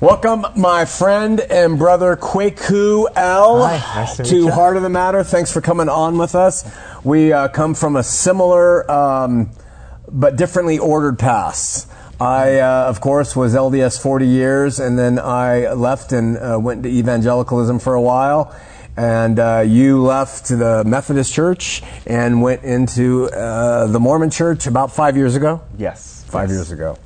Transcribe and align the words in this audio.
Welcome, 0.00 0.44
my 0.56 0.84
friend 0.84 1.40
and 1.40 1.78
brother 1.78 2.16
Kwaku 2.16 3.06
El 3.16 3.64
Hi, 3.64 3.78
nice 4.00 4.16
to 4.18 4.24
to. 4.24 4.50
Heart 4.50 4.76
of 4.76 4.82
the 4.82 4.90
Matter. 4.90 5.24
Thanks 5.24 5.50
for 5.50 5.62
coming 5.62 5.88
on 5.88 6.18
with 6.18 6.34
us. 6.34 6.70
We 7.02 7.32
uh, 7.32 7.48
come 7.48 7.74
from 7.74 7.96
a 7.96 8.02
similar 8.02 8.88
um, 8.90 9.50
but 10.10 10.36
differently 10.36 10.78
ordered 10.78 11.18
past. 11.18 11.88
I, 12.20 12.58
uh, 12.58 12.84
of 12.88 13.00
course, 13.00 13.34
was 13.34 13.54
LDS 13.54 14.00
40 14.00 14.26
years, 14.26 14.80
and 14.80 14.98
then 14.98 15.18
I 15.18 15.72
left 15.72 16.12
and 16.12 16.36
uh, 16.36 16.58
went 16.60 16.82
to 16.82 16.88
evangelicalism 16.90 17.78
for 17.78 17.94
a 17.94 18.02
while. 18.02 18.54
And 18.98 19.38
uh, 19.38 19.64
you 19.66 20.02
left 20.02 20.48
the 20.48 20.82
Methodist 20.86 21.32
Church 21.32 21.82
and 22.06 22.40
went 22.42 22.62
into 22.64 23.26
uh, 23.30 23.86
the 23.86 24.00
Mormon 24.00 24.30
Church 24.30 24.66
about 24.66 24.92
five 24.92 25.16
years 25.16 25.36
ago 25.36 25.62
Yes. 25.78 26.24
five 26.28 26.50
years 26.50 26.70
ago. 26.70 26.96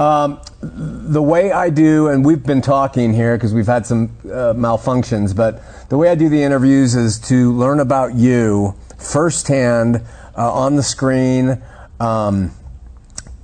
Um, 0.00 0.40
the 0.62 1.20
way 1.20 1.52
I 1.52 1.68
do, 1.68 2.08
and 2.08 2.24
we've 2.24 2.42
been 2.42 2.62
talking 2.62 3.12
here 3.12 3.36
because 3.36 3.52
we've 3.52 3.66
had 3.66 3.84
some 3.84 4.16
uh, 4.24 4.54
malfunctions, 4.56 5.36
but 5.36 5.62
the 5.90 5.98
way 5.98 6.08
I 6.08 6.14
do 6.14 6.30
the 6.30 6.42
interviews 6.42 6.94
is 6.94 7.18
to 7.28 7.52
learn 7.52 7.80
about 7.80 8.14
you 8.14 8.74
firsthand 8.96 10.02
uh, 10.38 10.52
on 10.54 10.76
the 10.76 10.82
screen, 10.82 11.62
um, 12.00 12.50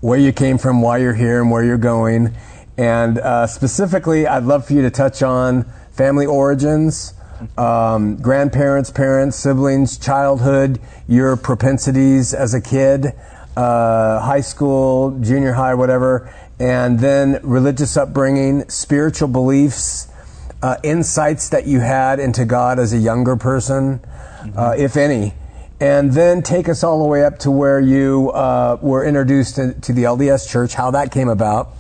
where 0.01 0.19
you 0.19 0.33
came 0.33 0.57
from, 0.57 0.81
why 0.81 0.97
you're 0.97 1.13
here, 1.13 1.43
and 1.43 1.51
where 1.51 1.63
you're 1.63 1.77
going. 1.77 2.35
And 2.79 3.19
uh, 3.19 3.47
specifically, 3.47 4.27
I'd 4.27 4.45
love 4.45 4.67
for 4.67 4.73
you 4.73 4.81
to 4.81 4.91
touch 4.91 5.23
on 5.23 5.71
family 5.93 6.25
origins, 6.25 7.13
um, 7.59 8.17
grandparents, 8.17 8.91
parents, 8.91 9.37
siblings, 9.37 9.99
childhood, 9.99 10.81
your 11.07 11.37
propensities 11.37 12.33
as 12.33 12.55
a 12.55 12.63
kid, 12.63 13.13
uh, 13.57 14.21
high 14.21 14.41
school, 14.41 15.19
junior 15.21 15.53
high, 15.53 15.75
whatever, 15.75 16.33
and 16.59 16.99
then 17.01 17.39
religious 17.43 17.97
upbringing, 17.97 18.69
spiritual 18.69 19.29
beliefs, 19.29 20.09
uh, 20.63 20.77
insights 20.83 21.49
that 21.51 21.67
you 21.67 21.81
had 21.81 22.19
into 22.19 22.45
God 22.45 22.79
as 22.79 22.93
a 22.93 22.99
younger 22.99 23.37
person, 23.37 24.01
uh, 24.57 24.75
if 24.77 24.97
any. 24.97 25.35
And 25.81 26.13
then 26.13 26.41
take 26.43 26.69
us 26.71 26.83
all 26.83 26.99
the 27.03 27.05
way 27.09 27.23
up 27.25 27.39
to 27.41 27.51
where 27.51 27.79
you 27.79 28.31
uh, 28.31 28.79
were 28.81 29.05
introduced 29.05 29.57
to, 29.57 29.75
to 29.75 29.93
the 29.93 30.05
LDS 30.05 30.49
Church, 30.49 30.73
how 30.73 30.91
that 30.93 31.13
came 31.13 31.29
about, 31.29 31.73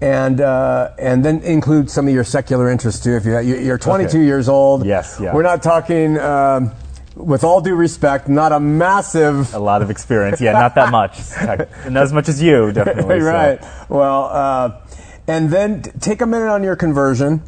and 0.00 0.40
uh, 0.40 0.90
and 0.98 1.24
then 1.24 1.38
include 1.42 1.88
some 1.88 2.08
of 2.08 2.12
your 2.14 2.24
secular 2.24 2.68
interests 2.68 3.04
too. 3.04 3.14
If 3.14 3.24
you 3.24 3.38
you- 3.38 3.58
you're 3.58 3.78
22 3.78 4.08
Okay. 4.08 4.24
years 4.24 4.48
old, 4.48 4.84
Yes, 4.84 5.18
yeah. 5.22 5.32
we're 5.32 5.44
not 5.44 5.62
talking. 5.62 6.18
Um, 6.18 6.72
with 7.14 7.44
all 7.44 7.60
due 7.60 7.74
respect, 7.74 8.28
not 8.28 8.52
a 8.52 8.60
massive 8.60 9.54
A 9.54 9.58
lot 9.58 9.82
of 9.82 9.90
experience. 9.90 10.40
Yeah, 10.40 10.52
not 10.52 10.74
that 10.74 10.90
much. 10.90 11.18
Not 11.88 12.02
as 12.02 12.12
much 12.12 12.28
as 12.28 12.42
you, 12.42 12.72
definitely. 12.72 13.20
so. 13.20 13.26
right. 13.26 13.64
Well, 13.88 14.24
uh, 14.24 14.80
and 15.26 15.50
then 15.50 15.82
take 15.82 16.20
a 16.20 16.26
minute 16.26 16.48
on 16.48 16.62
your 16.62 16.76
conversion, 16.76 17.42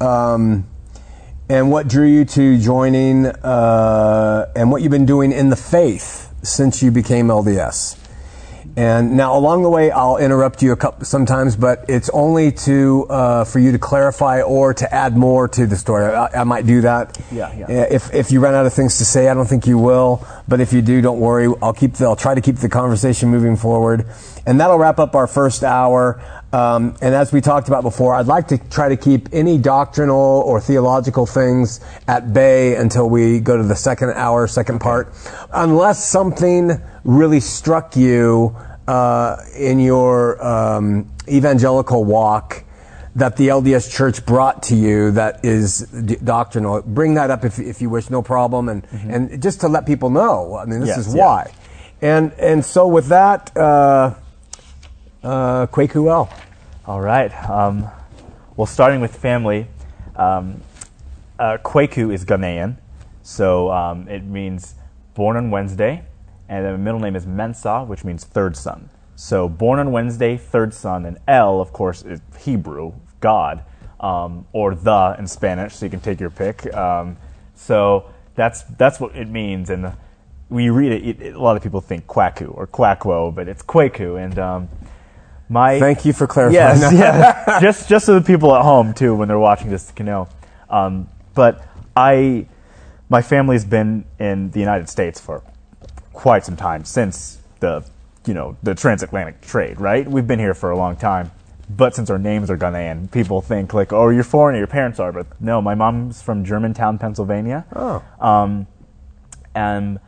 um, 0.00 0.66
and 1.48 1.70
what 1.70 1.88
drew 1.88 2.06
you 2.06 2.24
to 2.24 2.58
joining, 2.58 3.26
uh, 3.26 4.52
and 4.54 4.70
what 4.70 4.82
you've 4.82 4.92
been 4.92 5.06
doing 5.06 5.32
in 5.32 5.50
the 5.50 5.56
faith 5.56 6.32
since 6.42 6.82
you 6.82 6.90
became 6.90 7.28
LDS. 7.28 7.96
And 8.78 9.16
now, 9.16 9.36
along 9.36 9.64
the 9.64 9.70
way, 9.70 9.90
I'll 9.90 10.18
interrupt 10.18 10.62
you 10.62 10.70
a 10.70 10.76
couple 10.76 11.04
sometimes, 11.04 11.56
but 11.56 11.84
it's 11.88 12.08
only 12.10 12.52
to 12.52 13.06
uh, 13.10 13.42
for 13.42 13.58
you 13.58 13.72
to 13.72 13.78
clarify 13.80 14.42
or 14.42 14.72
to 14.72 14.94
add 14.94 15.16
more 15.16 15.48
to 15.48 15.66
the 15.66 15.74
story. 15.74 16.04
I, 16.04 16.42
I 16.42 16.44
might 16.44 16.64
do 16.64 16.82
that. 16.82 17.18
Yeah, 17.32 17.52
yeah. 17.58 17.64
Uh, 17.64 17.86
If 17.90 18.14
if 18.14 18.30
you 18.30 18.38
run 18.38 18.54
out 18.54 18.66
of 18.66 18.72
things 18.72 18.98
to 18.98 19.04
say, 19.04 19.28
I 19.28 19.34
don't 19.34 19.48
think 19.48 19.66
you 19.66 19.78
will. 19.78 20.24
But 20.46 20.60
if 20.60 20.72
you 20.72 20.80
do, 20.80 21.00
don't 21.00 21.18
worry. 21.18 21.52
I'll 21.60 21.72
keep. 21.72 21.94
The, 21.94 22.04
I'll 22.04 22.14
try 22.14 22.36
to 22.36 22.40
keep 22.40 22.58
the 22.58 22.68
conversation 22.68 23.30
moving 23.30 23.56
forward, 23.56 24.06
and 24.46 24.60
that'll 24.60 24.78
wrap 24.78 25.00
up 25.00 25.16
our 25.16 25.26
first 25.26 25.64
hour. 25.64 26.22
Um, 26.52 26.96
and 27.02 27.16
as 27.16 27.32
we 27.32 27.40
talked 27.40 27.66
about 27.66 27.82
before, 27.82 28.14
I'd 28.14 28.26
like 28.28 28.46
to 28.48 28.58
try 28.58 28.90
to 28.90 28.96
keep 28.96 29.28
any 29.32 29.58
doctrinal 29.58 30.44
or 30.46 30.60
theological 30.60 31.26
things 31.26 31.80
at 32.06 32.32
bay 32.32 32.76
until 32.76 33.10
we 33.10 33.40
go 33.40 33.56
to 33.56 33.64
the 33.64 33.76
second 33.76 34.10
hour, 34.10 34.46
second 34.46 34.78
part, 34.78 35.12
unless 35.52 36.08
something 36.08 36.80
really 37.02 37.40
struck 37.40 37.96
you 37.96 38.56
uh, 38.88 39.36
in 39.54 39.78
your 39.78 40.42
um, 40.44 41.10
evangelical 41.28 42.04
walk 42.04 42.64
that 43.14 43.36
the 43.36 43.48
LDS 43.48 43.92
Church 43.92 44.24
brought 44.24 44.62
to 44.64 44.74
you 44.76 45.10
that 45.10 45.44
is 45.44 45.80
d- 45.80 46.16
doctrinal. 46.24 46.80
Bring 46.82 47.14
that 47.14 47.30
up 47.30 47.44
if, 47.44 47.58
if 47.58 47.82
you 47.82 47.90
wish, 47.90 48.08
no 48.10 48.22
problem, 48.22 48.68
and 48.68 48.86
and 49.08 49.42
just 49.42 49.60
to 49.60 49.68
let 49.68 49.86
people 49.86 50.08
know. 50.08 50.56
I 50.56 50.64
mean, 50.64 50.80
this 50.80 50.88
Yes, 50.88 51.06
is 51.06 51.14
yeah. 51.14 51.24
why. 51.24 51.52
And 52.00 52.32
and 52.38 52.64
so 52.64 52.86
with 52.86 53.08
that, 53.08 53.54
uh, 53.56 54.14
uh, 55.22 55.66
Kwaku 55.66 56.28
All 56.86 57.00
right. 57.00 57.32
Um, 57.50 57.88
well, 58.56 58.66
starting 58.66 59.00
with 59.00 59.14
family, 59.16 59.66
um, 60.16 60.62
uh, 61.38 61.58
Kwaku 61.58 62.12
is 62.12 62.24
Ghanaian, 62.24 62.76
so 63.22 63.70
um, 63.70 64.08
it 64.08 64.24
means 64.24 64.74
born 65.14 65.36
on 65.36 65.50
Wednesday, 65.50 66.04
and 66.48 66.64
then 66.64 66.72
the 66.72 66.78
middle 66.78 67.00
name 67.00 67.16
is 67.16 67.26
Mensa, 67.26 67.84
which 67.84 68.04
means 68.04 68.24
third 68.24 68.56
son. 68.56 68.90
So 69.16 69.48
born 69.48 69.78
on 69.78 69.92
Wednesday, 69.92 70.36
third 70.36 70.72
son, 70.72 71.04
and 71.06 71.18
El, 71.26 71.60
of 71.60 71.72
course, 71.72 72.02
is 72.04 72.20
Hebrew, 72.38 72.92
God, 73.20 73.64
um, 74.00 74.46
or 74.52 74.74
the 74.74 75.16
in 75.18 75.26
Spanish, 75.26 75.74
so 75.74 75.86
you 75.86 75.90
can 75.90 76.00
take 76.00 76.20
your 76.20 76.30
pick. 76.30 76.72
Um, 76.74 77.16
so 77.54 78.10
that's 78.34 78.62
that's 78.62 79.00
what 79.00 79.16
it 79.16 79.28
means, 79.28 79.70
and 79.70 79.92
we 80.48 80.70
read 80.70 80.92
it, 80.92 81.06
it, 81.06 81.20
it- 81.22 81.34
A 81.34 81.40
lot 81.42 81.56
of 81.56 81.62
people 81.62 81.80
think 81.80 82.06
Kwaku 82.06 82.56
or 82.56 82.66
Quackwo, 82.66 83.34
but 83.34 83.48
it's 83.48 83.62
Kwaku, 83.62 84.22
and 84.22 84.38
um, 84.38 84.68
my 85.48 85.80
Thank 85.80 86.04
you 86.04 86.12
for 86.12 86.26
clarifying. 86.26 86.80
Yes, 86.80 86.92
yeah. 86.92 87.58
just 87.60 87.88
just 87.88 88.06
so 88.06 88.18
the 88.18 88.24
people 88.24 88.54
at 88.54 88.62
home 88.62 88.94
too, 88.94 89.14
when 89.14 89.28
they're 89.28 89.38
watching 89.38 89.70
this, 89.70 89.90
can 89.92 90.06
know. 90.06 90.28
Um, 90.70 91.08
but 91.34 91.66
I, 91.96 92.46
my 93.08 93.22
family's 93.22 93.64
been 93.64 94.04
in 94.18 94.50
the 94.50 94.60
United 94.60 94.88
States 94.88 95.20
for 95.20 95.42
quite 96.18 96.44
some 96.44 96.56
time 96.56 96.84
since 96.84 97.38
the, 97.60 97.84
you 98.26 98.34
know, 98.34 98.56
the 98.64 98.74
transatlantic 98.74 99.40
trade. 99.40 99.80
Right? 99.80 100.04
We've 100.06 100.26
been 100.26 100.40
here 100.40 100.52
for 100.52 100.70
a 100.72 100.76
long 100.76 100.96
time. 100.96 101.30
But 101.70 101.94
since 101.94 102.10
our 102.10 102.18
names 102.18 102.50
are 102.50 102.56
Ghanaian, 102.56 103.10
people 103.12 103.40
think 103.40 103.72
like, 103.72 103.92
oh, 103.92 104.08
you're 104.08 104.24
foreign, 104.24 104.56
your 104.56 104.66
parents 104.66 104.98
are. 104.98 105.12
But 105.12 105.26
no, 105.40 105.60
my 105.62 105.74
mom's 105.76 106.20
from 106.20 106.44
Germantown, 106.44 106.98
Pennsylvania. 106.98 107.66
Oh. 107.76 108.02
Um, 108.20 108.66
and 109.54 110.00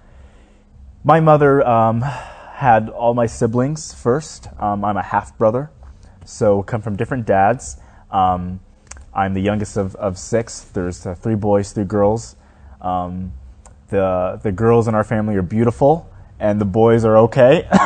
my 1.04 1.20
mother 1.20 1.64
um, 1.66 2.00
had 2.00 2.88
all 2.88 3.14
my 3.14 3.26
siblings 3.26 3.94
first. 3.94 4.48
Um, 4.58 4.84
I'm 4.84 4.96
a 4.96 5.02
half 5.02 5.36
brother, 5.38 5.70
so 6.24 6.62
come 6.62 6.82
from 6.82 6.96
different 6.96 7.26
dads. 7.26 7.76
Um, 8.10 8.60
I'm 9.14 9.34
the 9.34 9.42
youngest 9.42 9.76
of, 9.76 9.94
of 9.96 10.18
six. 10.18 10.60
There's 10.60 11.06
uh, 11.06 11.14
three 11.14 11.36
boys, 11.36 11.72
three 11.72 11.84
girls. 11.84 12.36
Um, 12.80 13.32
the 13.90 14.40
the 14.42 14.52
girls 14.52 14.88
in 14.88 14.94
our 14.94 15.04
family 15.04 15.34
are 15.36 15.42
beautiful, 15.42 16.08
and 16.38 16.60
the 16.60 16.64
boys 16.64 17.04
are 17.04 17.16
okay. 17.26 17.68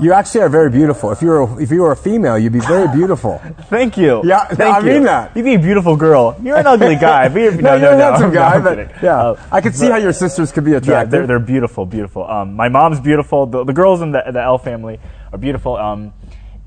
You 0.00 0.12
actually 0.12 0.42
are 0.42 0.48
very 0.50 0.70
beautiful. 0.70 1.10
If 1.10 1.22
you 1.22 1.28
were 1.28 1.60
if 1.62 1.70
you 1.70 1.80
were 1.82 1.92
a 1.92 1.96
female, 1.96 2.38
you'd 2.38 2.52
be 2.52 2.60
very 2.60 2.88
beautiful. 2.94 3.38
Thank 3.70 3.96
you. 3.96 4.20
Yeah, 4.24 4.44
Thank 4.46 4.76
I 4.76 4.80
mean 4.80 4.94
you. 5.02 5.04
that. 5.04 5.34
You'd 5.36 5.44
be 5.44 5.54
a 5.54 5.58
beautiful 5.58 5.96
girl. 5.96 6.36
You're 6.42 6.58
an 6.58 6.66
ugly 6.66 6.96
guy. 6.96 7.28
Be 7.36 7.46
a, 7.46 7.50
no, 7.52 7.56
no, 7.56 7.76
you're 7.76 7.96
no, 7.96 7.98
a 7.98 8.10
handsome 8.10 8.30
no, 8.30 8.34
guy, 8.34 8.58
but 8.60 9.02
yeah, 9.02 9.16
Uh, 9.18 9.40
I 9.50 9.60
could 9.60 9.74
see 9.74 9.86
but- 9.86 9.92
how 9.92 9.98
your 9.98 10.12
sisters 10.12 10.52
could 10.52 10.64
be 10.64 10.72
Yeah, 10.72 10.78
attractive. 10.78 11.10
they're, 11.10 11.26
they're 11.26 11.38
beautiful, 11.54 11.86
beautiful. 11.86 12.26
Um, 12.28 12.54
my 12.54 12.68
mom's 12.68 13.00
beautiful. 13.00 13.46
The, 13.46 13.64
the 13.64 13.72
girls 13.72 14.00
in 14.02 14.12
the, 14.12 14.22
the 14.30 14.42
El 14.42 14.58
family 14.58 15.00
are 15.32 15.38
beautiful. 15.38 15.76
Um, 15.76 16.12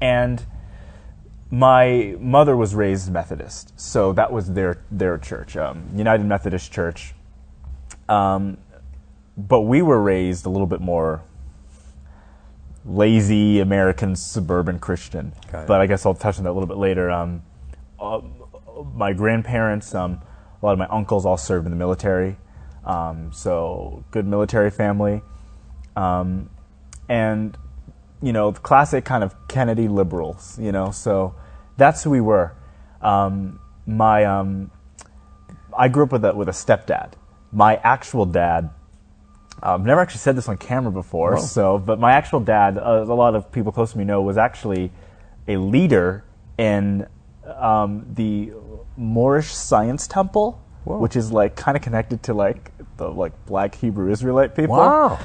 and 0.01 0.43
my 1.51 2.15
mother 2.19 2.55
was 2.55 2.75
raised 2.75 3.11
Methodist, 3.11 3.73
so 3.79 4.13
that 4.13 4.31
was 4.31 4.53
their 4.53 4.81
their 4.91 5.17
church, 5.17 5.55
um, 5.57 5.89
United 5.95 6.25
Methodist 6.25 6.71
Church. 6.71 7.13
Um, 8.09 8.57
but 9.37 9.61
we 9.61 9.81
were 9.81 10.01
raised 10.01 10.45
a 10.45 10.49
little 10.49 10.67
bit 10.67 10.81
more 10.81 11.21
lazy 12.85 13.59
American 13.59 14.15
suburban 14.15 14.79
Christian. 14.79 15.33
But 15.67 15.79
I 15.79 15.85
guess 15.85 16.05
I'll 16.05 16.13
touch 16.13 16.37
on 16.37 16.43
that 16.43 16.51
a 16.51 16.53
little 16.53 16.67
bit 16.67 16.77
later. 16.77 17.09
Um, 17.09 17.43
uh, 17.99 18.21
my 18.93 19.13
grandparents, 19.13 19.93
um, 19.93 20.21
a 20.61 20.65
lot 20.65 20.73
of 20.73 20.79
my 20.79 20.87
uncles 20.87 21.25
all 21.25 21.37
served 21.37 21.65
in 21.65 21.71
the 21.71 21.77
military, 21.77 22.37
um, 22.85 23.31
so 23.31 24.03
good 24.11 24.25
military 24.25 24.71
family, 24.71 25.21
um, 25.95 26.49
and 27.07 27.57
you 28.21 28.33
know 28.33 28.51
the 28.51 28.59
classic 28.59 29.05
kind 29.05 29.23
of 29.23 29.35
Kennedy 29.47 29.87
liberals. 29.87 30.57
You 30.59 30.71
know, 30.71 30.91
so 30.91 31.35
that's 31.77 32.03
who 32.03 32.09
we 32.09 32.21
were. 32.21 32.53
Um, 33.01 33.59
my 33.85 34.25
um, 34.25 34.71
I 35.77 35.87
grew 35.87 36.03
up 36.03 36.11
with 36.11 36.25
a 36.25 36.33
with 36.33 36.49
a 36.49 36.53
stepdad. 36.53 37.13
My 37.51 37.77
actual 37.77 38.25
dad 38.25 38.69
I've 39.61 39.85
never 39.85 40.01
actually 40.01 40.19
said 40.19 40.35
this 40.35 40.47
on 40.47 40.57
camera 40.57 40.91
before, 40.91 41.35
Whoa. 41.35 41.41
so 41.41 41.77
but 41.77 41.99
my 41.99 42.13
actual 42.13 42.39
dad, 42.39 42.77
uh, 42.77 43.03
a 43.07 43.13
lot 43.13 43.35
of 43.35 43.51
people 43.51 43.71
close 43.71 43.91
to 43.91 43.97
me 43.97 44.05
know, 44.05 44.21
was 44.21 44.37
actually 44.37 44.91
a 45.47 45.57
leader 45.57 46.23
in 46.57 47.07
um, 47.57 48.05
the 48.13 48.51
Moorish 48.95 49.53
Science 49.53 50.07
Temple, 50.07 50.61
Whoa. 50.85 50.99
which 50.99 51.15
is 51.15 51.31
like 51.31 51.55
kind 51.55 51.75
of 51.75 51.83
connected 51.83 52.23
to 52.23 52.33
like 52.33 52.71
the 52.97 53.09
like 53.09 53.33
Black 53.45 53.75
Hebrew 53.75 54.11
Israelite 54.11 54.55
people. 54.55 54.77
Wow. 54.77 55.19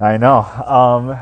I 0.00 0.16
know. 0.16 0.40
Um, 0.40 1.18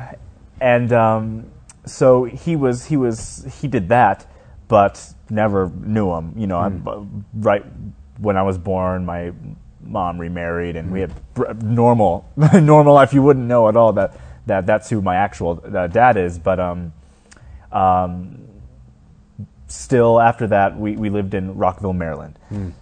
and 0.60 0.92
um, 0.92 1.50
so 1.84 2.24
he 2.24 2.56
was 2.56 2.86
he 2.86 2.96
was 2.96 3.46
he 3.60 3.68
did 3.68 3.88
that, 3.90 4.26
but 4.68 5.14
never 5.28 5.70
knew 5.70 6.10
him. 6.12 6.34
You 6.36 6.46
know, 6.46 6.58
I'm, 6.58 6.86
uh, 6.86 7.02
right 7.34 7.64
when 8.18 8.36
I 8.36 8.42
was 8.42 8.58
born, 8.58 9.04
my 9.04 9.32
mom 9.82 10.18
remarried, 10.18 10.76
and 10.76 10.90
we 10.92 11.00
had 11.00 11.12
br- 11.34 11.52
normal 11.62 12.28
normal 12.54 12.94
life. 12.94 13.12
You 13.12 13.22
wouldn't 13.22 13.46
know 13.46 13.68
at 13.68 13.76
all 13.76 13.92
that 13.94 14.14
that 14.46 14.66
that's 14.66 14.88
who 14.90 15.00
my 15.02 15.16
actual 15.16 15.62
uh, 15.74 15.86
dad 15.86 16.16
is, 16.16 16.38
but 16.38 16.58
um, 16.60 16.92
um, 17.72 18.46
still 19.68 20.20
after 20.20 20.48
that 20.48 20.76
we, 20.78 20.96
we 20.96 21.10
lived 21.10 21.34
in 21.34 21.56
Rockville, 21.56 21.92
Maryland. 21.92 22.36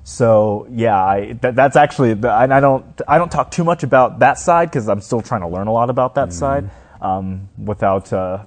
So 0.04 0.66
yeah, 0.70 0.96
I 1.02 1.32
that, 1.42 1.54
that's 1.54 1.76
actually 1.76 2.14
the- 2.14 2.32
and 2.34 2.52
I 2.54 2.60
don't 2.60 2.84
I 3.06 3.18
don't 3.18 3.30
talk 3.30 3.50
too 3.50 3.64
much 3.64 3.82
about 3.82 4.20
that 4.20 4.38
side 4.38 4.70
because 4.70 4.88
I'm 4.88 5.00
still 5.00 5.20
trying 5.20 5.42
to 5.42 5.48
learn 5.48 5.66
a 5.66 5.72
lot 5.72 5.90
about 5.90 6.14
that 6.14 6.32
side 6.32 6.70
um, 7.00 7.48
without. 7.62 8.12
Uh, 8.12 8.44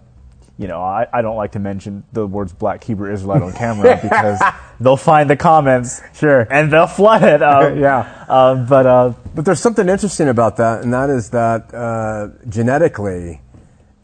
you 0.61 0.67
know, 0.67 0.79
I, 0.79 1.07
I 1.11 1.23
don't 1.23 1.35
like 1.37 1.53
to 1.53 1.59
mention 1.59 2.03
the 2.13 2.27
words 2.27 2.53
black 2.53 2.83
Hebrew 2.83 3.11
Israelite 3.11 3.41
on 3.41 3.51
camera 3.53 3.97
because 3.99 4.39
they'll 4.79 4.95
find 4.95 5.27
the 5.27 5.35
comments 5.35 6.01
Sure. 6.13 6.41
and 6.51 6.71
they'll 6.71 6.85
flood 6.85 7.23
it. 7.23 7.41
Um, 7.41 7.79
Yeah. 7.87 8.25
Uh, 8.29 8.53
but 8.73 8.85
uh, 8.85 9.13
But 9.33 9.45
there's 9.45 9.59
something 9.59 9.89
interesting 9.89 10.29
about 10.29 10.57
that, 10.57 10.83
and 10.83 10.93
that 10.93 11.09
is 11.09 11.31
that 11.31 11.73
uh, 11.73 12.27
genetically, 12.47 13.41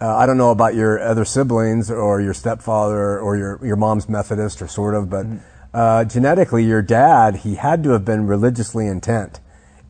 uh, 0.02 0.16
I 0.16 0.26
don't 0.26 0.38
know 0.38 0.50
about 0.50 0.74
your 0.74 1.00
other 1.00 1.26
siblings 1.26 1.92
or 1.92 2.22
your 2.22 2.34
stepfather 2.34 3.20
or 3.20 3.38
your 3.38 3.60
your 3.64 3.76
mom's 3.76 4.10
Methodist 4.10 4.60
or 4.64 4.68
sort 4.68 4.96
of, 4.96 5.12
but 5.12 5.28
uh, 5.76 6.06
genetically, 6.06 6.64
your 6.66 6.82
dad 6.82 7.36
he 7.46 7.54
had 7.56 7.84
to 7.84 7.92
have 7.92 8.04
been 8.04 8.26
religiously 8.26 8.88
intent. 8.88 9.40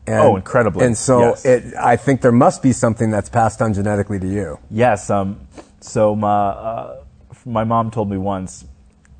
And, 0.06 0.20
Oh, 0.20 0.36
incredibly, 0.36 0.86
And 0.86 0.96
so 0.96 1.20
yes. 1.20 1.44
it, 1.44 1.74
I 1.78 1.96
think 1.96 2.20
there 2.22 2.32
must 2.32 2.62
be 2.62 2.72
something 2.72 3.10
that's 3.10 3.28
passed 3.28 3.60
on 3.60 3.74
genetically 3.74 4.18
to 4.18 4.26
you. 4.26 4.58
Yes. 4.70 5.10
Um, 5.10 5.40
so 5.80 6.14
my 6.14 6.28
uh, 6.28 7.02
my 7.46 7.64
mom 7.64 7.90
told 7.90 8.10
me 8.10 8.16
once 8.16 8.64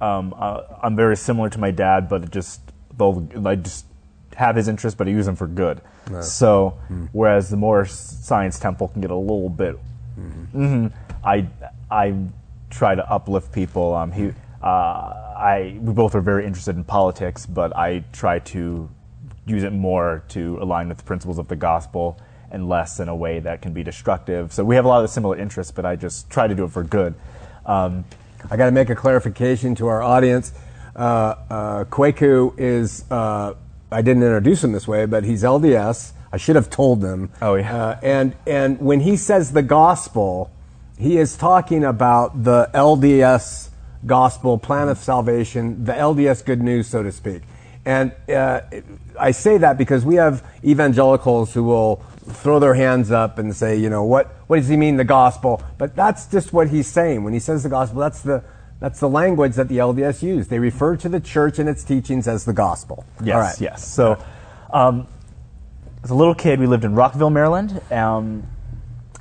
um, 0.01 0.35
uh, 0.39 0.63
I'm 0.83 0.97
very 0.97 1.17
similar 1.17 1.51
to 1.51 1.59
my 1.59 1.71
dad, 1.71 2.09
but 2.09 2.31
just 2.31 2.61
I 3.01 3.55
just 3.57 3.85
have 4.37 4.55
his 4.57 4.69
interests, 4.69 4.97
but 4.97 5.09
I 5.09 5.11
use 5.11 5.27
them 5.27 5.37
for 5.37 5.47
good. 5.49 5.81
So 6.23 6.79
whereas 7.13 7.51
the 7.51 7.57
Moorish 7.57 7.93
Science 7.93 8.59
Temple 8.59 8.89
can 8.89 9.01
get 9.03 9.11
a 9.11 9.17
little 9.17 9.49
bit, 9.51 9.77
Mhm. 10.19 10.93
I 11.25 11.47
I 11.91 12.15
try 12.71 12.95
to 12.95 13.09
uplift 13.11 13.53
people. 13.53 13.95
Um, 13.95 14.13
he 14.13 14.33
uh, 14.63 14.67
I 14.67 15.79
we 15.81 15.93
both 15.93 16.15
are 16.15 16.21
very 16.21 16.45
interested 16.47 16.77
in 16.77 16.85
politics, 16.85 17.47
but 17.47 17.77
I 17.77 18.05
try 18.13 18.39
to 18.55 18.89
use 19.47 19.63
it 19.63 19.73
more 19.73 20.23
to 20.29 20.59
align 20.61 20.89
with 20.89 20.99
the 20.99 21.05
principles 21.05 21.39
of 21.39 21.49
the 21.49 21.57
gospel 21.57 22.19
and 22.51 22.69
less 22.69 23.01
in 23.01 23.09
a 23.09 23.17
way 23.17 23.41
that 23.41 23.63
can 23.63 23.73
be 23.73 23.83
destructive. 23.83 24.53
So 24.53 24.65
we 24.65 24.77
have 24.77 24.85
a 24.85 24.89
lot 24.89 25.05
of 25.05 25.11
similar 25.11 25.37
interests, 25.37 25.73
but 25.73 25.85
I 25.85 25.97
just 25.97 26.31
try 26.31 26.47
to 26.47 26.55
do 26.55 26.65
it 26.65 26.71
for 26.71 26.83
good. 26.83 27.15
Um, 27.67 28.05
I 28.51 28.57
got 28.57 28.67
to 28.67 28.73
make 28.73 28.91
a 28.91 28.95
clarification 28.95 29.75
to 29.77 29.89
our 29.89 30.03
audience. 30.03 30.53
Uh, 30.97 31.35
uh, 31.51 31.85
Kwaku 31.85 32.59
is, 32.59 33.05
uh, 33.11 33.55
I 33.91 34.03
didn't 34.03 34.23
introduce 34.23 34.65
him 34.65 34.73
this 34.73 34.89
way, 34.89 35.07
but 35.07 35.25
he's 35.25 35.43
LDS. 35.43 36.13
I 36.33 36.37
should 36.37 36.57
have 36.57 36.71
told 36.71 37.01
them. 37.01 37.31
Oh, 37.41 37.55
yeah. 37.55 37.75
Uh, 37.75 38.01
and, 38.03 38.37
and 38.47 38.81
when 38.81 39.01
he 39.01 39.17
says 39.17 39.53
the 39.53 39.63
gospel, 39.63 40.51
he 40.99 41.17
is 41.19 41.37
talking 41.37 41.85
about 41.85 42.45
the 42.45 42.71
LDS 42.75 43.69
gospel, 44.07 44.59
plan 44.59 44.89
of 44.89 44.99
salvation, 44.99 45.85
the 45.85 45.93
LDS 45.93 46.45
good 46.45 46.63
news, 46.63 46.87
so 46.87 47.03
to 47.03 47.13
speak. 47.13 47.43
And 47.89 48.13
uh, 48.29 48.61
I 49.19 49.31
say 49.31 49.57
that 49.57 49.79
because 49.79 50.05
we 50.05 50.17
have 50.17 50.47
evangelicals 50.63 51.55
who 51.55 51.65
will 51.65 51.97
throw 52.29 52.59
their 52.59 52.75
hands 52.75 53.11
up 53.11 53.39
and 53.39 53.57
say, 53.57 53.79
you 53.79 53.89
know, 53.89 54.05
what, 54.05 54.27
what 54.47 54.57
does 54.57 54.69
he 54.69 54.77
mean, 54.77 54.99
the 54.99 55.05
gospel? 55.05 55.63
But 55.79 55.97
that's 55.97 56.27
just 56.27 56.53
what 56.53 56.69
he's 56.69 56.87
saying. 56.87 57.25
When 57.25 57.33
he 57.33 57.39
says 57.39 57.63
the 57.63 57.71
gospel, 57.71 58.01
that's 58.01 58.21
the, 58.21 58.45
that's 58.79 59.01
the 59.01 59.09
language 59.09 59.55
that 59.55 59.69
the 59.69 59.79
LDS 59.79 60.23
use. 60.23 60.49
They 60.49 60.59
refer 60.59 60.99
to 60.99 61.09
the 61.09 61.19
church 61.19 61.59
and 61.59 61.67
its 61.67 61.83
teachings 61.83 62.29
as 62.29 62.45
the 62.45 62.53
gospel. 62.53 63.07
Yes, 63.25 63.35
All 63.35 63.41
right. 63.41 63.59
yes. 63.59 63.89
So, 63.89 64.23
um, 64.71 65.07
as 66.05 66.11
a 66.11 66.15
little 66.15 66.35
kid, 66.35 66.61
we 66.61 66.67
lived 66.67 66.85
in 66.85 66.95
Rockville, 66.95 67.31
Maryland. 67.31 67.81
Um, 67.91 68.47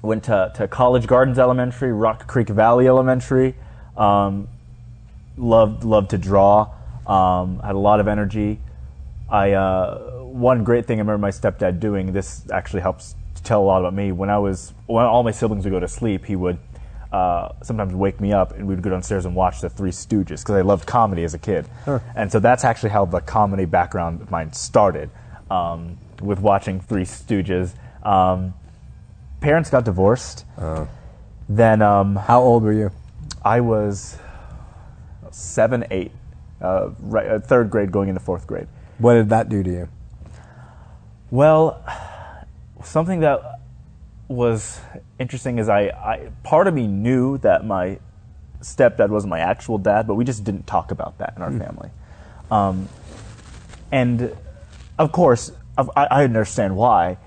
went 0.02 0.26
to, 0.26 0.52
to 0.56 0.68
College 0.68 1.08
Gardens 1.08 1.40
Elementary, 1.40 1.94
Rock 1.94 2.28
Creek 2.28 2.50
Valley 2.50 2.86
Elementary. 2.86 3.56
Um, 3.96 4.50
loved 5.38 5.86
loved 5.86 6.10
to 6.10 6.18
draw. 6.18 6.74
Um, 7.08 7.60
had 7.60 7.76
a 7.76 7.80
lot 7.80 8.00
of 8.00 8.08
energy. 8.08 8.60
I 9.30 9.54
uh, 9.54 10.20
one 10.24 10.64
great 10.64 10.86
thing 10.86 11.00
I 11.00 11.02
remember 11.02 11.18
my 11.20 11.32
stepdad 11.32 11.80
doing. 11.80 12.14
This 12.14 12.44
actually 12.52 12.82
helps 12.82 13.16
to 13.36 13.44
tell 13.44 13.62
a 13.62 13.66
lot 13.66 13.80
about 13.80 13.94
me. 13.94 14.12
When 14.12 14.30
I 14.30 14.38
was 14.38 14.74
when 14.86 15.06
all 15.06 15.24
my 15.24 15.32
siblings 15.32 15.64
would 15.64 15.72
go 15.72 15.80
to 15.80 15.88
sleep, 15.88 16.26
he 16.26 16.36
would 16.36 16.58
uh, 17.12 17.54
sometimes 17.64 17.94
wake 17.94 18.20
me 18.20 18.34
up 18.34 18.52
and 18.52 18.68
we 18.68 18.76
would 18.76 18.84
go 18.84 18.90
downstairs 18.90 19.26
and 19.26 19.34
watch 19.36 19.62
the 19.62 19.70
Three 19.70 19.92
Stooges 19.92 20.42
because 20.44 20.56
I 20.56 20.62
loved 20.62 20.86
comedy 20.86 21.24
as 21.24 21.34
a 21.34 21.40
kid. 21.40 21.66
And 22.16 22.30
so 22.32 22.40
that's 22.40 22.66
actually 22.66 22.90
how 22.90 23.06
the 23.06 23.22
comedy 23.22 23.66
background 23.66 24.22
of 24.22 24.30
mine 24.30 24.52
started 24.52 25.10
um, 25.50 25.98
with 26.22 26.40
watching 26.40 26.82
Three 26.82 27.04
Stooges. 27.06 27.74
Um, 28.06 28.54
parents 29.40 29.70
got 29.70 29.86
divorced. 29.86 30.46
Then 31.50 31.82
um, 31.82 32.18
How 32.18 32.42
old 32.42 32.64
were 32.64 32.74
you? 32.74 32.92
I 33.44 33.62
was 33.62 34.18
seven, 35.32 35.86
eight, 35.92 36.12
uh, 36.62 36.90
right, 37.00 37.28
uh, 37.28 37.40
third 37.40 37.70
grade 37.70 37.92
going 37.92 38.10
into 38.10 38.20
fourth 38.20 38.48
grade. 38.48 38.68
What 38.98 39.14
did 39.14 39.30
that 39.30 39.50
do 39.50 39.64
to 39.64 39.70
you? 39.70 39.90
Well, 41.30 41.84
something 42.84 43.20
that 43.20 43.60
was 44.28 44.80
interesting 45.20 45.60
is 45.60 45.70
I, 45.70 45.82
I 45.90 46.32
part 46.44 46.68
of 46.68 46.74
me 46.74 46.88
knew 46.88 47.38
that 47.40 47.66
my 47.66 48.00
stepdad 48.62 49.10
was 49.10 49.26
my 49.26 49.40
actual 49.40 49.78
dad, 49.78 50.08
but 50.08 50.16
we 50.16 50.26
just 50.26 50.44
didn't 50.44 50.68
talk 50.68 50.92
about 50.92 51.18
that 51.20 51.34
in 51.36 51.42
our 51.42 51.52
family. 51.52 51.90
Um, 52.50 52.90
and 53.92 54.36
of 54.98 55.12
course, 55.12 55.52
I, 55.78 56.08
I 56.10 56.24
understand 56.24 56.76
why. 56.76 57.18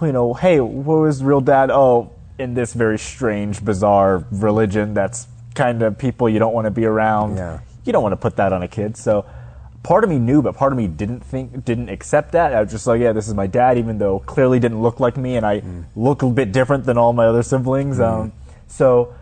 You 0.00 0.12
know, 0.12 0.34
hey, 0.34 0.60
what 0.60 0.96
was 0.96 1.22
real 1.22 1.40
dad? 1.40 1.70
Oh, 1.70 2.12
in 2.38 2.54
this 2.54 2.72
very 2.72 2.98
strange, 2.98 3.64
bizarre 3.64 4.24
religion 4.30 4.94
that's 4.94 5.26
kind 5.54 5.82
of 5.82 5.98
people 5.98 6.28
you 6.28 6.38
don't 6.38 6.54
want 6.54 6.64
to 6.64 6.70
be 6.70 6.86
around. 6.86 7.36
Yeah. 7.36 7.60
You 7.84 7.92
don't 7.92 8.02
want 8.02 8.12
to 8.12 8.16
put 8.16 8.36
that 8.36 8.52
on 8.52 8.62
a 8.62 8.68
kid. 8.68 8.96
So 8.96 9.26
part 9.82 10.04
of 10.04 10.10
me 10.10 10.18
knew, 10.18 10.42
but 10.42 10.54
part 10.56 10.72
of 10.72 10.76
me 10.76 10.86
didn't 10.86 11.20
think, 11.20 11.64
didn't 11.64 11.88
accept 11.88 12.32
that. 12.32 12.54
I 12.54 12.60
was 12.62 12.70
just 12.70 12.86
like, 12.86 13.00
yeah, 13.00 13.12
this 13.12 13.28
is 13.28 13.34
my 13.34 13.46
dad, 13.46 13.78
even 13.78 13.98
though 13.98 14.20
clearly 14.20 14.60
didn't 14.60 14.80
look 14.82 15.00
like 15.00 15.16
me, 15.16 15.36
and 15.36 15.44
I 15.44 15.62
look 15.96 16.22
a 16.22 16.30
bit 16.30 16.52
different 16.52 16.84
than 16.84 16.96
all 16.96 17.12
my 17.12 17.26
other 17.26 17.42
siblings. 17.42 17.98
Um, 18.00 18.32
so 18.66 19.14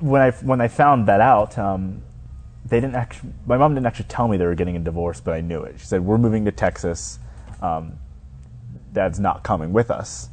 when 0.00 0.20
I 0.20 0.30
when 0.30 0.60
I 0.60 0.68
found 0.68 1.08
that 1.08 1.20
out, 1.20 1.56
um, 1.58 2.02
they 2.66 2.80
didn't 2.80 2.96
actually. 2.96 3.30
My 3.46 3.56
mom 3.56 3.74
didn't 3.74 3.86
actually 3.86 4.08
tell 4.08 4.28
me 4.28 4.36
they 4.36 4.46
were 4.46 4.54
getting 4.54 4.76
a 4.76 4.80
divorce, 4.80 5.20
but 5.20 5.34
I 5.34 5.40
knew 5.40 5.62
it. 5.62 5.80
She 5.80 5.86
said, 5.86 6.04
"We're 6.04 6.18
moving 6.18 6.44
to 6.44 6.52
Texas. 6.52 7.18
Um, 7.62 7.98
Dad's 8.92 9.18
not 9.18 9.42
coming 9.42 9.72
with 9.72 9.90
us," 9.90 10.28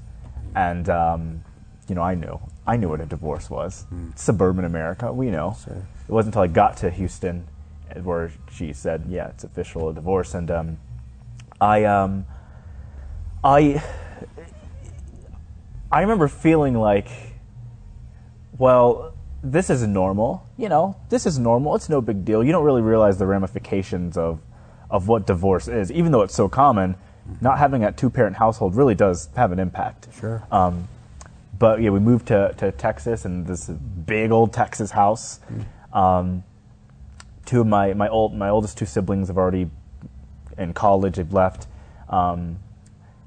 and 0.55 0.89
um, 0.89 1.43
you 1.87 1.95
know, 1.95 2.01
I 2.01 2.15
knew. 2.15 2.39
I 2.65 2.77
knew 2.77 2.89
what 2.89 3.01
a 3.01 3.05
divorce 3.05 3.49
was. 3.49 3.85
Suburban 4.15 4.65
America, 4.65 5.11
we 5.11 5.29
know. 5.29 5.57
It 5.67 6.11
wasn't 6.11 6.35
until 6.35 6.43
I 6.43 6.47
got 6.47 6.77
to 6.77 6.89
Houston 6.89 7.47
uh, 7.93 7.99
where 8.01 8.31
she 8.51 8.73
said, 8.73 9.05
"Yeah, 9.09 9.27
it's 9.27 9.43
official, 9.43 9.89
a 9.89 9.93
divorce." 9.93 10.33
And 10.33 10.49
um, 10.49 10.77
I, 11.59 11.83
um, 11.83 12.25
I, 13.43 13.83
I 15.91 16.01
remember 16.01 16.27
feeling 16.27 16.75
like, 16.75 17.07
well, 18.57 19.13
this 19.43 19.69
is 19.69 19.85
normal. 19.85 20.47
You 20.57 20.69
know, 20.69 20.95
this 21.09 21.25
is 21.25 21.37
normal. 21.37 21.75
It's 21.75 21.89
no 21.89 22.01
big 22.01 22.23
deal. 22.23 22.43
You 22.43 22.51
don't 22.51 22.63
really 22.63 22.81
realize 22.81 23.17
the 23.17 23.27
ramifications 23.27 24.17
of 24.17 24.39
of 24.89 25.07
what 25.07 25.25
divorce 25.25 25.67
is, 25.67 25.91
even 25.91 26.11
though 26.11 26.21
it's 26.21 26.35
so 26.35 26.47
common. 26.47 26.95
Not 27.39 27.57
having 27.57 27.85
a 27.85 27.91
two 27.91 28.09
parent 28.09 28.35
household 28.35 28.75
really 28.75 28.95
does 28.95 29.29
have 29.37 29.53
an 29.53 29.59
impact. 29.59 30.09
Sure. 30.19 30.43
Um, 30.51 30.89
but 31.63 31.81
yeah, 31.81 31.91
we 31.91 31.99
moved 32.01 32.27
to, 32.27 32.53
to 32.57 32.73
Texas 32.73 33.23
and 33.23 33.47
this 33.47 33.69
big 33.69 34.31
old 34.31 34.51
Texas 34.51 34.91
house. 34.91 35.39
Um, 35.93 36.43
two 37.45 37.61
of 37.61 37.67
my 37.67 37.93
my 37.93 38.09
old 38.09 38.35
my 38.35 38.49
oldest 38.49 38.77
two 38.77 38.85
siblings 38.85 39.29
have 39.29 39.37
already 39.37 39.69
in 40.57 40.73
college. 40.73 41.15
They've 41.15 41.31
left, 41.31 41.67
um, 42.09 42.59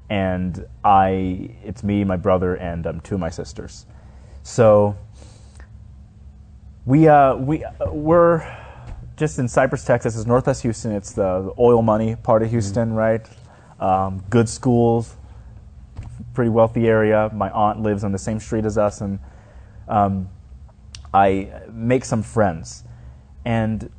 and 0.07 0.67
I 0.83 1.49
it's 1.63 1.83
me, 1.83 2.03
my 2.03 2.15
brother, 2.15 2.53
and 2.53 2.85
um, 2.85 3.01
two 3.01 3.15
of 3.15 3.21
my 3.21 3.31
sisters. 3.31 3.87
So 4.43 4.95
we 6.85 7.07
uh, 7.07 7.37
we 7.37 7.63
uh, 7.63 7.91
we're 7.91 8.45
just 9.15 9.39
in 9.39 9.47
Cypress, 9.47 9.83
Texas. 9.83 10.15
It's 10.15 10.27
northwest 10.27 10.61
Houston. 10.61 10.91
It's 10.91 11.11
the, 11.11 11.41
the 11.41 11.53
oil 11.57 11.81
money 11.81 12.15
part 12.15 12.43
of 12.43 12.51
Houston, 12.51 12.93
right? 12.93 13.27
Um, 13.79 14.23
good 14.29 14.47
schools, 14.47 15.15
pretty 16.37 16.51
wealthy 16.51 16.87
area. 16.87 17.31
My 17.33 17.49
aunt 17.49 17.81
lives 17.81 18.03
on 18.03 18.11
the 18.11 18.19
same 18.19 18.39
street 18.39 18.63
as 18.63 18.77
us, 18.77 19.01
and 19.01 19.17
um, 19.87 20.29
I 21.11 21.49
make 21.71 22.05
some 22.05 22.21
friends. 22.21 22.83
And 23.43 23.89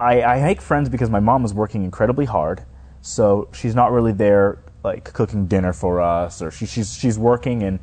I, 0.00 0.22
I 0.22 0.40
make 0.40 0.62
friends 0.62 0.88
because 0.88 1.10
my 1.10 1.20
mom 1.20 1.42
was 1.42 1.52
working 1.52 1.84
incredibly 1.84 2.24
hard, 2.24 2.64
so 3.02 3.48
she's 3.52 3.74
not 3.74 3.92
really 3.92 4.12
there 4.12 4.58
like 4.82 5.12
cooking 5.12 5.46
dinner 5.46 5.74
for 5.74 6.00
us, 6.00 6.40
or 6.40 6.50
she, 6.50 6.64
she's 6.64 6.94
she's 6.96 7.18
working, 7.18 7.62
and 7.62 7.78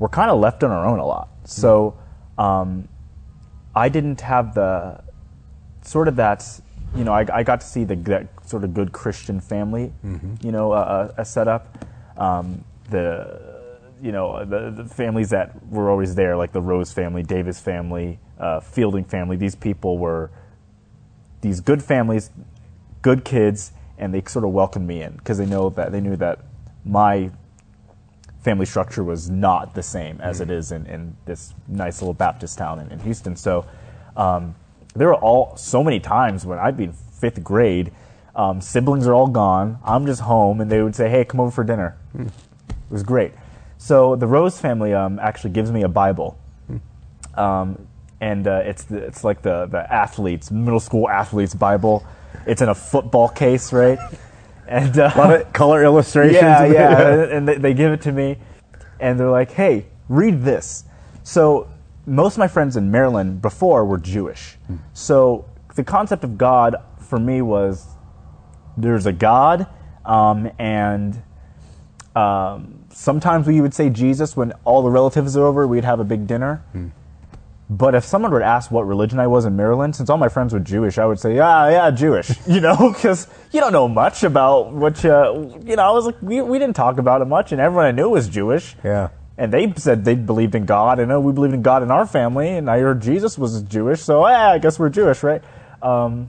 we're 0.00 0.08
kind 0.08 0.28
of 0.28 0.40
left 0.40 0.64
on 0.64 0.72
our 0.72 0.84
own 0.84 0.98
a 0.98 1.06
lot. 1.06 1.28
So 1.44 1.96
um, 2.38 2.88
I 3.72 3.88
didn't 3.88 4.20
have 4.22 4.52
the 4.54 5.00
sort 5.82 6.08
of 6.08 6.16
that, 6.16 6.44
you 6.96 7.04
know, 7.04 7.12
I, 7.12 7.24
I 7.32 7.44
got 7.44 7.60
to 7.60 7.66
see 7.68 7.84
the 7.84 7.94
that 7.94 8.26
sort 8.44 8.64
of 8.64 8.74
good 8.74 8.90
Christian 8.90 9.40
family, 9.40 9.92
you 10.42 10.50
know, 10.50 10.72
uh, 10.72 11.12
uh, 11.16 11.22
set 11.22 11.46
up. 11.46 11.86
Um, 12.16 12.64
the 12.90 13.40
you 14.02 14.12
know 14.12 14.44
the, 14.44 14.70
the 14.70 14.84
families 14.84 15.30
that 15.30 15.66
were 15.68 15.90
always 15.90 16.14
there, 16.14 16.36
like 16.36 16.52
the 16.52 16.60
Rose 16.60 16.92
family, 16.92 17.22
Davis 17.22 17.60
family, 17.60 18.18
uh, 18.38 18.60
Fielding 18.60 19.04
family. 19.04 19.36
These 19.36 19.54
people 19.54 19.98
were 19.98 20.30
these 21.40 21.60
good 21.60 21.82
families, 21.82 22.30
good 23.02 23.24
kids, 23.24 23.72
and 23.98 24.12
they 24.14 24.22
sort 24.26 24.44
of 24.44 24.52
welcomed 24.52 24.86
me 24.86 25.02
in 25.02 25.12
because 25.16 25.38
they 25.38 25.46
know 25.46 25.70
that 25.70 25.92
they 25.92 26.00
knew 26.00 26.16
that 26.16 26.40
my 26.84 27.30
family 28.42 28.66
structure 28.66 29.04
was 29.04 29.28
not 29.28 29.74
the 29.74 29.82
same 29.82 30.18
as 30.20 30.40
it 30.40 30.50
is 30.50 30.72
in, 30.72 30.86
in 30.86 31.14
this 31.26 31.52
nice 31.68 32.00
little 32.00 32.14
Baptist 32.14 32.56
town 32.56 32.80
in, 32.80 32.90
in 32.90 32.98
Houston. 33.00 33.36
So 33.36 33.66
um, 34.16 34.54
there 34.94 35.08
were 35.08 35.14
all 35.14 35.56
so 35.56 35.84
many 35.84 36.00
times 36.00 36.46
when 36.46 36.58
I'd 36.58 36.76
be 36.76 36.84
in 36.84 36.92
fifth 36.92 37.44
grade, 37.44 37.92
um, 38.34 38.60
siblings 38.62 39.06
are 39.06 39.12
all 39.12 39.26
gone, 39.26 39.78
I'm 39.84 40.06
just 40.06 40.22
home, 40.22 40.60
and 40.60 40.70
they 40.70 40.82
would 40.82 40.94
say, 40.94 41.10
"Hey, 41.10 41.24
come 41.24 41.40
over 41.40 41.50
for 41.50 41.64
dinner." 41.64 41.96
It 42.90 42.92
was 42.92 43.02
great. 43.04 43.32
So 43.78 44.16
the 44.16 44.26
Rose 44.26 44.60
family 44.60 44.92
um, 44.92 45.18
actually 45.20 45.50
gives 45.50 45.70
me 45.70 45.82
a 45.84 45.88
Bible. 45.88 46.36
Um, 47.34 47.86
and 48.20 48.46
uh, 48.46 48.62
it's 48.64 48.84
the, 48.84 48.98
it's 48.98 49.22
like 49.24 49.40
the 49.42 49.66
the 49.66 49.90
athletes 49.92 50.50
middle 50.50 50.80
school 50.80 51.08
athletes 51.08 51.54
Bible. 51.54 52.04
It's 52.46 52.60
in 52.60 52.68
a 52.68 52.74
football 52.74 53.28
case, 53.28 53.72
right? 53.72 53.98
And 54.68 54.96
uh, 55.00 55.10
A 55.16 55.18
lot 55.18 55.32
of 55.32 55.52
color 55.52 55.82
illustrations. 55.82 56.40
yeah, 56.42 56.64
yeah, 56.64 57.24
and- 57.36 57.48
they, 57.48 57.56
they 57.56 57.74
give 57.74 57.90
it 57.92 58.02
to 58.02 58.12
me, 58.12 58.38
and 59.00 59.18
they're 59.18 59.30
like, 59.30 59.50
"Hey, 59.50 59.86
read 60.08 60.42
this." 60.42 60.84
So 61.24 61.68
most 62.06 62.34
of 62.34 62.38
my 62.38 62.46
friends 62.46 62.76
in 62.76 62.88
Maryland 62.88 63.42
before 63.42 63.84
were 63.84 63.98
Jewish, 63.98 64.58
so 64.92 65.44
the 65.74 65.82
concept 65.82 66.22
of 66.22 66.38
God 66.38 66.76
for 67.00 67.18
me 67.18 67.42
was 67.42 67.84
there's 68.76 69.06
a 69.06 69.12
God, 69.12 69.66
um, 70.04 70.48
and 70.60 71.20
um, 72.14 72.79
sometimes 72.92 73.46
we 73.46 73.60
would 73.60 73.74
say 73.74 73.90
Jesus 73.90 74.36
when 74.36 74.52
all 74.64 74.82
the 74.82 74.90
relatives 74.90 75.36
are 75.36 75.44
over. 75.44 75.66
We'd 75.66 75.84
have 75.84 76.00
a 76.00 76.04
big 76.04 76.26
dinner. 76.26 76.62
But 77.70 77.94
if 77.94 78.04
someone 78.04 78.32
would 78.32 78.42
ask 78.42 78.72
what 78.72 78.82
religion 78.82 79.20
I 79.20 79.28
was 79.28 79.44
in 79.44 79.54
Maryland, 79.54 79.94
since 79.94 80.10
all 80.10 80.18
my 80.18 80.28
friends 80.28 80.52
were 80.52 80.58
Jewish, 80.58 80.98
I 80.98 81.06
would 81.06 81.20
say, 81.20 81.36
yeah, 81.36 81.70
yeah, 81.70 81.90
Jewish, 81.92 82.32
you 82.48 82.60
know, 82.60 82.92
because 82.92 83.28
you 83.52 83.60
don't 83.60 83.72
know 83.72 83.86
much 83.86 84.24
about 84.24 84.72
what 84.72 85.04
you, 85.04 85.10
you 85.64 85.76
know, 85.76 85.84
I 85.84 85.92
was 85.92 86.06
like, 86.06 86.20
we, 86.20 86.40
we 86.42 86.58
didn't 86.58 86.74
talk 86.74 86.98
about 86.98 87.22
it 87.22 87.26
much, 87.26 87.52
and 87.52 87.60
everyone 87.60 87.86
I 87.86 87.92
knew 87.92 88.08
was 88.08 88.28
Jewish. 88.28 88.74
Yeah. 88.82 89.10
And 89.38 89.52
they 89.52 89.72
said 89.76 90.04
they 90.04 90.16
believed 90.16 90.56
in 90.56 90.64
God, 90.66 90.98
and 90.98 91.12
oh, 91.12 91.20
we 91.20 91.32
believed 91.32 91.54
in 91.54 91.62
God 91.62 91.84
in 91.84 91.92
our 91.92 92.06
family, 92.06 92.48
and 92.48 92.68
I 92.68 92.80
heard 92.80 93.00
Jesus 93.00 93.38
was 93.38 93.62
Jewish, 93.62 94.00
so 94.00 94.26
yeah, 94.26 94.50
I 94.50 94.58
guess 94.58 94.76
we're 94.76 94.88
Jewish, 94.88 95.22
right? 95.22 95.42
Um, 95.80 96.28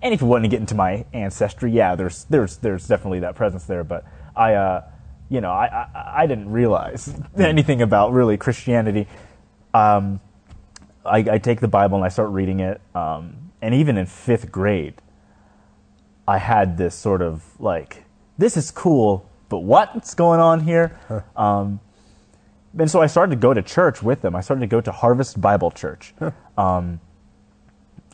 and 0.00 0.14
if 0.14 0.22
you 0.22 0.26
want 0.26 0.44
to 0.44 0.48
get 0.48 0.60
into 0.60 0.74
my 0.74 1.04
ancestry, 1.12 1.72
yeah, 1.72 1.94
there's 1.94 2.24
there's 2.24 2.56
there's 2.56 2.88
definitely 2.88 3.20
that 3.20 3.34
presence 3.34 3.64
there. 3.64 3.84
But 3.84 4.04
I, 4.34 4.54
uh, 4.54 4.84
you 5.30 5.40
know, 5.40 5.50
I, 5.50 5.66
I 5.94 6.12
I 6.22 6.26
didn't 6.26 6.50
realize 6.50 7.14
anything 7.38 7.80
about 7.80 8.12
really 8.12 8.36
Christianity. 8.36 9.06
Um, 9.72 10.20
I, 11.04 11.18
I 11.18 11.38
take 11.38 11.60
the 11.60 11.68
Bible 11.68 11.96
and 11.96 12.04
I 12.04 12.08
start 12.08 12.28
reading 12.30 12.60
it, 12.60 12.80
um, 12.94 13.52
and 13.62 13.74
even 13.74 13.96
in 13.96 14.04
fifth 14.04 14.52
grade, 14.52 15.00
I 16.28 16.36
had 16.38 16.76
this 16.76 16.94
sort 16.94 17.22
of 17.22 17.42
like, 17.58 18.04
this 18.36 18.56
is 18.56 18.70
cool, 18.70 19.28
but 19.48 19.60
what's 19.60 20.14
going 20.14 20.40
on 20.40 20.60
here? 20.60 20.98
Um, 21.36 21.80
and 22.78 22.90
so 22.90 23.00
I 23.00 23.06
started 23.06 23.30
to 23.30 23.40
go 23.40 23.54
to 23.54 23.62
church 23.62 24.02
with 24.02 24.20
them. 24.20 24.36
I 24.36 24.42
started 24.42 24.60
to 24.60 24.66
go 24.66 24.80
to 24.80 24.92
Harvest 24.92 25.40
Bible 25.40 25.70
Church. 25.70 26.14
Um, 26.56 27.00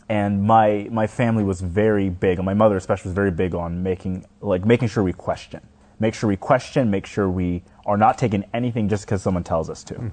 and 0.08 0.42
my 0.44 0.88
my 0.90 1.06
family 1.06 1.42
was 1.42 1.60
very 1.60 2.08
big, 2.08 2.38
and 2.38 2.46
my 2.46 2.54
mother 2.54 2.76
especially 2.76 3.08
was 3.08 3.14
very 3.14 3.32
big 3.32 3.54
on 3.54 3.82
making 3.82 4.24
like 4.40 4.64
making 4.64 4.88
sure 4.88 5.02
we 5.02 5.12
question, 5.12 5.60
make 5.98 6.14
sure 6.14 6.28
we 6.28 6.36
question, 6.36 6.90
make 6.90 7.06
sure 7.06 7.28
we 7.28 7.62
are 7.84 7.96
not 7.96 8.18
taking 8.18 8.44
anything 8.52 8.88
just 8.88 9.04
because 9.06 9.22
someone 9.22 9.44
tells 9.44 9.70
us 9.70 9.82
to. 9.84 10.10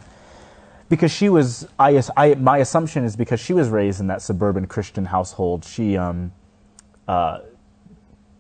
Because 0.90 1.12
she 1.12 1.30
was, 1.30 1.68
I, 1.80 2.02
I, 2.16 2.36
my 2.36 2.58
assumption 2.60 3.04
is 3.04 3.16
because 3.16 3.40
she 3.40 3.54
was 3.54 3.70
raised 3.70 4.00
in 4.00 4.08
that 4.08 4.22
suburban 4.22 4.68
Christian 4.68 5.06
household, 5.06 5.66
she 5.66 5.98
um, 5.98 6.32
uh, 7.08 7.40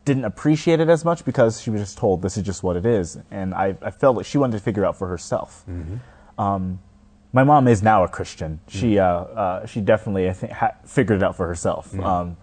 didn't 0.05 0.25
appreciate 0.25 0.79
it 0.79 0.89
as 0.89 1.03
much 1.05 1.25
because 1.25 1.61
she 1.61 1.69
was 1.69 1.81
just 1.81 1.97
told 1.97 2.21
this 2.21 2.37
is 2.37 2.43
just 2.43 2.61
what 2.61 2.75
it 2.75 2.85
is, 2.85 3.17
and 3.31 3.53
I, 3.55 3.75
I 3.81 3.89
felt 3.91 4.17
like 4.17 4.25
she 4.25 4.37
wanted 4.37 4.57
to 4.57 4.63
figure 4.63 4.85
out 4.85 4.97
for 4.97 5.07
herself. 5.07 5.63
Um, 6.37 6.79
my 7.31 7.43
mom 7.43 7.67
is 7.67 7.81
now 7.81 8.03
a 8.03 8.07
Christian. 8.07 8.59
She 8.67 8.99
uh, 8.99 9.05
uh, 9.07 9.65
she 9.65 9.81
definitely 9.81 10.29
I 10.29 10.33
think 10.33 10.51
ha- 10.51 10.75
figured 10.85 11.17
it 11.21 11.23
out 11.23 11.35
for 11.35 11.47
herself. 11.47 11.97
Um, 11.99 12.37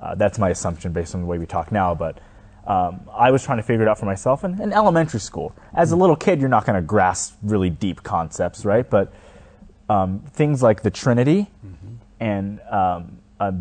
uh, 0.00 0.14
that's 0.14 0.38
my 0.38 0.50
assumption 0.50 0.92
based 0.92 1.14
on 1.14 1.22
the 1.22 1.26
way 1.26 1.38
we 1.38 1.46
talk 1.46 1.72
now. 1.72 1.94
But 1.94 2.18
um, 2.66 3.08
I 3.12 3.30
was 3.30 3.44
trying 3.44 3.58
to 3.58 3.62
figure 3.62 3.82
it 3.82 3.88
out 3.88 3.98
for 3.98 4.06
myself 4.06 4.44
in, 4.44 4.60
in 4.60 4.72
elementary 4.72 5.20
school. 5.20 5.54
As 5.74 5.92
a 5.92 5.96
little 5.96 6.16
kid, 6.16 6.40
you're 6.40 6.48
not 6.48 6.66
going 6.66 6.76
to 6.76 6.82
grasp 6.82 7.36
really 7.42 7.70
deep 7.70 8.02
concepts, 8.02 8.64
right? 8.64 8.88
But 8.88 9.12
um, 9.88 10.20
things 10.32 10.62
like 10.62 10.82
the 10.82 10.90
Trinity 10.90 11.46
and 12.20 12.60
um, 12.70 13.18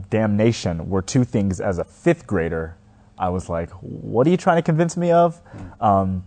damnation 0.10 0.90
were 0.90 1.02
two 1.02 1.24
things 1.24 1.60
as 1.62 1.78
a 1.78 1.84
fifth 1.84 2.26
grader. 2.26 2.76
I 3.18 3.30
was 3.30 3.48
like, 3.50 3.70
"What 3.82 4.26
are 4.28 4.30
you 4.30 4.38
trying 4.38 4.58
to 4.58 4.62
convince 4.64 4.98
me 4.98 5.12
of?" 5.12 5.40
Um, 5.80 6.24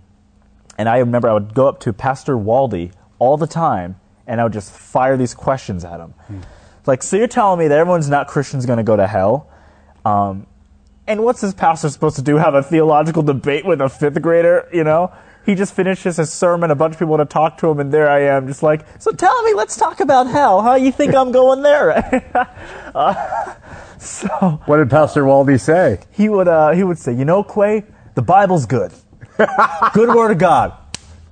and 0.78 0.88
I 0.88 0.98
remember 0.98 1.28
I 1.28 1.34
would 1.34 1.54
go 1.54 1.66
up 1.68 1.80
to 1.80 1.92
Pastor 1.92 2.36
Waldy 2.36 2.92
all 3.18 3.36
the 3.36 3.48
time 3.48 3.96
and 4.28 4.40
I 4.40 4.44
would 4.44 4.52
just 4.52 4.70
fire 4.70 5.16
these 5.16 5.34
questions 5.34 5.84
at 5.84 5.98
him. 5.98 6.14
Like, 6.86 7.02
so 7.02 7.16
you're 7.16 7.26
telling 7.26 7.58
me 7.58 7.66
that 7.68 7.78
everyone's 7.78 8.08
not 8.08 8.28
Christians 8.28 8.64
going 8.64 8.76
to 8.76 8.82
go 8.84 8.94
to 8.94 9.06
hell? 9.06 9.48
Um, 10.04 10.46
and 11.08 11.24
what's 11.24 11.40
this 11.40 11.54
pastor 11.54 11.88
supposed 11.88 12.16
to 12.16 12.22
do? 12.22 12.36
Have 12.36 12.54
a 12.54 12.62
theological 12.62 13.22
debate 13.22 13.64
with 13.64 13.80
a 13.80 13.88
fifth 13.88 14.20
grader? 14.22 14.68
You 14.72 14.84
know? 14.84 15.12
He 15.46 15.54
just 15.54 15.74
finishes 15.74 16.18
his 16.18 16.30
sermon, 16.30 16.70
a 16.70 16.74
bunch 16.74 16.92
of 16.92 16.98
people 16.98 17.16
want 17.16 17.28
to 17.28 17.32
talk 17.32 17.56
to 17.58 17.70
him, 17.70 17.80
and 17.80 17.90
there 17.90 18.10
I 18.10 18.20
am, 18.24 18.46
just 18.46 18.62
like, 18.62 18.84
so 19.00 19.12
tell 19.12 19.42
me, 19.44 19.54
let's 19.54 19.78
talk 19.78 20.00
about 20.00 20.26
hell. 20.26 20.60
How 20.60 20.74
you 20.74 20.92
think 20.92 21.14
I'm 21.14 21.32
going 21.32 21.62
there? 21.62 21.90
uh, 22.94 23.54
so 23.98 24.28
What 24.66 24.76
did 24.76 24.90
Pastor 24.90 25.24
Waldy 25.24 25.58
say? 25.58 26.00
he 26.10 26.28
would 26.28 26.48
uh, 26.48 26.72
he 26.72 26.84
would 26.84 26.98
say, 26.98 27.14
you 27.14 27.24
know, 27.24 27.42
Quay, 27.42 27.84
the 28.14 28.20
Bible's 28.20 28.66
good. 28.66 28.92
good 29.94 30.08
word 30.14 30.32
of 30.32 30.38
God. 30.38 30.74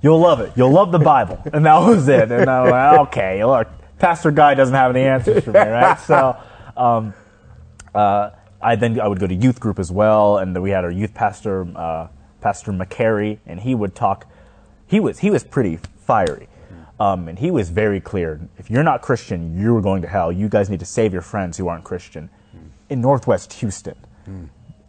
You'll 0.01 0.19
love 0.19 0.39
it. 0.39 0.51
You'll 0.55 0.71
love 0.71 0.91
the 0.91 0.99
Bible. 0.99 1.39
And 1.53 1.65
that 1.67 1.77
was 1.77 2.07
it. 2.07 2.31
And 2.31 2.49
I 2.49 2.61
was 2.63 2.71
like, 2.71 2.99
okay, 3.07 3.45
look, 3.45 3.67
Pastor 3.99 4.31
Guy 4.31 4.55
doesn't 4.55 4.73
have 4.73 4.95
any 4.95 5.05
answers 5.05 5.43
for 5.43 5.51
me, 5.51 5.59
right? 5.59 5.99
So 5.99 6.37
um, 6.75 7.13
uh, 7.93 8.31
I 8.61 8.75
then 8.75 8.99
I 8.99 9.07
would 9.07 9.19
go 9.19 9.27
to 9.27 9.35
youth 9.35 9.59
group 9.59 9.79
as 9.79 9.91
well, 9.91 10.37
and 10.37 10.59
we 10.61 10.71
had 10.71 10.83
our 10.83 10.91
youth 10.91 11.13
pastor, 11.13 11.67
uh, 11.75 12.07
Pastor 12.41 12.71
McCary, 12.71 13.39
and 13.45 13.59
he 13.59 13.75
would 13.75 13.95
talk. 13.95 14.25
He 14.87 14.99
was 14.99 15.19
he 15.19 15.29
was 15.29 15.43
pretty 15.43 15.79
fiery, 15.97 16.47
um, 16.99 17.27
and 17.27 17.39
he 17.39 17.51
was 17.51 17.69
very 17.69 17.99
clear. 17.99 18.39
If 18.57 18.71
you're 18.71 18.83
not 18.83 19.01
Christian, 19.01 19.59
you're 19.59 19.81
going 19.81 20.01
to 20.01 20.07
hell. 20.07 20.31
You 20.31 20.49
guys 20.49 20.69
need 20.69 20.79
to 20.79 20.85
save 20.85 21.13
your 21.13 21.21
friends 21.21 21.57
who 21.57 21.67
aren't 21.67 21.83
Christian. 21.83 22.29
In 22.89 23.01
Northwest 23.01 23.51
Houston, 23.53 23.97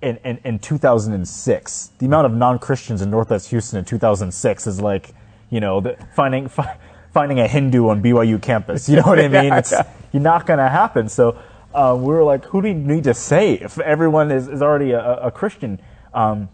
in, 0.01 0.19
in, 0.25 0.39
in 0.45 0.59
2006, 0.61 1.91
the 1.99 2.07
amount 2.07 2.27
of 2.27 2.33
non-Christians 2.33 3.03
in 3.03 3.11
Northwest 3.11 3.51
Houston 3.51 3.79
in 3.81 3.85
2006 3.85 4.67
is 4.67 4.81
like, 4.81 5.13
you 5.51 5.59
know, 5.61 5.81
the, 5.81 5.97
finding 6.15 6.49
fi, 6.49 6.77
finding 7.13 7.41
a 7.41 7.49
Hindu 7.49 7.89
on 7.89 8.03
BYU 8.03 8.41
campus. 8.41 8.89
You 8.89 8.97
know 8.97 9.03
what 9.03 9.19
I 9.19 9.29
mean? 9.29 9.53
It's 9.59 9.75
you're 10.13 10.23
not 10.23 10.47
going 10.47 10.59
to 10.59 10.69
happen. 10.69 11.09
So 11.09 11.37
uh, 11.75 11.97
we 11.99 12.07
were 12.07 12.25
like, 12.25 12.45
who 12.47 12.63
do 12.63 12.69
we 12.69 12.75
need 12.75 13.05
to 13.05 13.15
save? 13.15 13.79
Everyone 13.79 14.31
is, 14.31 14.49
is 14.49 14.63
already 14.63 14.93
a, 14.93 15.17
a 15.17 15.31
Christian, 15.31 15.81
um, 16.15 16.49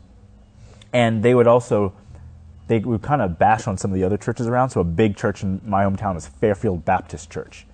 and 0.93 1.23
they 1.23 1.35
would 1.35 1.47
also 1.47 1.95
they 2.67 2.79
would 2.79 3.03
kind 3.03 3.21
of 3.21 3.39
bash 3.39 3.67
on 3.67 3.77
some 3.77 3.91
of 3.91 3.95
the 3.95 4.05
other 4.05 4.17
churches 4.17 4.47
around. 4.47 4.71
So 4.71 4.81
a 4.81 4.85
big 4.85 5.17
church 5.17 5.43
in 5.43 5.61
my 5.65 5.85
hometown 5.85 6.15
was 6.15 6.27
Fairfield 6.27 6.85
Baptist 6.85 7.31
Church. 7.31 7.67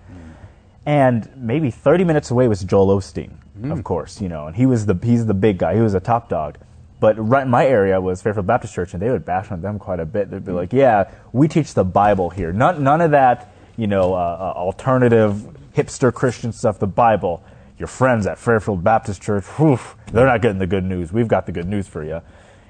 And 0.85 1.29
maybe 1.35 1.69
30 1.69 2.03
minutes 2.05 2.31
away 2.31 2.47
was 2.47 2.63
Joel 2.63 2.87
Osteen, 2.97 3.33
of 3.71 3.83
course, 3.83 4.19
you 4.19 4.27
know, 4.27 4.47
and 4.47 4.55
he 4.55 4.65
was 4.65 4.87
the 4.87 4.97
he's 5.03 5.27
the 5.27 5.35
big 5.35 5.59
guy. 5.59 5.75
He 5.75 5.81
was 5.81 5.93
a 5.93 5.99
top 5.99 6.27
dog. 6.27 6.57
But 6.99 7.17
right 7.17 7.43
in 7.43 7.49
my 7.49 7.65
area 7.65 8.01
was 8.01 8.21
Fairfield 8.21 8.47
Baptist 8.47 8.73
Church, 8.73 8.93
and 8.93 9.01
they 9.01 9.09
would 9.09 9.23
bash 9.25 9.51
on 9.51 9.61
them 9.61 9.77
quite 9.79 9.99
a 9.99 10.05
bit. 10.05 10.31
They'd 10.31 10.43
be 10.43 10.51
like, 10.51 10.73
"Yeah, 10.73 11.09
we 11.31 11.47
teach 11.47 11.73
the 11.75 11.83
Bible 11.83 12.31
here. 12.31 12.51
None, 12.51 12.83
none 12.83 13.01
of 13.01 13.11
that, 13.11 13.50
you 13.77 13.87
know, 13.87 14.13
uh, 14.13 14.17
uh, 14.17 14.59
alternative 14.59 15.57
hipster 15.75 16.13
Christian 16.13 16.51
stuff. 16.51 16.79
The 16.79 16.87
Bible. 16.87 17.43
Your 17.77 17.87
friends 17.87 18.27
at 18.27 18.37
Fairfield 18.37 18.83
Baptist 18.83 19.23
Church, 19.23 19.43
whew, 19.57 19.79
they're 20.11 20.27
not 20.27 20.41
getting 20.41 20.59
the 20.59 20.67
good 20.67 20.83
news. 20.83 21.11
We've 21.11 21.27
got 21.27 21.47
the 21.47 21.51
good 21.51 21.67
news 21.67 21.87
for 21.87 22.03
you." 22.03 22.21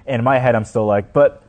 And 0.06 0.20
in 0.20 0.24
my 0.24 0.40
head, 0.40 0.56
I'm 0.56 0.64
still 0.64 0.86
like, 0.86 1.12
"But 1.12 1.44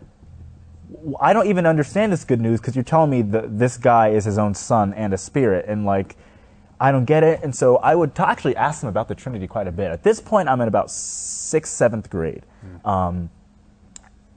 I 1.20 1.32
don't 1.32 1.46
even 1.46 1.66
understand 1.66 2.12
this 2.12 2.24
good 2.24 2.40
news 2.40 2.60
because 2.60 2.74
you're 2.74 2.82
telling 2.82 3.10
me 3.10 3.22
that 3.22 3.58
this 3.58 3.76
guy 3.76 4.08
is 4.08 4.24
his 4.24 4.38
own 4.38 4.54
son 4.54 4.92
and 4.94 5.14
a 5.14 5.18
spirit, 5.18 5.66
and 5.68 5.84
like, 5.84 6.16
I 6.80 6.90
don't 6.90 7.04
get 7.04 7.22
it. 7.22 7.40
And 7.44 7.54
so 7.54 7.76
I 7.76 7.94
would 7.94 8.14
t- 8.14 8.22
actually 8.22 8.56
ask 8.56 8.80
them 8.80 8.88
about 8.88 9.06
the 9.06 9.14
Trinity 9.14 9.46
quite 9.46 9.68
a 9.68 9.72
bit. 9.72 9.92
At 9.92 10.02
this 10.02 10.20
point, 10.20 10.48
I'm 10.48 10.60
in 10.60 10.68
about 10.68 10.90
sixth, 10.90 11.72
seventh 11.72 12.10
grade, 12.10 12.42
um, 12.84 13.30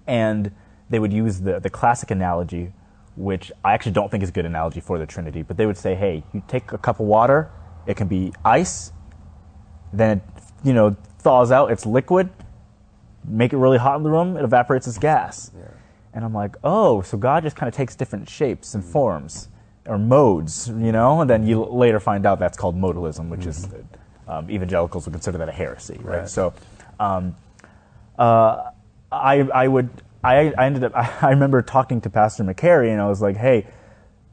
and 0.05 0.51
they 0.89 0.99
would 0.99 1.11
use 1.11 1.41
the 1.41 1.59
the 1.59 1.69
classic 1.69 2.11
analogy, 2.11 2.73
which 3.15 3.51
I 3.63 3.73
actually 3.73 3.93
don't 3.93 4.09
think 4.09 4.23
is 4.23 4.29
a 4.29 4.31
good 4.31 4.45
analogy 4.45 4.79
for 4.79 4.97
the 4.97 5.05
Trinity. 5.05 5.41
But 5.41 5.57
they 5.57 5.65
would 5.65 5.77
say, 5.77 5.95
"Hey, 5.95 6.23
you 6.33 6.43
take 6.47 6.71
a 6.71 6.77
cup 6.77 6.99
of 6.99 7.05
water, 7.05 7.49
it 7.85 7.95
can 7.95 8.07
be 8.07 8.33
ice, 8.43 8.91
then 9.93 10.17
it 10.17 10.23
you 10.65 10.73
know, 10.73 10.95
thaws 11.19 11.51
out, 11.51 11.71
it's 11.71 11.85
liquid. 11.85 12.29
Make 13.23 13.53
it 13.53 13.57
really 13.57 13.77
hot 13.77 13.97
in 13.97 14.03
the 14.03 14.09
room, 14.09 14.35
it 14.35 14.43
evaporates 14.43 14.87
as 14.87 14.97
gas. 14.97 15.51
And 16.13 16.25
I'm 16.25 16.33
like, 16.33 16.55
oh, 16.63 17.01
so 17.01 17.17
God 17.17 17.43
just 17.43 17.55
kind 17.55 17.67
of 17.67 17.75
takes 17.75 17.95
different 17.95 18.29
shapes 18.29 18.73
and 18.73 18.83
forms 18.83 19.49
or 19.85 19.97
modes, 19.97 20.69
you 20.69 20.91
know? 20.91 21.21
And 21.21 21.29
then 21.29 21.45
you 21.45 21.63
later 21.63 21.99
find 21.99 22.25
out 22.25 22.39
that's 22.39 22.57
called 22.57 22.75
modalism, 22.75 23.29
which 23.29 23.45
is 23.45 23.67
um, 24.27 24.49
evangelicals 24.49 25.05
would 25.05 25.13
consider 25.13 25.37
that 25.37 25.49
a 25.49 25.51
heresy, 25.51 25.99
right? 26.01 26.19
Right. 26.19 26.29
So 26.29 26.53
um, 26.99 27.35
uh, 28.17 28.71
I, 29.11 29.41
I 29.53 29.67
would, 29.67 29.89
I, 30.25 30.53
I 30.57 30.65
ended 30.65 30.83
up, 30.83 30.93
I 31.23 31.29
remember 31.29 31.61
talking 31.61 32.01
to 32.01 32.09
Pastor 32.09 32.43
McCary 32.43 32.91
and 32.91 32.99
I 32.99 33.07
was 33.07 33.21
like, 33.21 33.37
hey, 33.37 33.67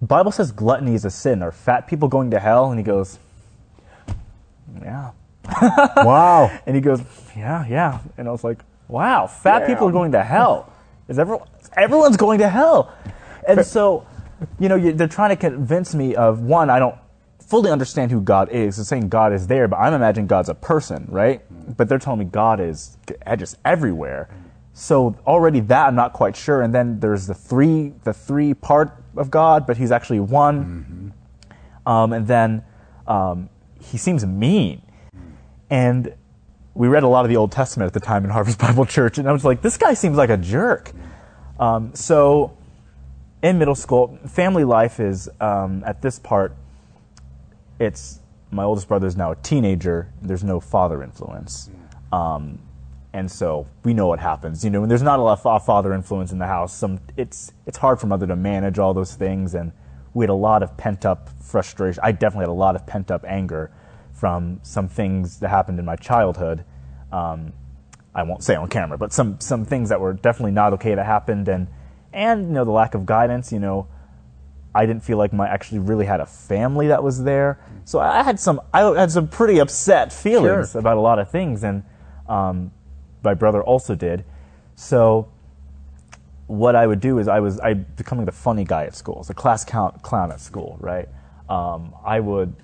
Bible 0.01 0.33
says 0.33 0.51
gluttony 0.51 0.95
is 0.95 1.05
a 1.05 1.11
sin. 1.11 1.43
Are 1.43 1.53
fat 1.53 1.87
people 1.87 2.09
going 2.09 2.31
to 2.33 2.41
hell? 2.41 2.71
And 2.71 2.79
he 2.79 2.85
goes, 2.85 3.19
yeah. 4.81 5.11
Wow. 5.97 6.59
And 6.67 6.75
he 6.75 6.81
goes, 6.81 7.03
yeah, 7.37 7.67
yeah. 7.67 8.01
And 8.17 8.27
I 8.27 8.33
was 8.33 8.43
like, 8.43 8.61
wow, 8.89 9.27
fat 9.27 9.67
people 9.67 9.89
are 9.89 9.93
going 9.93 10.13
to 10.13 10.23
hell. 10.23 10.73
Is 11.09 11.19
everyone, 11.19 11.47
everyone's 11.77 12.17
going 12.17 12.39
to 12.39 12.49
hell. 12.49 12.95
And 13.47 13.65
so, 13.65 14.07
you 14.59 14.69
know, 14.69 14.77
you, 14.77 14.93
they're 14.93 15.09
trying 15.09 15.31
to 15.31 15.37
convince 15.37 15.95
me 15.95 16.15
of 16.15 16.41
one, 16.41 16.71
I 16.71 16.79
don't 16.79 16.97
fully 17.41 17.71
understand 17.71 18.11
who 18.11 18.21
God 18.21 18.49
is. 18.51 18.77
They're 18.77 18.85
saying 18.85 19.09
God 19.09 19.33
is 19.33 19.47
there, 19.47 19.69
but 19.69 19.77
I'm 19.77 19.93
imagining 19.95 20.27
God's 20.27 20.49
a 20.49 20.55
person, 20.55 21.07
right? 21.09 21.43
But 21.77 21.89
they're 21.89 21.99
telling 21.99 22.21
me 22.21 22.25
God 22.25 22.61
is 22.61 22.97
just 23.37 23.57
everywhere. 23.65 24.29
So 24.75 25.17
already 25.27 25.61
that 25.61 25.89
I'm 25.89 25.95
not 25.95 26.13
quite 26.13 26.37
sure. 26.37 26.63
And 26.63 26.75
then 26.75 27.01
there's 27.01 27.27
the 27.27 27.35
three, 27.35 27.93
the 28.05 28.13
three 28.13 28.55
part 28.55 29.03
of 29.17 29.31
God, 29.31 29.67
but 29.67 29.77
he's 29.77 29.93
actually 29.93 30.21
one. 30.21 31.13
Um, 31.85 32.13
and 32.13 32.27
then 32.27 32.65
um, 33.07 33.51
he 33.81 33.99
seems 33.99 34.25
mean. 34.25 34.83
And 35.69 36.15
we 36.75 36.89
read 36.89 37.03
a 37.03 37.09
lot 37.09 37.25
of 37.25 37.29
the 37.29 37.37
Old 37.37 37.53
Testament 37.53 37.87
at 37.87 37.93
the 37.93 38.01
time 38.01 38.25
in 38.25 38.31
Harvest 38.31 38.59
Bible 38.67 38.87
Church, 38.87 39.19
and 39.19 39.29
I 39.29 39.33
was 39.33 39.45
like, 39.45 39.63
this 39.63 39.77
guy 39.77 39.95
seems 39.95 40.17
like 40.17 40.31
a 40.31 40.37
jerk. 40.37 40.93
Um, 41.59 41.95
so 41.95 42.57
in 43.43 43.59
middle 43.59 43.75
school, 43.75 44.19
family 44.27 44.65
life 44.65 45.01
is 45.01 45.29
um, 45.41 45.83
at 45.87 46.01
this 46.03 46.19
part. 46.19 46.57
It's 47.79 48.21
my 48.51 48.65
oldest 48.65 48.89
brother 48.89 49.07
is 49.07 49.17
now 49.17 49.33
a 49.33 49.37
teenager. 49.37 50.13
There's 50.21 50.45
no 50.45 50.61
father 50.61 51.03
influence, 51.03 51.71
um, 52.13 52.59
and 53.15 53.31
so 53.31 53.67
we 53.85 53.93
know 53.93 54.07
what 54.07 54.21
happens. 54.21 54.65
You 54.65 54.71
know, 54.71 54.81
when 54.81 54.89
there's 54.89 55.03
not 55.03 55.19
a 55.19 55.23
lot 55.23 55.45
of 55.45 55.65
father 55.65 55.93
influence 55.93 56.33
in 56.33 56.39
the 56.39 56.47
house, 56.47 56.73
some 56.73 57.01
it's 57.17 57.53
it's 57.67 57.79
hard 57.79 58.01
for 58.01 58.07
mother 58.07 58.27
to 58.27 58.37
manage 58.37 58.79
all 58.79 58.95
those 58.95 59.15
things, 59.15 59.55
and 59.55 59.73
we 60.15 60.23
had 60.23 60.31
a 60.31 60.35
lot 60.35 60.63
of 60.63 60.77
pent 60.77 61.05
up 61.05 61.29
frustration. 61.43 62.01
I 62.03 62.13
definitely 62.13 62.45
had 62.45 62.51
a 62.51 62.53
lot 62.53 62.75
of 62.77 62.87
pent 62.87 63.11
up 63.11 63.25
anger 63.27 63.71
from 64.13 64.61
some 64.63 64.89
things 64.89 65.41
that 65.41 65.49
happened 65.49 65.79
in 65.79 65.85
my 65.85 65.97
childhood. 65.97 66.65
Um, 67.11 67.53
I 68.15 68.23
won't 68.23 68.43
say 68.43 68.55
on 68.55 68.69
camera, 68.69 68.97
but 68.97 69.13
some 69.13 69.41
some 69.41 69.65
things 69.65 69.89
that 69.91 70.01
were 70.01 70.13
definitely 70.13 70.53
not 70.53 70.73
okay 70.75 70.95
that 70.95 71.05
happened, 71.07 71.49
and 71.49 71.67
and 72.13 72.47
you 72.49 72.53
know 72.53 72.65
the 72.65 72.71
lack 72.71 72.95
of 72.95 73.05
guidance. 73.05 73.53
You 73.53 73.59
know, 73.59 73.89
I 74.75 74.87
didn't 74.87 75.03
feel 75.03 75.19
like 75.19 75.33
my 75.35 75.49
actually 75.49 75.81
really 75.81 76.07
had 76.07 76.21
a 76.21 76.27
family 76.27 76.89
that 76.89 77.03
was 77.03 77.25
there, 77.25 77.59
so 77.85 78.01
I 78.01 78.23
had 78.23 78.41
some 78.41 78.61
I 78.73 78.81
had 78.99 79.11
some 79.11 79.29
pretty 79.29 79.59
upset 79.59 80.13
feelings 80.15 80.73
Sure. 80.73 80.81
about 80.81 80.97
a 80.97 81.01
lot 81.01 81.19
of 81.19 81.31
things, 81.31 81.63
and 81.65 81.85
um, 82.29 82.71
my 83.23 83.35
brother 83.35 83.63
also 83.63 83.95
did. 83.95 84.25
So 84.75 85.29
what 86.47 86.77
I 86.77 86.87
would 86.87 87.01
do 87.01 87.19
is 87.19 87.29
I 87.29 87.41
was 87.41 87.61
I 87.61 87.75
becoming 87.75 88.27
the 88.27 88.33
funny 88.33 88.65
guy 88.65 88.85
at 88.85 88.95
school, 88.95 89.23
the 89.23 89.35
class 89.35 89.65
count, 89.65 90.03
clown 90.03 90.33
at 90.33 90.41
school, 90.41 90.77
right? 90.81 91.09
Um, 91.49 91.95
I 92.05 92.21
would 92.21 92.55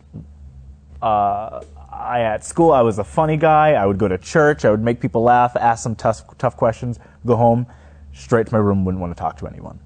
uh, 1.01 1.63
I 1.91 2.21
at 2.21 2.45
school 2.45 2.73
I 2.73 2.83
was 2.83 2.99
a 2.99 3.05
funny 3.05 3.37
guy. 3.37 3.73
I 3.73 3.87
would 3.87 3.99
go 3.99 4.09
to 4.09 4.19
church. 4.19 4.65
I 4.65 4.71
would 4.71 4.83
make 4.83 5.01
people 5.01 5.23
laugh, 5.23 5.57
ask 5.57 5.83
some 5.83 5.95
tough 5.95 6.23
tough 6.39 6.57
questions, 6.57 6.99
go 7.25 7.37
home, 7.37 7.67
straight 8.13 8.47
to 8.47 8.53
my 8.53 8.59
room, 8.59 8.85
wouldn't 8.85 9.01
want 9.01 9.17
to 9.17 9.21
talk 9.21 9.39
to 9.39 9.47
anyone. 9.47 9.81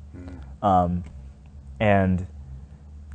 Um, 0.62 1.04
and 1.80 2.26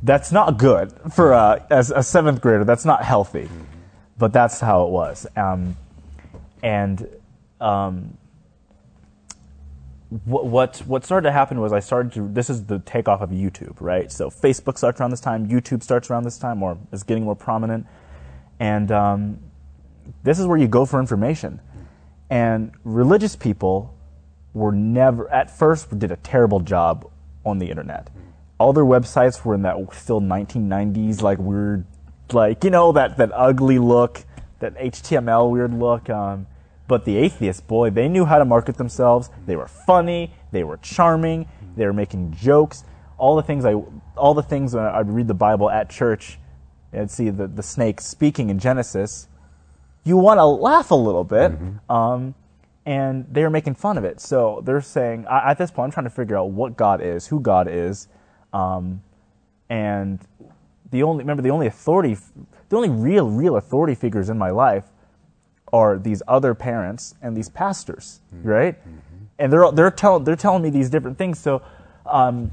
that's 0.02 0.30
not 0.30 0.58
good 0.58 0.92
for 1.12 1.32
a, 1.32 1.66
as 1.70 1.90
a 1.90 2.02
seventh 2.02 2.40
grader. 2.40 2.64
That's 2.64 2.84
not 2.84 3.02
healthy, 3.02 3.48
but 4.18 4.32
that's 4.32 4.60
how 4.60 4.86
it 4.86 4.90
was. 4.90 5.26
Um, 5.36 5.76
and 6.62 7.08
um, 7.60 8.16
what, 10.24 10.78
what 10.78 11.04
started 11.04 11.26
to 11.26 11.32
happen 11.32 11.60
was 11.60 11.72
I 11.72 11.80
started 11.80 12.12
to. 12.12 12.28
This 12.28 12.48
is 12.48 12.64
the 12.64 12.78
takeoff 12.78 13.20
of 13.20 13.30
YouTube, 13.30 13.76
right? 13.80 14.10
So 14.10 14.30
Facebook 14.30 14.78
starts 14.78 15.00
around 15.00 15.10
this 15.10 15.20
time. 15.20 15.48
YouTube 15.48 15.82
starts 15.82 16.10
around 16.10 16.24
this 16.24 16.38
time, 16.38 16.62
or 16.62 16.78
is 16.92 17.02
getting 17.02 17.24
more 17.24 17.36
prominent. 17.36 17.86
And 18.58 18.90
um, 18.90 19.38
this 20.22 20.38
is 20.38 20.46
where 20.46 20.56
you 20.56 20.66
go 20.66 20.86
for 20.86 20.98
information. 20.98 21.60
And 22.30 22.72
religious 22.84 23.36
people 23.36 23.94
were 24.54 24.72
never, 24.72 25.30
at 25.30 25.50
first, 25.50 25.98
did 25.98 26.10
a 26.10 26.16
terrible 26.16 26.60
job 26.60 27.10
on 27.44 27.58
the 27.58 27.70
internet. 27.70 28.08
All 28.58 28.72
their 28.72 28.84
websites 28.84 29.44
were 29.44 29.54
in 29.54 29.62
that 29.62 29.76
still 29.92 30.20
1990s, 30.20 31.22
like 31.22 31.38
weird, 31.38 31.84
like, 32.32 32.64
you 32.64 32.70
know, 32.70 32.92
that, 32.92 33.16
that 33.18 33.30
ugly 33.32 33.78
look, 33.78 34.24
that 34.58 34.76
HTML 34.76 35.50
weird 35.50 35.72
look. 35.72 36.10
Um, 36.10 36.46
but 36.88 37.04
the 37.04 37.16
atheists, 37.16 37.60
boy, 37.60 37.90
they 37.90 38.08
knew 38.08 38.24
how 38.24 38.38
to 38.38 38.44
market 38.46 38.78
themselves. 38.78 39.28
They 39.46 39.56
were 39.56 39.68
funny, 39.68 40.32
they 40.50 40.64
were 40.64 40.78
charming, 40.78 41.46
they 41.76 41.84
were 41.84 41.92
making 41.92 42.32
jokes. 42.32 42.82
All 43.18 43.36
the 43.36 43.42
things 43.42 43.64
I, 43.66 43.74
all 44.16 44.32
the 44.34 44.42
things 44.42 44.74
when 44.74 44.84
I'd 44.84 45.08
read 45.10 45.28
the 45.28 45.34
Bible 45.34 45.70
at 45.70 45.90
church, 45.90 46.38
I'd 46.92 47.10
see 47.10 47.28
the, 47.28 47.46
the 47.46 47.62
snake 47.62 48.00
speaking 48.00 48.48
in 48.48 48.58
Genesis. 48.58 49.28
You 50.04 50.16
want 50.16 50.38
to 50.38 50.46
laugh 50.46 50.90
a 50.90 50.94
little 50.94 51.24
bit, 51.24 51.52
um, 51.90 52.34
and 52.86 53.26
they 53.30 53.42
were 53.42 53.50
making 53.50 53.74
fun 53.74 53.98
of 53.98 54.04
it. 54.04 54.18
So 54.20 54.62
they're 54.64 54.80
saying, 54.80 55.26
I, 55.26 55.50
at 55.50 55.58
this 55.58 55.70
point, 55.70 55.86
I'm 55.86 55.92
trying 55.92 56.04
to 56.04 56.10
figure 56.10 56.38
out 56.38 56.50
what 56.50 56.76
God 56.76 57.02
is, 57.02 57.26
who 57.26 57.38
God 57.40 57.68
is, 57.70 58.08
um, 58.54 59.02
and 59.68 60.20
the 60.90 61.02
only 61.02 61.22
remember 61.22 61.42
the 61.42 61.50
only 61.50 61.66
authority, 61.66 62.16
the 62.70 62.76
only 62.76 62.88
real 62.88 63.28
real 63.28 63.56
authority 63.56 63.94
figures 63.94 64.30
in 64.30 64.38
my 64.38 64.48
life 64.48 64.84
are 65.72 65.98
these 65.98 66.22
other 66.28 66.54
parents 66.54 67.14
and 67.22 67.36
these 67.36 67.48
pastors, 67.48 68.20
right? 68.42 68.76
And 69.38 69.52
they're 69.52 69.70
they're 69.72 69.90
telling 69.90 70.24
they're 70.24 70.36
telling 70.36 70.62
me 70.62 70.70
these 70.70 70.90
different 70.90 71.18
things. 71.18 71.38
So 71.38 71.62
um, 72.06 72.52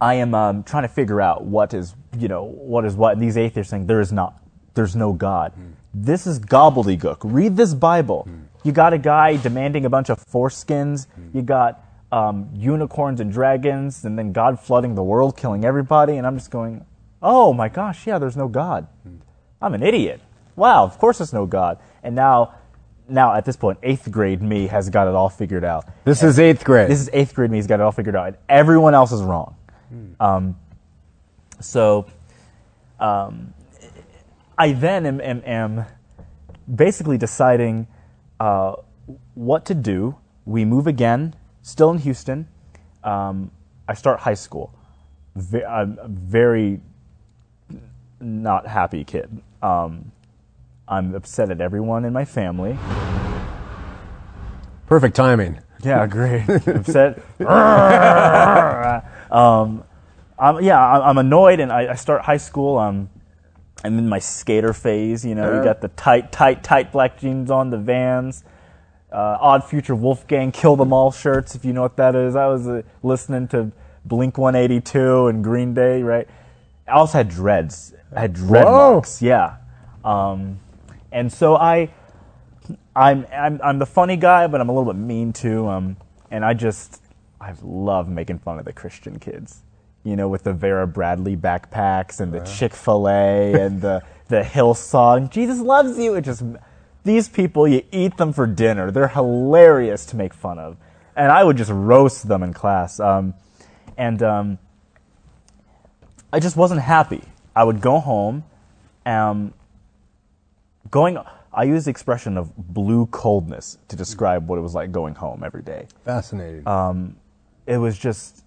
I 0.00 0.14
am 0.14 0.34
um, 0.34 0.62
trying 0.64 0.82
to 0.82 0.88
figure 0.88 1.20
out 1.20 1.44
what 1.44 1.72
is 1.74 1.94
you 2.18 2.28
know 2.28 2.44
what 2.44 2.84
is 2.84 2.94
what. 2.94 3.12
And 3.14 3.22
these 3.22 3.36
atheists 3.36 3.70
saying 3.70 3.86
there 3.86 4.00
is 4.00 4.12
not, 4.12 4.34
there's 4.74 4.94
no 4.96 5.12
God. 5.12 5.52
This 5.94 6.26
is 6.26 6.38
gobbledygook. 6.40 7.18
Read 7.22 7.56
this 7.56 7.74
Bible. 7.74 8.26
You 8.64 8.72
got 8.72 8.92
a 8.92 8.98
guy 8.98 9.36
demanding 9.36 9.84
a 9.84 9.90
bunch 9.90 10.08
of 10.10 10.24
foreskins. 10.26 11.06
You 11.34 11.42
got 11.42 11.84
um, 12.12 12.48
unicorns 12.54 13.20
and 13.20 13.32
dragons, 13.32 14.04
and 14.04 14.18
then 14.18 14.32
God 14.32 14.60
flooding 14.60 14.94
the 14.94 15.02
world, 15.02 15.36
killing 15.36 15.64
everybody. 15.64 16.16
And 16.16 16.26
I'm 16.26 16.36
just 16.36 16.50
going, 16.50 16.84
oh 17.22 17.52
my 17.52 17.68
gosh, 17.68 18.06
yeah, 18.06 18.18
there's 18.18 18.36
no 18.36 18.48
God. 18.48 18.86
I'm 19.60 19.74
an 19.74 19.82
idiot. 19.82 20.20
Wow, 20.56 20.84
of 20.84 20.98
course 20.98 21.18
there's 21.18 21.32
no 21.32 21.46
God. 21.46 21.78
And 22.02 22.14
now, 22.14 22.54
now 23.08 23.34
at 23.34 23.44
this 23.44 23.56
point, 23.56 23.78
eighth 23.82 24.10
grade 24.10 24.42
me 24.42 24.66
has 24.66 24.90
got 24.90 25.08
it 25.08 25.14
all 25.14 25.28
figured 25.28 25.64
out. 25.64 25.86
This 26.04 26.22
is 26.22 26.38
eighth 26.38 26.64
grade. 26.64 26.90
This 26.90 27.00
is 27.00 27.10
eighth 27.12 27.34
grade 27.34 27.50
me 27.50 27.58
has 27.58 27.66
got 27.66 27.80
it 27.80 27.82
all 27.82 27.92
figured 27.92 28.16
out, 28.16 28.28
and 28.28 28.36
everyone 28.48 28.94
else 28.94 29.12
is 29.12 29.22
wrong. 29.22 29.56
Um, 30.20 30.56
so, 31.60 32.06
um, 32.98 33.52
I 34.56 34.72
then 34.72 35.06
am, 35.06 35.20
am, 35.20 35.42
am 35.44 35.84
basically 36.74 37.18
deciding 37.18 37.86
uh, 38.40 38.74
what 39.34 39.64
to 39.66 39.74
do. 39.74 40.16
We 40.44 40.64
move 40.64 40.86
again, 40.86 41.34
still 41.62 41.90
in 41.90 41.98
Houston. 41.98 42.48
Um, 43.04 43.50
I 43.86 43.94
start 43.94 44.20
high 44.20 44.34
school. 44.34 44.72
Ve- 45.36 45.64
I'm 45.64 45.98
a 46.00 46.08
very 46.08 46.80
not 48.20 48.66
happy 48.66 49.04
kid. 49.04 49.42
Um, 49.62 50.12
I'm 50.92 51.14
upset 51.14 51.50
at 51.50 51.62
everyone 51.62 52.04
in 52.04 52.12
my 52.12 52.26
family. 52.26 52.76
Perfect 54.86 55.16
timing. 55.16 55.58
Yeah, 55.82 56.06
great. 56.18 56.46
upset. 56.50 57.22
um, 59.32 59.84
I'm, 60.38 60.62
yeah, 60.62 60.78
I'm 60.78 61.02
I'm 61.02 61.18
annoyed, 61.18 61.60
and 61.60 61.72
I, 61.72 61.92
I 61.92 61.94
start 61.94 62.20
high 62.20 62.36
school. 62.36 62.76
Um, 62.76 63.08
I'm 63.82 63.98
in 63.98 64.06
my 64.06 64.18
skater 64.18 64.74
phase. 64.74 65.24
You 65.24 65.34
know, 65.34 65.56
you 65.56 65.64
got 65.64 65.80
the 65.80 65.88
tight, 65.88 66.30
tight, 66.30 66.62
tight 66.62 66.92
black 66.92 67.18
jeans 67.18 67.50
on, 67.50 67.70
the 67.70 67.78
Vans, 67.78 68.44
uh, 69.10 69.38
Odd 69.40 69.64
Future 69.64 69.94
Wolfgang, 69.94 70.52
Kill 70.52 70.76
Them 70.76 70.92
All 70.92 71.10
shirts. 71.10 71.54
If 71.54 71.64
you 71.64 71.72
know 71.72 71.80
what 71.80 71.96
that 71.96 72.14
is, 72.14 72.36
I 72.36 72.48
was 72.48 72.68
uh, 72.68 72.82
listening 73.02 73.48
to 73.48 73.72
Blink 74.04 74.36
182 74.36 75.28
and 75.28 75.42
Green 75.42 75.72
Day. 75.72 76.02
Right. 76.02 76.28
I 76.86 76.92
also 76.92 77.16
had 77.16 77.30
dreads. 77.30 77.94
I 78.14 78.20
had 78.20 78.34
dreadlocks. 78.34 79.22
Yeah. 79.22 79.56
Um, 80.04 80.58
and 81.12 81.32
so 81.32 81.56
I. 81.56 81.90
I'm, 82.94 83.26
I'm 83.32 83.60
I'm 83.64 83.78
the 83.78 83.86
funny 83.86 84.16
guy, 84.16 84.46
but 84.46 84.60
I'm 84.60 84.68
a 84.68 84.72
little 84.72 84.92
bit 84.92 85.00
mean 85.00 85.32
too. 85.32 85.66
Um, 85.66 85.96
and 86.30 86.44
I 86.44 86.52
just 86.54 87.02
I 87.40 87.54
love 87.62 88.08
making 88.08 88.38
fun 88.38 88.58
of 88.58 88.66
the 88.66 88.72
Christian 88.72 89.18
kids. 89.18 89.62
You 90.04 90.14
know, 90.14 90.28
with 90.28 90.44
the 90.44 90.52
Vera 90.52 90.86
Bradley 90.86 91.36
backpacks 91.36 92.20
and 92.20 92.32
the 92.32 92.40
Chick 92.40 92.74
Fil 92.74 93.08
A 93.08 93.52
and 93.54 93.80
the 93.80 94.02
the 94.28 94.42
Hillsong. 94.42 95.30
Jesus 95.30 95.58
loves 95.58 95.98
you. 95.98 96.14
It 96.14 96.22
just 96.22 96.42
these 97.04 97.28
people, 97.28 97.66
you 97.66 97.82
eat 97.90 98.16
them 98.16 98.32
for 98.32 98.46
dinner. 98.46 98.90
They're 98.90 99.08
hilarious 99.08 100.06
to 100.06 100.16
make 100.16 100.32
fun 100.32 100.58
of. 100.58 100.76
And 101.16 101.30
I 101.30 101.44
would 101.44 101.56
just 101.56 101.70
roast 101.70 102.28
them 102.28 102.42
in 102.42 102.52
class. 102.52 103.00
Um, 103.00 103.34
and 103.96 104.22
um, 104.22 104.58
I 106.32 106.40
just 106.40 106.56
wasn't 106.56 106.80
happy. 106.80 107.22
I 107.54 107.64
would 107.64 107.80
go 107.80 107.98
home, 107.98 108.44
um, 109.04 109.52
going. 110.92 111.18
I 111.52 111.64
use 111.64 111.86
the 111.86 111.90
expression 111.90 112.38
of 112.38 112.56
blue 112.56 113.06
coldness 113.06 113.78
to 113.88 113.96
describe 113.96 114.48
what 114.48 114.58
it 114.58 114.62
was 114.62 114.76
like 114.76 114.92
going 114.92 115.16
home 115.16 115.42
every 115.44 115.62
day. 115.62 115.88
Fascinating. 116.04 116.62
It 117.66 117.78
was 117.78 117.98
just, 117.98 118.44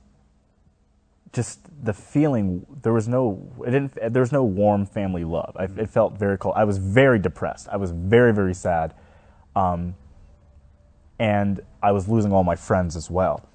just 1.33 1.59
the 1.83 1.93
feeling. 1.93 2.65
There 2.81 2.93
was 2.93 3.07
no. 3.07 3.45
It 3.67 3.71
didn't. 3.71 4.13
There 4.13 4.21
was 4.21 4.31
no 4.31 4.43
warm 4.43 4.85
family 4.85 5.25
love. 5.25 5.55
I, 5.59 5.65
it 5.65 5.89
felt 5.89 6.17
very 6.17 6.37
cold. 6.37 6.55
I 6.57 6.63
was 6.63 6.77
very 6.77 7.19
depressed. 7.19 7.67
I 7.69 7.77
was 7.77 7.91
very 7.91 8.33
very 8.33 8.53
sad, 8.53 8.93
um, 9.55 9.95
and 11.19 11.59
I 11.83 11.91
was 11.91 12.07
losing 12.07 12.31
all 12.31 12.43
my 12.43 12.55
friends 12.55 12.95
as 12.95 13.11
well. 13.11 13.47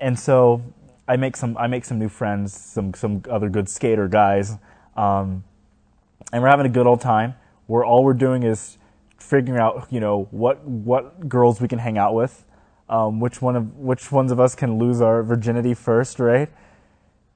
And 0.00 0.18
so 0.18 0.62
I 1.08 1.16
make 1.16 1.36
some. 1.36 1.56
I 1.56 1.66
make 1.66 1.84
some 1.84 1.98
new 1.98 2.08
friends. 2.08 2.52
Some 2.54 2.94
some 2.94 3.22
other 3.30 3.48
good 3.48 3.68
skater 3.68 4.08
guys. 4.08 4.58
Um, 4.96 5.44
and 6.32 6.42
we're 6.42 6.48
having 6.48 6.66
a 6.66 6.70
good 6.70 6.86
old 6.86 7.00
time. 7.00 7.34
Where 7.66 7.84
all 7.84 8.04
we're 8.04 8.14
doing 8.14 8.42
is 8.42 8.78
figuring 9.18 9.60
out, 9.60 9.86
you 9.90 10.00
know, 10.00 10.28
what 10.30 10.64
what 10.64 11.28
girls 11.28 11.60
we 11.60 11.68
can 11.68 11.78
hang 11.78 11.98
out 11.98 12.14
with, 12.14 12.44
um, 12.88 13.20
which 13.20 13.40
one 13.40 13.56
of 13.56 13.76
which 13.76 14.12
ones 14.12 14.32
of 14.32 14.40
us 14.40 14.54
can 14.54 14.78
lose 14.78 15.00
our 15.00 15.22
virginity 15.22 15.74
first, 15.74 16.18
right? 16.18 16.50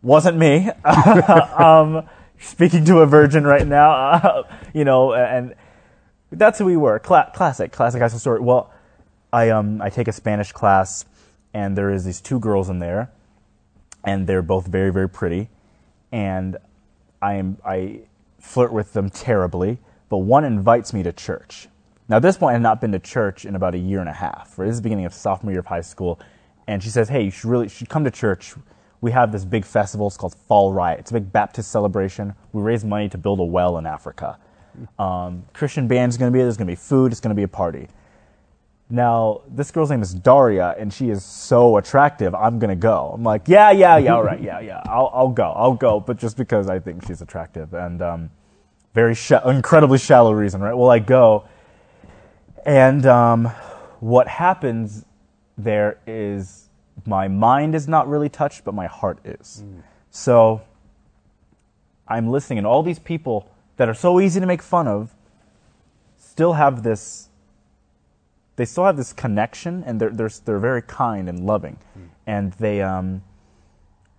Wasn't 0.03 0.37
me. 0.37 0.71
um, 0.85 2.09
speaking 2.39 2.85
to 2.85 2.99
a 2.99 3.07
virgin 3.07 3.47
right 3.47 3.67
now, 3.67 3.91
uh, 3.91 4.43
you 4.75 4.85
know, 4.85 5.15
and 5.15 5.55
that's 6.31 6.59
who 6.59 6.65
we 6.65 6.77
were. 6.77 6.99
Cla- 6.99 7.31
classic, 7.35 7.73
classic 7.73 8.01
high 8.01 8.09
school 8.09 8.21
story. 8.21 8.41
Well, 8.41 8.73
I 9.33 9.51
um 9.51 9.81
I 9.81 9.91
take 9.91 10.09
a 10.09 10.12
Spanish 10.12 10.53
class, 10.53 11.05
and 11.55 11.77
there 11.77 11.91
is 11.91 12.05
these 12.05 12.21
two 12.21 12.39
girls 12.39 12.69
in 12.69 12.79
there, 12.79 13.11
and 14.05 14.27
they're 14.27 14.43
both 14.43 14.67
very 14.67 14.93
very 14.93 15.09
pretty, 15.09 15.49
and 16.12 16.57
I 17.23 17.35
am 17.35 17.59
I 17.65 18.01
flirt 18.41 18.73
with 18.73 18.93
them 18.93 19.11
terribly, 19.11 19.79
but 20.09 20.19
one 20.19 20.45
invites 20.45 20.92
me 20.92 21.03
to 21.03 21.12
church. 21.12 21.69
Now, 22.09 22.16
at 22.16 22.23
this 22.23 22.37
point, 22.37 22.51
I 22.51 22.53
had 22.55 22.62
not 22.62 22.81
been 22.81 22.92
to 22.92 22.99
church 22.99 23.45
in 23.45 23.57
about 23.57 23.75
a 23.75 23.79
year 23.79 24.01
and 24.01 24.09
a 24.09 24.12
half. 24.12 24.59
Right? 24.59 24.66
This 24.66 24.75
is 24.75 24.79
the 24.79 24.85
beginning 24.85 25.07
of 25.07 25.14
sophomore 25.14 25.53
year 25.53 25.61
of 25.61 25.66
high 25.66 25.81
school, 25.81 26.21
and 26.66 26.83
she 26.83 26.88
says, 26.88 27.09
"Hey, 27.09 27.25
you 27.25 27.31
should 27.31 27.51
really 27.51 27.66
you 27.66 27.71
should 27.71 27.88
come 27.88 28.05
to 28.05 28.11
church. 28.11 28.55
We 29.01 29.11
have 29.11 29.33
this 29.33 29.45
big 29.45 29.64
festival. 29.64 30.07
It's 30.07 30.16
called 30.16 30.35
Fall 30.35 30.73
Riot. 30.73 31.01
It's 31.01 31.11
a 31.11 31.14
big 31.14 31.33
Baptist 31.33 31.71
celebration. 31.71 32.35
We 32.53 32.62
raise 32.62 32.85
money 32.85 33.09
to 33.09 33.19
build 33.19 33.40
a 33.40 33.45
well 33.45 33.79
in 33.79 33.87
Africa. 33.87 34.38
Um, 34.99 35.45
Christian 35.53 35.88
band's 35.88 36.16
going 36.16 36.31
to 36.31 36.33
be 36.33 36.38
there. 36.38 36.47
There's 36.47 36.57
going 36.57 36.66
to 36.66 36.73
be 36.73 36.77
food. 36.77 37.12
It's 37.12 37.21
going 37.21 37.31
to 37.31 37.37
be 37.37 37.42
a 37.42 37.49
party." 37.49 37.88
Now, 38.88 39.40
this 39.49 39.73
girl's 39.73 39.90
name 39.90 40.01
is 40.03 40.14
Daria, 40.14 40.77
and 40.79 40.92
she 40.92 41.11
is 41.11 41.25
so 41.25 41.77
attractive. 41.77 42.37
I'm 42.37 42.61
gonna 42.61 42.77
go. 42.77 43.11
I'm 43.14 43.25
like, 43.25 43.49
yeah, 43.49 43.73
yeah, 43.73 43.97
yeah, 43.97 44.14
all 44.14 44.23
right, 44.23 44.40
yeah, 44.40 44.61
yeah. 44.61 44.81
I'll, 44.87 45.11
I'll 45.12 45.29
go, 45.29 45.51
I'll 45.57 45.75
go. 45.75 45.99
But 45.99 46.19
just 46.19 46.37
because 46.37 46.69
I 46.69 46.79
think 46.79 47.05
she's 47.05 47.21
attractive, 47.21 47.75
and 47.75 48.01
um, 48.01 48.31
very 48.97 49.15
sh- 49.15 49.33
incredibly 49.45 49.99
shallow 49.99 50.33
reason, 50.33 50.63
right? 50.63 50.75
Well, 50.75 50.91
I 50.91 51.01
go, 51.01 51.45
and 52.65 53.05
um, 53.05 53.45
what 54.01 54.27
happens 54.27 55.05
there 55.59 55.99
is 56.07 56.71
my 57.05 57.29
mind 57.29 57.75
is 57.75 57.87
not 57.87 58.09
really 58.09 58.31
touched, 58.31 58.65
but 58.65 58.73
my 58.75 58.87
heart 58.87 59.19
is. 59.23 59.63
So 60.11 60.63
I'm 62.09 62.29
listening, 62.29 62.57
and 62.57 62.67
all 62.67 62.83
these 62.83 62.99
people 62.99 63.51
that 63.77 63.87
are 63.87 63.95
so 63.95 64.19
easy 64.19 64.41
to 64.41 64.47
make 64.47 64.63
fun 64.63 64.89
of 64.89 65.15
still 66.17 66.55
have 66.55 66.83
this 66.83 67.29
they 68.57 68.65
still 68.65 68.87
have 68.87 68.97
this 68.97 69.13
connection 69.13 69.85
and 69.85 70.01
they're, 70.01 70.09
they're, 70.09 70.31
they're 70.47 70.59
very 70.59 70.81
kind 70.81 71.29
and 71.29 71.45
loving. 71.45 71.77
And 72.27 72.55
they, 72.55 72.81
um, 72.81 73.23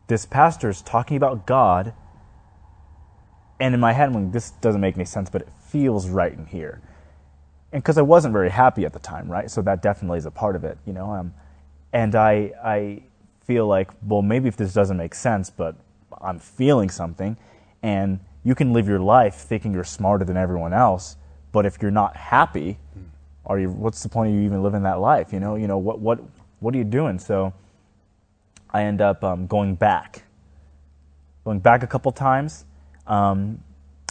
this 0.06 0.28
pastor's 0.28 0.84
talking 0.84 1.18
about 1.18 1.48
God. 1.48 1.94
And 3.60 3.74
in 3.74 3.80
my 3.80 3.94
head, 3.94 4.10
I'm 4.10 4.14
like, 4.14 4.32
this 4.32 4.52
doesn't 4.52 4.82
make 4.82 4.96
any 4.96 5.06
sense, 5.06 5.30
but 5.30 5.42
it 5.42 5.50
feels 5.68 6.10
right 6.10 6.32
in 6.32 6.46
here. 6.46 6.82
And 7.72 7.84
because 7.84 7.98
I 7.98 8.02
wasn't 8.02 8.34
very 8.34 8.50
happy 8.50 8.86
at 8.86 8.94
the 8.94 9.00
time, 9.00 9.30
right? 9.30 9.50
So 9.50 9.62
that 9.64 9.82
definitely 9.82 10.20
is 10.20 10.26
a 10.26 10.32
part 10.32 10.56
of 10.56 10.64
it, 10.64 10.78
you 10.86 10.94
know? 10.94 11.12
Um, 11.12 11.34
and 11.92 12.16
I, 12.16 12.52
I 12.64 13.04
feel 13.46 13.68
like, 13.68 13.92
well, 14.06 14.22
maybe 14.22 14.48
if 14.48 14.58
this 14.58 14.74
doesn't 14.74 14.98
make 14.98 15.16
sense, 15.16 15.50
but 15.50 15.76
I'm 16.22 16.40
feeling 16.40 16.90
something. 16.90 17.36
And 17.82 18.20
you 18.44 18.56
can 18.56 18.74
live 18.74 18.88
your 18.88 19.00
life 19.00 19.36
thinking 19.36 19.74
you're 19.74 19.84
smarter 19.84 20.24
than 20.24 20.38
everyone 20.38 20.74
else, 20.74 21.18
but 21.52 21.66
if 21.66 21.82
you're 21.82 21.92
not 21.92 22.16
happy, 22.16 22.78
are 23.48 23.58
you 23.58 23.70
what's 23.70 24.04
the 24.04 24.10
point 24.10 24.30
of 24.30 24.36
you 24.36 24.42
even 24.42 24.62
living 24.62 24.84
that 24.84 25.00
life 25.00 25.34
you 25.34 25.40
know 25.40 25.56
you 25.56 25.68
know 25.68 25.78
what 25.78 26.00
what 26.00 26.20
what 26.60 26.76
are 26.76 26.78
you 26.78 26.84
doing 26.84 27.18
so 27.18 27.52
i 28.72 28.84
end 28.84 29.02
up 29.02 29.24
um, 29.24 29.48
going 29.48 29.74
back 29.74 30.24
going 31.44 31.60
back 31.60 31.82
a 31.82 31.88
couple 31.88 32.12
times 32.12 32.66
um, 33.08 33.60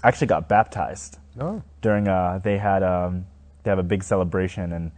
i 0.03 0.09
actually 0.09 0.27
got 0.27 0.49
baptized 0.49 1.19
oh. 1.41 1.63
during 1.81 2.09
uh, 2.09 2.41
they 2.43 2.59
had 2.59 2.83
um, 2.83 3.27
they 3.63 3.71
have 3.71 3.79
a 3.79 3.85
big 3.85 4.03
celebration 4.03 4.73
and 4.73 4.91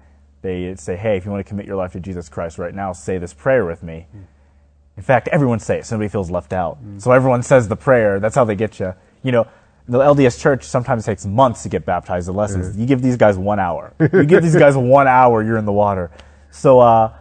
they 0.42 0.74
say 0.76 0.96
hey 0.96 1.16
if 1.16 1.24
you 1.24 1.30
want 1.30 1.44
to 1.44 1.48
commit 1.48 1.66
your 1.66 1.76
life 1.76 1.92
to 1.92 2.00
jesus 2.00 2.28
christ 2.28 2.58
right 2.58 2.74
now 2.74 2.92
say 2.92 3.18
this 3.18 3.34
prayer 3.34 3.64
with 3.64 3.82
me 3.82 4.06
in 4.96 5.02
fact 5.02 5.28
everyone 5.28 5.58
say 5.58 5.78
it 5.78 5.86
so 5.86 5.96
nobody 5.96 6.08
feels 6.08 6.30
left 6.30 6.52
out 6.52 6.78
so 6.98 7.12
everyone 7.12 7.42
says 7.42 7.68
the 7.68 7.76
prayer 7.76 8.20
that's 8.20 8.34
how 8.34 8.44
they 8.44 8.54
get 8.54 8.78
you 8.78 8.94
you 9.22 9.32
know 9.32 9.46
the 9.88 9.98
LDS 9.98 10.38
church 10.38 10.64
sometimes 10.64 11.06
takes 11.06 11.24
months 11.24 11.62
to 11.62 11.70
get 11.70 11.86
baptized. 11.86 12.28
The 12.28 12.32
lessons 12.32 12.76
you 12.76 12.84
give 12.84 13.00
these 13.00 13.16
guys 13.16 13.38
one 13.38 13.58
hour. 13.58 13.94
You 13.98 14.24
give 14.24 14.42
these 14.42 14.54
guys 14.54 14.76
one 14.76 15.08
hour, 15.08 15.42
you're 15.42 15.56
in 15.56 15.64
the 15.64 15.72
water. 15.72 16.10
So 16.50 16.78
uh, 16.78 17.16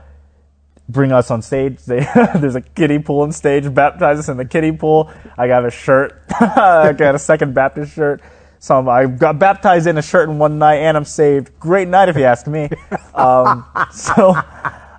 bring 0.90 1.12
us 1.12 1.32
on 1.32 1.42
stage. 1.42 1.80
They, 1.88 2.00
there's 2.36 2.56
a 2.56 2.62
kiddie 2.62 3.00
pool 3.00 3.22
on 3.22 3.32
stage. 3.32 3.74
Baptize 3.74 4.20
us 4.20 4.30
in 4.30 4.38
the 4.38 4.46
kiddie 4.46 4.72
pool. 4.72 5.12
I 5.38 5.48
got 5.48 5.66
a 5.66 5.72
shirt. 5.72 6.22
I 6.40 6.94
got 6.94 7.16
a 7.16 7.20
second 7.20 7.54
Baptist 7.54 7.94
shirt. 7.94 8.22
So 8.60 8.76
I'm- 8.76 8.90
I 8.90 9.06
got 9.06 9.38
baptized 9.40 9.88
in 9.88 9.98
a 9.98 10.02
shirt 10.02 10.30
in 10.30 10.40
one 10.40 10.58
night, 10.60 10.78
and 10.78 10.98
I'm 10.98 11.06
saved. 11.06 11.60
Great 11.60 11.88
night, 11.88 12.10
if 12.10 12.18
you 12.18 12.24
ask 12.24 12.48
me. 12.48 12.70
Um, 13.18 13.66
so 13.92 14.36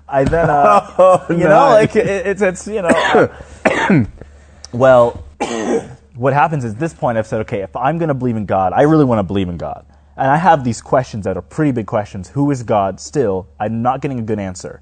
I 0.09 0.25
then, 0.25 0.49
uh, 0.49 1.25
you 1.29 1.37
know, 1.37 1.69
like 1.69 1.95
it, 1.95 2.05
it's 2.27 2.41
it's 2.41 2.67
you 2.67 2.81
know, 2.81 2.89
uh, 2.89 4.03
well 4.73 5.23
what 6.15 6.33
happens 6.33 6.65
is 6.65 6.75
this 6.75 6.93
point 6.93 7.17
I've 7.17 7.25
said, 7.27 7.39
okay, 7.41 7.61
if 7.61 7.73
I'm 7.77 7.97
going 7.97 8.09
to 8.09 8.13
believe 8.13 8.35
in 8.35 8.45
God, 8.45 8.73
I 8.73 8.81
really 8.81 9.05
want 9.05 9.19
to 9.19 9.23
believe 9.23 9.47
in 9.47 9.55
God. 9.57 9.85
And 10.17 10.29
I 10.29 10.35
have 10.35 10.65
these 10.65 10.81
questions 10.81 11.23
that 11.23 11.37
are 11.37 11.41
pretty 11.41 11.71
big 11.71 11.85
questions. 11.87 12.27
Who 12.27 12.51
is 12.51 12.61
God 12.61 12.99
still? 12.99 13.47
I'm 13.57 13.81
not 13.81 14.01
getting 14.01 14.19
a 14.19 14.23
good 14.23 14.37
answer. 14.39 14.81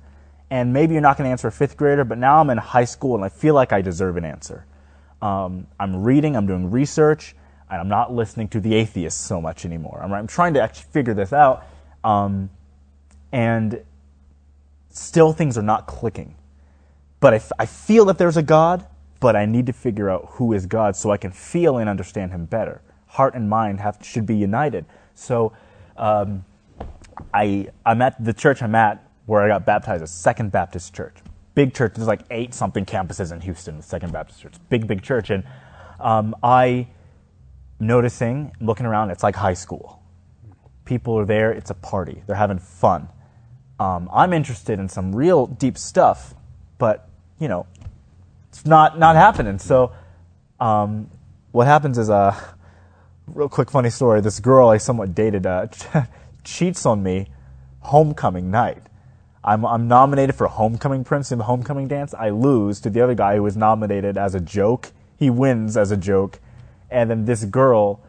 And 0.49 0.71
maybe 0.71 0.93
you're 0.93 1.01
not 1.01 1.17
going 1.17 1.27
to 1.27 1.31
answer 1.31 1.47
a 1.47 1.51
fifth 1.51 1.75
grader, 1.75 2.03
but 2.03 2.17
now 2.17 2.39
I'm 2.39 2.49
in 2.49 2.57
high 2.57 2.85
school 2.85 3.15
and 3.15 3.25
I 3.25 3.29
feel 3.29 3.53
like 3.53 3.73
I 3.73 3.81
deserve 3.81 4.17
an 4.17 4.25
answer. 4.25 4.65
Um, 5.21 5.67
I'm 5.79 6.03
reading, 6.03 6.37
I'm 6.37 6.47
doing 6.47 6.71
research, 6.71 7.35
and 7.69 7.81
I'm 7.81 7.89
not 7.89 8.13
listening 8.13 8.47
to 8.49 8.59
the 8.61 8.73
atheists 8.75 9.19
so 9.19 9.41
much 9.41 9.65
anymore. 9.65 9.99
I'm, 10.01 10.13
I'm 10.13 10.27
trying 10.27 10.53
to 10.53 10.61
actually 10.61 10.87
figure 10.91 11.13
this 11.13 11.33
out. 11.33 11.65
Um, 12.03 12.49
and 13.31 13.83
still 14.89 15.33
things 15.33 15.57
are 15.57 15.63
not 15.63 15.85
clicking. 15.87 16.35
But 17.19 17.33
I, 17.33 17.37
f- 17.37 17.51
I 17.59 17.65
feel 17.65 18.05
that 18.05 18.17
there's 18.17 18.37
a 18.37 18.43
God, 18.43 18.85
but 19.19 19.35
I 19.35 19.45
need 19.45 19.65
to 19.65 19.73
figure 19.73 20.09
out 20.09 20.25
who 20.31 20.53
is 20.53 20.65
God 20.65 20.95
so 20.95 21.11
I 21.11 21.17
can 21.17 21.31
feel 21.31 21.77
and 21.77 21.89
understand 21.89 22.31
Him 22.31 22.45
better. 22.45 22.81
Heart 23.07 23.35
and 23.35 23.49
mind 23.49 23.79
have 23.79 23.97
should 24.01 24.25
be 24.25 24.35
united. 24.35 24.85
So 25.15 25.53
um, 25.97 26.45
I 27.33 27.69
I'm 27.85 28.01
at 28.01 28.23
the 28.23 28.33
church 28.33 28.61
I'm 28.61 28.75
at 28.75 29.03
where 29.27 29.43
I 29.43 29.47
got 29.47 29.65
baptized, 29.65 30.03
a 30.03 30.07
Second 30.07 30.51
Baptist 30.51 30.95
Church, 30.95 31.15
big 31.53 31.75
church. 31.75 31.93
There's 31.95 32.07
like 32.07 32.21
eight 32.31 32.55
something 32.55 32.85
campuses 32.85 33.31
in 33.31 33.41
Houston, 33.41 33.81
Second 33.83 34.11
Baptist 34.11 34.41
Church, 34.41 34.55
big 34.69 34.87
big 34.87 35.03
church, 35.03 35.29
and 35.29 35.43
um, 35.99 36.35
I 36.41 36.87
noticing 37.79 38.51
looking 38.59 38.85
around, 38.85 39.11
it's 39.11 39.23
like 39.23 39.35
high 39.35 39.53
school. 39.53 40.01
People 40.85 41.19
are 41.19 41.25
there. 41.25 41.51
It's 41.51 41.69
a 41.69 41.75
party. 41.75 42.23
They're 42.25 42.35
having 42.35 42.59
fun. 42.59 43.09
Um, 43.79 44.09
I'm 44.11 44.33
interested 44.33 44.79
in 44.79 44.89
some 44.89 45.15
real 45.15 45.45
deep 45.45 45.77
stuff, 45.77 46.33
but 46.77 47.07
you 47.39 47.47
know, 47.47 47.67
it's 48.49 48.65
not 48.65 48.97
not 48.97 49.15
happening. 49.15 49.59
So, 49.59 49.91
um, 50.59 51.11
what 51.51 51.67
happens 51.67 51.97
is 51.97 52.09
a 52.09 52.13
uh, 52.13 52.39
real 53.27 53.49
quick 53.49 53.69
funny 53.69 53.89
story. 53.89 54.21
This 54.21 54.39
girl 54.39 54.69
I 54.69 54.77
somewhat 54.77 55.13
dated 55.13 55.45
uh, 55.45 55.67
cheats 56.43 56.85
on 56.85 57.03
me 57.03 57.27
homecoming 57.81 58.49
night. 58.49 58.86
I'm, 59.47 59.65
I'm 59.65 59.87
nominated 59.87 60.35
for 60.35 60.47
homecoming 60.47 61.05
prince 61.05 61.31
in 61.31 61.37
the 61.37 61.45
homecoming 61.45 61.87
dance. 61.87 62.13
I 62.13 62.31
lose 62.31 62.81
to 62.81 62.89
the 62.89 62.99
other 62.99 63.15
guy 63.15 63.37
who 63.37 63.43
was 63.43 63.55
nominated 63.55 64.17
as 64.17 64.35
a 64.35 64.41
joke. 64.41 64.91
He 65.17 65.29
wins 65.29 65.77
as 65.77 65.89
a 65.89 65.95
joke, 65.95 66.39
and 66.91 67.09
then 67.09 67.23
this 67.23 67.45
girl 67.45 68.01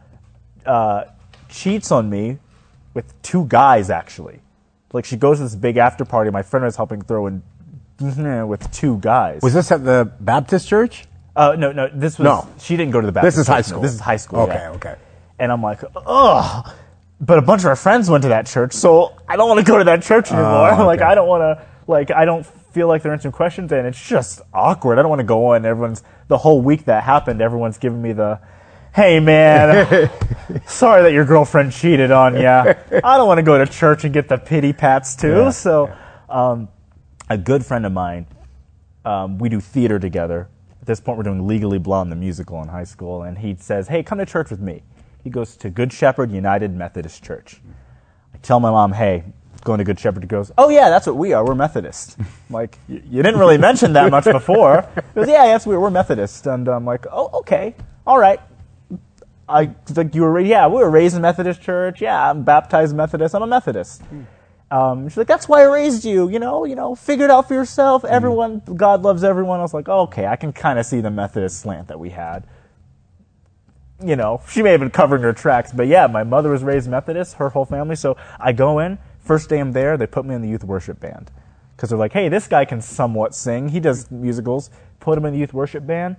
uh, 0.65 1.05
cheats 1.47 1.93
on 1.93 2.09
me 2.09 2.39
with 2.93 3.19
two 3.21 3.45
guys 3.45 3.89
actually. 3.89 4.41
Like 4.91 5.05
she 5.05 5.15
goes 5.15 5.37
to 5.37 5.43
this 5.43 5.55
big 5.55 5.77
after 5.77 6.03
party. 6.03 6.29
My 6.29 6.41
friend 6.41 6.65
was 6.65 6.75
helping 6.75 7.01
throw 7.01 7.27
in 7.27 7.41
with 8.47 8.69
two 8.73 8.97
guys. 8.97 9.41
Was 9.41 9.53
this 9.53 9.71
at 9.71 9.85
the 9.85 10.11
Baptist 10.19 10.67
church? 10.67 11.05
Uh, 11.37 11.55
no, 11.57 11.71
no. 11.71 11.89
This 11.93 12.19
was. 12.19 12.25
No. 12.25 12.49
She 12.59 12.75
didn't 12.75 12.91
go 12.91 12.99
to 12.99 13.07
the 13.07 13.13
Baptist. 13.13 13.37
This 13.37 13.41
is 13.43 13.47
high 13.47 13.61
church, 13.61 13.67
no. 13.67 13.71
school. 13.71 13.81
This 13.83 13.93
is 13.93 13.99
high 14.01 14.17
school. 14.17 14.39
Okay, 14.41 14.53
yeah. 14.55 14.71
okay. 14.71 14.95
And 15.39 15.53
I'm 15.53 15.61
like, 15.61 15.83
ugh. 15.95 16.69
But 17.21 17.37
a 17.37 17.41
bunch 17.41 17.61
of 17.61 17.67
our 17.67 17.75
friends 17.75 18.09
went 18.09 18.23
to 18.23 18.29
that 18.29 18.45
church, 18.45 18.73
so 18.73 19.13
I 19.27 19.35
don't 19.35 19.49
want 19.49 19.59
to 19.59 19.65
go 19.65 19.77
to 19.77 19.83
that 19.85 20.03
church 20.03 20.31
anymore. 20.31 20.71
Oh, 20.71 20.85
like. 20.85 21.01
I 21.01 21.15
don't 21.15 21.27
want 21.27 21.41
to 21.41 21.65
like 21.89 22.11
I 22.11 22.23
don't 22.23 22.45
feel 22.45 22.87
like 22.87 23.01
they're 23.01 23.11
answering 23.11 23.31
questions, 23.31 23.71
and 23.71 23.87
it's 23.87 24.01
just 24.01 24.41
awkward. 24.53 24.99
I 24.99 25.01
don't 25.01 25.09
want 25.09 25.19
to 25.19 25.25
go 25.25 25.53
in. 25.53 25.65
Everyone's 25.65 26.03
the 26.27 26.37
whole 26.37 26.61
week 26.61 26.85
that 26.85 27.03
happened. 27.03 27.41
Everyone's 27.41 27.77
giving 27.77 28.01
me 28.01 28.13
the, 28.13 28.39
hey 28.93 29.19
man, 29.19 30.09
sorry 30.67 31.01
that 31.01 31.11
your 31.11 31.25
girlfriend 31.25 31.73
cheated 31.73 32.11
on 32.11 32.35
you. 32.35 32.47
I 32.47 32.75
don't 33.17 33.27
want 33.27 33.39
to 33.39 33.43
go 33.43 33.57
to 33.57 33.65
church 33.69 34.03
and 34.03 34.13
get 34.13 34.29
the 34.29 34.37
pity 34.37 34.71
pats 34.71 35.15
too. 35.15 35.35
Yeah, 35.35 35.49
so, 35.49 35.91
um, 36.29 36.69
a 37.29 37.37
good 37.37 37.65
friend 37.65 37.85
of 37.85 37.91
mine, 37.91 38.27
um, 39.03 39.39
we 39.39 39.49
do 39.49 39.59
theater 39.59 39.99
together. 39.99 40.47
At 40.81 40.87
this 40.87 40.99
point, 40.99 41.17
we're 41.17 41.23
doing 41.23 41.47
Legally 41.47 41.79
Blonde, 41.79 42.11
the 42.11 42.15
musical, 42.15 42.61
in 42.61 42.67
high 42.69 42.83
school, 42.83 43.23
and 43.23 43.37
he 43.37 43.55
says, 43.59 43.87
"Hey, 43.87 44.03
come 44.03 44.19
to 44.19 44.25
church 44.25 44.51
with 44.51 44.59
me." 44.59 44.83
He 45.23 45.29
goes 45.29 45.55
to 45.57 45.69
Good 45.69 45.91
Shepherd 45.93 46.31
United 46.31 46.75
Methodist 46.75 47.23
Church. 47.23 47.61
I 48.33 48.37
tell 48.37 48.59
my 48.59 48.71
mom, 48.71 48.93
"Hey, 48.93 49.23
going 49.63 49.79
to 49.79 49.83
Good 49.83 49.99
Shepherd." 49.99 50.23
He 50.23 50.27
goes, 50.27 50.51
"Oh 50.57 50.69
yeah, 50.69 50.89
that's 50.89 51.05
what 51.07 51.17
we 51.17 51.33
are. 51.33 51.45
We're 51.45 51.55
Methodist." 51.55 52.15
I'm 52.19 52.25
like, 52.49 52.77
"Y- 52.87 53.01
you 53.09 53.21
didn't 53.23 53.39
really 53.39 53.57
mention 53.57 53.93
that 53.93 54.11
much 54.11 54.23
before. 54.25 54.87
He 54.95 55.01
goes, 55.15 55.27
"Yeah, 55.27 55.45
yes, 55.45 55.65
we 55.67 55.77
we're 55.77 55.89
Methodist," 55.89 56.47
and 56.47 56.67
I'm 56.67 56.85
like, 56.85 57.05
"Oh, 57.11 57.29
okay, 57.39 57.75
all 58.07 58.17
right." 58.19 58.39
I 59.49 59.71
like 59.95 60.13
you 60.13 60.21
were 60.21 60.39
yeah 60.39 60.67
we 60.67 60.75
were 60.75 60.91
raised 60.91 61.15
in 61.15 61.23
Methodist 61.23 61.59
church 61.63 62.01
yeah 62.01 62.29
I'm 62.29 62.43
baptized 62.43 62.95
Methodist 62.95 63.33
I'm 63.33 63.41
a 63.41 63.47
Methodist. 63.47 64.03
Um, 64.69 65.09
she's 65.09 65.17
like 65.17 65.25
that's 65.25 65.49
why 65.49 65.61
I 65.61 65.63
raised 65.63 66.05
you 66.05 66.29
you 66.29 66.37
know 66.37 66.65
you 66.65 66.75
know 66.75 66.93
figure 66.93 67.25
it 67.25 67.31
out 67.31 67.47
for 67.47 67.55
yourself 67.55 68.05
everyone 68.05 68.61
God 68.75 69.01
loves 69.01 69.23
everyone 69.23 69.57
I 69.59 69.63
was 69.63 69.73
like 69.73 69.89
oh, 69.89 70.01
okay 70.01 70.27
I 70.27 70.35
can 70.35 70.53
kind 70.53 70.77
of 70.77 70.85
see 70.85 71.01
the 71.01 71.09
Methodist 71.09 71.61
slant 71.61 71.87
that 71.87 71.99
we 71.99 72.11
had. 72.11 72.43
You 74.03 74.15
know 74.15 74.41
she 74.49 74.61
may 74.61 74.71
have 74.71 74.79
been 74.79 74.89
covering 74.91 75.23
her 75.23 75.33
tracks 75.33 75.71
but 75.73 75.87
yeah 75.87 76.07
my 76.07 76.23
mother 76.23 76.49
was 76.49 76.63
raised 76.63 76.89
Methodist 76.89 77.35
her 77.35 77.49
whole 77.49 77.65
family 77.65 77.95
so 77.95 78.17
I 78.39 78.53
go 78.53 78.79
in 78.79 78.97
first 79.19 79.49
day 79.49 79.59
I'm 79.59 79.73
there 79.73 79.97
they 79.97 80.07
put 80.07 80.25
me 80.25 80.35
in 80.35 80.41
the 80.41 80.49
youth 80.49 80.63
worship 80.63 80.99
band 80.99 81.31
because 81.75 81.89
they're 81.89 81.99
like 81.99 82.13
hey 82.13 82.29
this 82.29 82.47
guy 82.47 82.65
can 82.65 82.81
somewhat 82.81 83.35
sing 83.35 83.69
he 83.69 83.79
does 83.79 84.09
musicals 84.09 84.69
put 84.99 85.17
him 85.17 85.25
in 85.25 85.33
the 85.33 85.39
youth 85.39 85.53
worship 85.53 85.85
band 85.85 86.15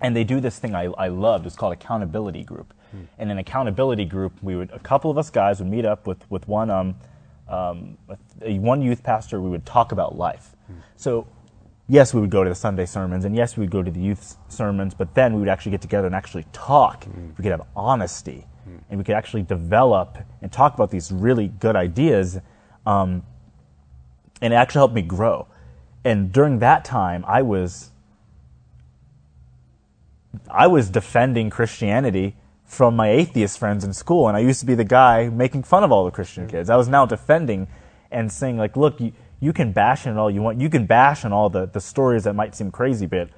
and 0.00 0.16
they 0.16 0.24
do 0.24 0.40
this 0.40 0.58
thing 0.58 0.74
I, 0.74 0.84
I 0.84 1.08
loved. 1.08 1.46
It's 1.46 1.56
called 1.56 1.72
accountability 1.72 2.44
group. 2.44 2.72
And 3.18 3.30
in 3.30 3.38
accountability 3.38 4.04
group, 4.04 4.32
we 4.42 4.56
would 4.56 4.70
a 4.72 4.78
couple 4.78 5.10
of 5.10 5.18
us 5.18 5.30
guys 5.30 5.60
would 5.60 5.68
meet 5.68 5.84
up 5.84 6.06
with 6.06 6.24
with 6.30 6.48
one 6.48 6.70
um, 6.70 6.94
um, 7.48 7.98
one 8.40 8.80
youth 8.82 9.02
pastor. 9.02 9.40
We 9.40 9.50
would 9.50 9.66
talk 9.66 9.92
about 9.92 10.16
life. 10.16 10.56
So 10.96 11.26
yes, 11.88 12.14
we 12.14 12.20
would 12.20 12.30
go 12.30 12.44
to 12.44 12.50
the 12.50 12.54
Sunday 12.54 12.86
sermons, 12.86 13.24
and 13.24 13.34
yes, 13.34 13.56
we 13.56 13.62
would 13.62 13.70
go 13.70 13.82
to 13.82 13.90
the 13.90 14.00
youth 14.00 14.36
sermons. 14.48 14.94
But 14.94 15.14
then 15.14 15.34
we 15.34 15.40
would 15.40 15.48
actually 15.48 15.72
get 15.72 15.80
together 15.80 16.06
and 16.06 16.14
actually 16.14 16.44
talk. 16.52 17.04
Mm. 17.04 17.36
We 17.36 17.42
could 17.42 17.52
have 17.52 17.66
honesty, 17.74 18.46
mm. 18.68 18.80
and 18.90 18.98
we 18.98 19.04
could 19.04 19.14
actually 19.14 19.42
develop 19.42 20.18
and 20.42 20.52
talk 20.52 20.74
about 20.74 20.90
these 20.90 21.10
really 21.10 21.48
good 21.48 21.76
ideas. 21.76 22.38
Um, 22.86 23.22
and 24.40 24.52
it 24.52 24.56
actually 24.56 24.80
helped 24.80 24.94
me 24.94 25.02
grow. 25.02 25.48
And 26.04 26.32
during 26.32 26.60
that 26.60 26.84
time, 26.84 27.24
I 27.26 27.42
was 27.42 27.90
I 30.50 30.66
was 30.66 30.90
defending 30.90 31.50
Christianity 31.50 32.36
from 32.64 32.94
my 32.94 33.10
atheist 33.10 33.58
friends 33.58 33.82
in 33.82 33.92
school, 33.92 34.28
and 34.28 34.36
I 34.36 34.40
used 34.40 34.60
to 34.60 34.66
be 34.66 34.74
the 34.74 34.84
guy 34.84 35.28
making 35.28 35.62
fun 35.62 35.84
of 35.84 35.90
all 35.90 36.04
the 36.04 36.10
Christian 36.10 36.46
mm. 36.46 36.50
kids. 36.50 36.70
I 36.70 36.76
was 36.76 36.88
now 36.88 37.06
defending 37.06 37.66
and 38.10 38.30
saying, 38.30 38.56
like, 38.56 38.76
look, 38.76 39.00
you, 39.00 39.12
you 39.40 39.52
can 39.52 39.72
bash 39.72 40.06
on 40.06 40.16
it 40.16 40.20
all 40.20 40.30
you 40.30 40.42
want. 40.42 40.60
You 40.60 40.68
can 40.68 40.86
bash 40.86 41.24
on 41.24 41.32
all 41.32 41.48
the, 41.48 41.66
the 41.66 41.80
stories 41.80 42.24
that 42.24 42.34
might 42.34 42.54
seem 42.54 42.70
crazy, 42.70 43.06
but 43.06 43.30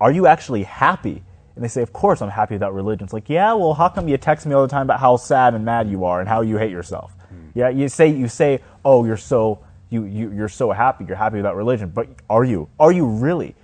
are 0.00 0.10
you 0.10 0.26
actually 0.26 0.64
happy? 0.64 1.22
And 1.54 1.64
they 1.64 1.68
say, 1.68 1.82
of 1.82 1.92
course 1.92 2.20
I'm 2.20 2.30
happy 2.30 2.54
about 2.54 2.74
religion. 2.74 3.04
It's 3.04 3.12
like, 3.12 3.30
yeah, 3.30 3.54
well, 3.54 3.74
how 3.74 3.88
come 3.88 4.08
you 4.08 4.16
text 4.18 4.46
me 4.46 4.54
all 4.54 4.62
the 4.62 4.68
time 4.68 4.82
about 4.82 5.00
how 5.00 5.16
sad 5.16 5.54
and 5.54 5.64
mad 5.64 5.88
you 5.88 6.04
are 6.04 6.20
and 6.20 6.28
how 6.28 6.42
you 6.42 6.58
hate 6.58 6.70
yourself? 6.70 7.14
Yeah, 7.54 7.68
you 7.70 7.88
say, 7.88 8.08
you 8.08 8.28
say, 8.28 8.60
oh, 8.84 9.04
you're 9.06 9.16
so, 9.16 9.60
you, 9.88 10.04
you, 10.04 10.32
you're 10.32 10.48
so 10.48 10.70
happy, 10.72 11.04
you're 11.06 11.16
happy 11.16 11.38
about 11.38 11.56
religion, 11.56 11.90
but 11.90 12.08
are 12.28 12.44
you? 12.44 12.68
Are 12.78 12.92
you 12.92 13.06
really? 13.06 13.54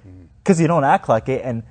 Because 0.43 0.61
you 0.61 0.67
don't 0.67 0.85
act 0.85 1.09
like 1.09 1.29
it, 1.29 1.43
and 1.45 1.63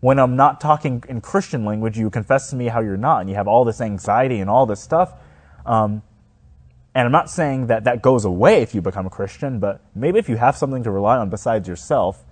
when 0.00 0.18
I'm 0.18 0.36
not 0.36 0.60
talking 0.60 1.02
in 1.08 1.20
Christian 1.20 1.64
language, 1.64 1.98
you 1.98 2.10
confess 2.10 2.50
to 2.50 2.56
me 2.56 2.66
how 2.66 2.80
you're 2.80 2.96
not, 2.96 3.20
and 3.20 3.30
you 3.30 3.36
have 3.36 3.48
all 3.48 3.64
this 3.64 3.80
anxiety 3.80 4.40
and 4.40 4.50
all 4.50 4.66
this 4.66 4.80
stuff. 4.80 5.12
Um, 5.66 6.02
and 6.98 7.06
I'm 7.06 7.12
not 7.12 7.30
saying 7.30 7.68
that 7.68 7.84
that 7.84 8.02
goes 8.02 8.24
away 8.24 8.60
if 8.60 8.74
you 8.74 8.82
become 8.82 9.06
a 9.06 9.10
Christian, 9.10 9.60
but 9.60 9.80
maybe 9.94 10.18
if 10.18 10.28
you 10.28 10.36
have 10.36 10.56
something 10.56 10.82
to 10.82 10.90
rely 10.90 11.16
on 11.18 11.30
besides 11.30 11.68
yourself, 11.68 12.24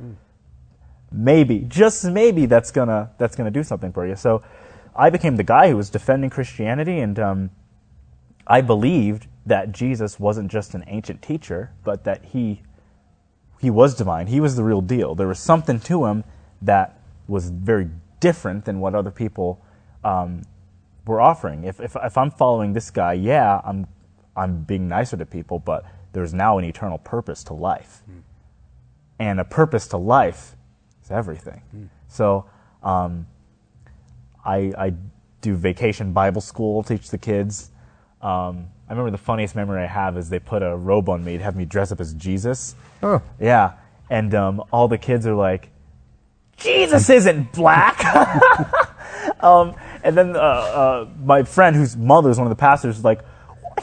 maybe, 1.13 1.61
just 1.61 2.05
maybe, 2.05 2.47
that's 2.47 2.73
gonna 2.73 3.13
that's 3.17 3.37
gonna 3.37 3.53
do 3.53 3.63
something 3.63 3.93
for 3.93 4.05
you. 4.05 4.17
So, 4.17 4.43
I 4.97 5.09
became 5.11 5.37
the 5.37 5.45
guy 5.45 5.71
who 5.71 5.77
was 5.77 5.89
defending 5.89 6.31
Christianity, 6.31 6.99
and 6.99 7.17
um, 7.17 7.51
I 8.45 8.61
believed 8.61 9.29
that 9.47 9.71
Jesus 9.71 10.19
wasn't 10.19 10.51
just 10.51 10.75
an 10.75 10.83
ancient 10.89 11.23
teacher, 11.23 11.71
but 11.85 12.03
that 12.03 12.25
he 12.25 12.63
he 13.61 13.71
was 13.71 13.95
divine. 13.95 14.27
He 14.27 14.41
was 14.41 14.57
the 14.57 14.65
real 14.65 14.81
deal. 14.81 15.15
There 15.15 15.29
was 15.29 15.39
something 15.39 15.79
to 15.79 16.07
him 16.07 16.25
that 16.61 16.99
was 17.29 17.51
very 17.51 17.89
different 18.19 18.65
than 18.65 18.81
what 18.81 18.97
other 18.97 19.13
people 19.13 19.65
um, 20.03 20.43
were 21.07 21.21
offering. 21.21 21.63
If, 21.63 21.79
if, 21.79 21.95
if 22.03 22.19
I'm 22.19 22.33
following 22.33 22.73
this 22.73 22.91
guy, 22.91 23.13
yeah, 23.13 23.61
I'm, 23.65 23.87
I'm 24.37 24.63
being 24.63 24.89
nicer 24.89 25.17
to 25.17 25.27
people, 25.27 25.59
but 25.59 25.85
there's 26.13 26.35
now 26.35 26.59
an 26.59 26.65
eternal 26.65 26.99
purpose 26.99 27.45
to 27.45 27.55
life. 27.55 28.03
And 29.19 29.41
a 29.41 29.45
purpose 29.45 29.89
to 29.89 29.97
life 29.97 30.57
is 31.05 31.11
everything. 31.11 31.63
So 32.09 32.47
um, 32.83 33.27
I, 34.45 34.73
I 34.77 34.93
do 35.41 35.55
vacation 35.55 36.13
Bible 36.13 36.41
school, 36.41 36.83
teach 36.83 37.11
the 37.11 37.19
kids. 37.19 37.71
Um, 38.21 38.69
I 38.89 38.93
remember 38.93 39.11
the 39.11 39.19
funniest 39.19 39.57
memory 39.57 39.83
I 39.83 39.87
have 39.87 40.17
is 40.17 40.29
they 40.29 40.39
put 40.39 40.63
a 40.63 40.77
robe 40.77 41.09
on 41.09 41.25
me 41.25 41.39
to 41.39 41.45
have 41.45 41.57
me 41.57 41.65
dress 41.65 41.93
up 41.93 42.01
as 42.01 42.15
Jesus. 42.15 42.75
Oh. 43.03 43.21
Yeah. 43.41 43.73
And 44.09 44.35
um, 44.35 44.63
all 44.73 44.87
the 44.87 44.99
kids 44.99 45.27
are 45.27 45.35
like, 45.35 45.71
Jesus 46.57 47.11
isn't 47.11 47.53
black. 47.53 48.05
um, 49.41 49.75
and 50.03 50.17
then 50.17 50.37
uh, 50.37 50.39
uh, 50.39 51.09
my 51.23 51.43
friend, 51.43 51.75
whose 51.75 51.97
mother 51.97 52.31
is 52.31 52.39
one 52.39 52.47
of 52.47 52.51
the 52.51 52.61
pastors, 52.61 52.99
is 52.99 53.05
like, 53.05 53.21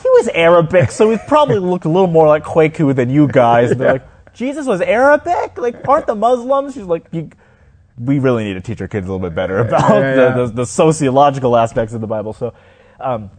he 0.02 0.10
was 0.10 0.28
Arabic, 0.30 0.92
so 0.92 1.12
he 1.12 1.18
probably 1.28 1.60
looked 1.60 1.86
a 1.86 1.90
little 1.90 2.08
more 2.08 2.28
like 2.28 2.44
Kwaku 2.44 2.96
than 2.96 3.10
you 3.10 3.28
guys. 3.28 3.72
And 3.72 3.80
they're 3.80 3.94
like, 3.94 4.08
Jesus 4.34 4.66
was 4.66 4.82
Arabic? 4.82 5.58
Like, 5.58 5.88
aren't 5.88 6.08
the 6.08 6.16
Muslims? 6.16 6.74
She's 6.74 6.84
like, 6.84 7.06
we 7.12 8.20
really 8.20 8.44
need 8.44 8.56
to 8.56 8.62
teach 8.62 8.82
our 8.82 8.88
kids 8.88 9.08
a 9.08 9.12
little 9.12 9.28
bit 9.28 9.36
better 9.36 9.60
about 9.60 9.90
Yeah, 9.90 10.16
yeah. 10.16 10.36
The, 10.36 10.46
the, 10.48 10.54
the 10.54 10.66
sociological 10.66 11.56
aspects 11.56 11.94
of 11.94 12.02
the 12.02 12.08
Bible. 12.08 12.34
So 12.34 12.54
um, 13.00 13.30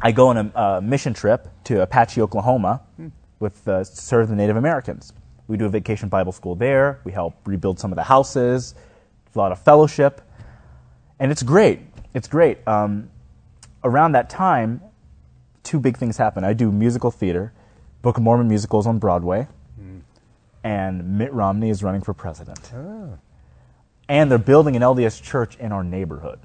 I 0.00 0.12
go 0.12 0.28
on 0.28 0.36
a 0.36 0.58
uh, 0.58 0.80
mission 0.82 1.14
trip 1.14 1.48
to 1.64 1.82
Apache, 1.82 2.20
Oklahoma, 2.20 2.80
with 3.38 3.66
uh, 3.68 3.84
serve 3.84 4.28
the 4.28 4.36
Native 4.36 4.56
Americans. 4.56 5.12
We 5.46 5.56
do 5.56 5.66
a 5.66 5.68
vacation 5.68 6.08
Bible 6.08 6.32
school 6.32 6.54
there. 6.54 7.00
We 7.04 7.12
help 7.12 7.34
rebuild 7.46 7.78
some 7.78 7.92
of 7.92 7.96
the 7.96 8.02
houses, 8.02 8.74
a 9.34 9.38
lot 9.38 9.52
of 9.52 9.60
fellowship, 9.60 10.20
and 11.18 11.30
it's 11.30 11.42
great. 11.42 11.80
It's 12.14 12.28
great. 12.28 12.66
Um, 12.66 13.10
around 13.84 14.12
that 14.12 14.28
time, 14.28 14.80
two 15.62 15.78
big 15.80 15.96
things 15.96 16.16
happen. 16.16 16.44
I 16.44 16.52
do 16.52 16.70
musical 16.72 17.10
theater, 17.10 17.52
Book 18.02 18.16
of 18.16 18.22
Mormon 18.22 18.48
musicals 18.48 18.86
on 18.86 18.98
Broadway, 18.98 19.48
and 20.64 21.18
Mitt 21.18 21.32
Romney 21.32 21.70
is 21.70 21.82
running 21.82 22.02
for 22.02 22.14
president. 22.14 22.70
And 24.08 24.30
they're 24.30 24.38
building 24.38 24.76
an 24.76 24.82
LDS 24.82 25.22
church 25.22 25.56
in 25.56 25.72
our 25.72 25.84
neighborhood. 25.84 26.38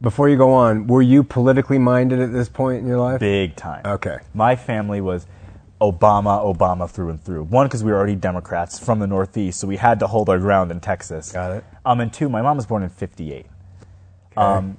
Before 0.00 0.28
you 0.28 0.36
go 0.36 0.52
on, 0.52 0.86
were 0.86 1.02
you 1.02 1.22
politically 1.22 1.78
minded 1.78 2.20
at 2.20 2.32
this 2.32 2.48
point 2.48 2.80
in 2.80 2.86
your 2.86 2.98
life? 2.98 3.20
Big 3.20 3.56
time. 3.56 3.82
Okay. 3.84 4.18
My 4.32 4.56
family 4.56 5.00
was 5.00 5.26
Obama, 5.80 6.42
Obama 6.42 6.88
through 6.88 7.10
and 7.10 7.22
through. 7.22 7.44
One, 7.44 7.66
because 7.66 7.82
we 7.82 7.90
were 7.90 7.98
already 7.98 8.14
Democrats 8.14 8.78
from 8.78 8.98
the 8.98 9.06
Northeast, 9.06 9.60
so 9.60 9.66
we 9.66 9.76
had 9.76 10.00
to 10.00 10.06
hold 10.06 10.28
our 10.28 10.38
ground 10.38 10.70
in 10.70 10.80
Texas. 10.80 11.32
Got 11.32 11.56
it. 11.56 11.64
Um, 11.84 12.00
and 12.00 12.12
two, 12.12 12.28
my 12.28 12.42
mom 12.42 12.56
was 12.56 12.66
born 12.66 12.82
in 12.82 12.88
'58. 12.88 13.46
Um, 14.36 14.78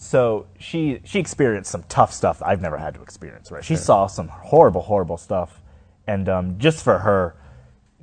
so 0.00 0.46
she 0.60 1.00
she 1.02 1.18
experienced 1.18 1.72
some 1.72 1.82
tough 1.88 2.12
stuff 2.12 2.40
I've 2.46 2.60
never 2.62 2.78
had 2.78 2.94
to 2.94 3.02
experience. 3.02 3.50
Right? 3.50 3.64
She 3.64 3.74
saw 3.74 4.06
some 4.06 4.28
horrible, 4.28 4.82
horrible 4.82 5.18
stuff, 5.18 5.60
and 6.06 6.28
um, 6.28 6.56
just 6.56 6.84
for 6.84 7.00
her, 7.00 7.34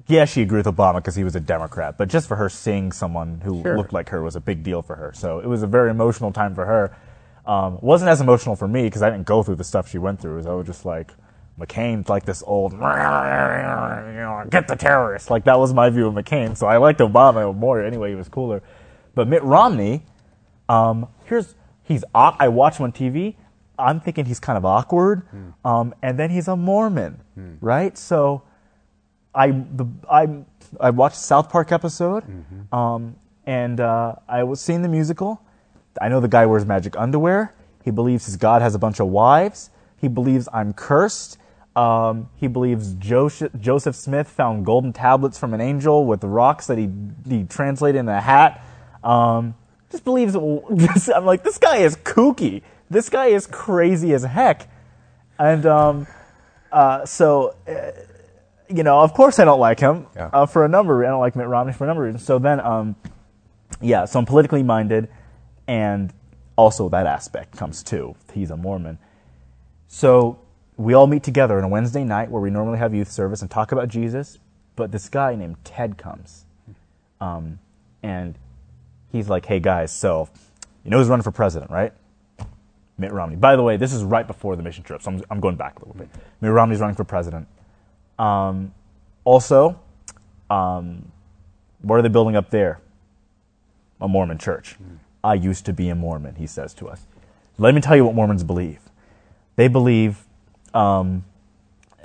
yeah, 0.06 0.26
she 0.26 0.42
agreed 0.42 0.66
with 0.68 0.76
Obama 0.76 0.96
because 0.96 1.16
he 1.16 1.24
was 1.24 1.38
a 1.38 1.40
Democrat, 1.40 1.98
but 1.98 2.10
just 2.10 2.28
for 2.28 2.36
her 2.36 2.50
seeing 2.50 2.92
someone 2.92 3.40
who 3.46 3.62
Sure. 3.62 3.78
looked 3.78 3.94
like 3.94 4.10
her 4.10 4.22
was 4.22 4.36
a 4.36 4.42
big 4.42 4.62
deal 4.62 4.82
for 4.82 4.98
her. 4.98 5.14
So 5.16 5.40
it 5.40 5.46
was 5.48 5.64
a 5.64 5.68
very 5.68 5.90
emotional 5.90 6.34
time 6.34 6.54
for 6.54 6.66
her. 6.66 6.98
Um, 7.46 7.80
wasn't 7.82 8.10
as 8.10 8.20
emotional 8.20 8.58
for 8.58 8.68
me 8.68 8.84
because 8.84 9.02
I 9.02 9.10
didn't 9.10 9.26
go 9.26 9.42
through 9.42 9.56
the 9.56 9.64
stuff 9.64 9.88
she 9.90 9.98
went 9.98 10.20
through. 10.20 10.46
I 10.46 10.54
was 10.54 10.68
just 10.68 10.84
like, 10.84 11.14
McCain's 11.58 12.10
like 12.10 12.26
this 12.26 12.44
old, 12.46 12.74
you 12.74 12.80
know, 12.80 14.44
get 14.50 14.68
the 14.68 14.76
terrorists. 14.76 15.30
Like 15.30 15.46
that 15.46 15.58
was 15.58 15.74
my 15.74 15.90
view 15.90 16.08
of 16.08 16.14
McCain. 16.14 16.58
So 16.58 16.68
I 16.68 16.76
liked 16.76 17.00
Obama 17.00 17.56
more. 17.56 17.82
Anyway, 17.82 18.10
he 18.10 18.16
was 18.16 18.28
cooler. 18.28 18.62
But 19.14 19.30
Mitt 19.30 19.44
Romney, 19.44 20.04
um, 20.68 21.08
here's 21.24 21.56
he's. 21.86 22.04
I 22.14 22.48
watch 22.50 22.78
him 22.80 22.84
on 22.86 22.92
TV. 22.92 23.36
I'm 23.80 24.00
thinking 24.00 24.26
he's 24.26 24.40
kind 24.40 24.58
of 24.58 24.66
awkward, 24.66 25.24
um, 25.64 25.94
and 26.02 26.18
then 26.20 26.30
he's 26.30 26.48
a 26.48 26.56
Mormon, 26.56 27.22
right? 27.62 27.98
So 27.98 28.44
I 29.34 29.52
the 29.52 29.86
I 30.10 30.28
I 30.80 30.90
watched 30.92 31.16
the 31.18 31.24
South 31.24 31.50
Park 31.50 31.72
episode, 31.72 32.24
um, 32.74 33.16
and 33.46 33.80
uh, 33.80 34.16
I 34.28 34.44
was 34.44 34.60
seeing 34.62 34.82
the 34.82 34.90
musical. 34.90 35.42
I 36.02 36.10
know 36.10 36.20
the 36.20 36.28
guy 36.28 36.46
wears 36.46 36.66
magic 36.66 36.98
underwear. 36.98 37.54
He 37.84 37.92
believes 37.92 38.26
his 38.26 38.36
God 38.38 38.62
has 38.62 38.76
a 38.76 38.80
bunch 38.80 39.00
of 39.00 39.08
wives. 39.08 39.70
He 39.98 40.08
believes 40.08 40.50
I'm 40.52 40.74
cursed. 40.74 41.38
Um, 41.76 42.30
he 42.36 42.48
believes 42.48 42.94
Joseph, 42.96 43.52
Joseph 43.60 43.96
Smith 43.96 44.30
found 44.30 44.66
golden 44.66 44.94
tablets 44.94 45.38
from 45.38 45.54
an 45.54 45.60
angel 45.60 46.06
with 46.06 46.24
rocks 46.24 46.68
that 46.68 46.78
he, 46.78 46.90
he 47.28 47.44
translated 47.44 48.00
in 48.00 48.08
a 48.08 48.22
hat. 48.22 48.64
Um, 49.04 49.56
just 49.92 50.04
believes 50.04 50.34
this. 50.70 51.10
I'm 51.16 51.26
like, 51.26 51.44
this 51.44 51.58
guy 51.58 51.78
is 51.78 51.96
kooky. 51.98 52.62
This 52.90 53.10
guy 53.10 53.28
is 53.28 53.48
crazy 53.48 54.14
as 54.14 54.24
heck. 54.24 54.70
And 55.40 55.66
um, 55.66 56.08
uh, 56.72 57.06
so, 57.06 57.56
uh, 57.68 57.92
you 58.70 58.84
know, 58.84 59.02
of 59.02 59.14
course 59.14 59.40
I 59.40 59.46
don't 59.46 59.60
like 59.60 59.80
him 59.80 60.08
Yeah. 60.16 60.30
uh, 60.34 60.46
for 60.46 60.66
a 60.66 60.68
number. 60.68 61.04
I 61.06 61.10
don't 61.10 61.20
like 61.20 61.36
Mitt 61.36 61.48
Romney 61.48 61.74
for 61.74 61.84
a 61.84 61.88
number 61.88 62.04
of 62.04 62.14
reasons. 62.14 62.26
So 62.26 62.40
then, 62.40 62.60
um, 62.60 62.96
yeah, 63.82 64.06
so 64.06 64.20
I'm 64.20 64.26
politically 64.26 64.64
minded, 64.64 65.10
and 65.68 66.14
also 66.56 66.88
that 66.90 67.06
aspect 67.08 67.58
comes 67.58 67.84
too. 67.84 68.16
He's 68.34 68.52
a 68.52 68.58
Mormon. 68.58 68.98
So 69.88 70.40
we 70.78 70.94
all 70.94 71.08
meet 71.08 71.24
together 71.24 71.58
on 71.58 71.64
a 71.64 71.68
Wednesday 71.68 72.04
night 72.04 72.30
where 72.32 72.42
we 72.42 72.50
normally 72.50 72.78
have 72.78 72.94
youth 72.94 73.12
service 73.12 73.42
and 73.42 73.52
talk 73.52 73.72
about 73.72 73.88
Jesus. 73.90 74.40
But 74.76 74.92
this 74.92 75.10
guy 75.10 75.36
named 75.36 75.58
Ted 75.64 75.98
comes, 75.98 76.46
um, 77.22 77.60
and 78.04 78.36
he's 79.16 79.30
like, 79.30 79.46
"Hey 79.46 79.60
guys, 79.60 79.92
so 79.92 80.30
you 80.84 80.92
know 80.92 80.98
who's 80.98 81.08
running 81.08 81.24
for 81.24 81.32
president, 81.32 81.72
right? 81.72 81.94
Mitt 82.98 83.12
Romney. 83.12 83.36
By 83.36 83.56
the 83.56 83.64
way, 83.64 83.78
this 83.78 83.94
is 83.94 84.04
right 84.04 84.26
before 84.26 84.56
the 84.56 84.64
mission 84.64 84.84
trip, 84.84 85.02
so 85.02 85.12
I'm, 85.12 85.24
I'm 85.30 85.40
going 85.40 85.56
back 85.56 85.78
a 85.78 85.80
little 85.80 85.96
bit. 85.96 86.10
Mitt 86.42 86.52
Romney's 86.52 86.80
running 86.80 86.96
for 86.96 87.04
president. 87.04 87.48
Um, 88.18 88.74
also, 89.26 89.80
um, 90.50 91.12
what 91.82 91.98
are 91.98 92.02
they 92.02 92.10
building 92.10 92.36
up 92.36 92.50
there? 92.52 92.80
A 94.00 94.08
Mormon 94.08 94.38
church. 94.38 94.76
I 95.24 95.34
used 95.34 95.66
to 95.66 95.74
be 95.74 95.90
a 95.90 95.96
Mormon, 95.96 96.36
he 96.36 96.48
says 96.48 96.74
to 96.76 96.88
us. 96.88 97.08
Let 97.58 97.74
me 97.74 97.82
tell 97.82 97.96
you 97.96 98.06
what 98.06 98.16
Mormons 98.16 98.44
believe. 98.44 98.80
They 99.56 99.68
believe 99.68 100.24
um, 100.74 101.26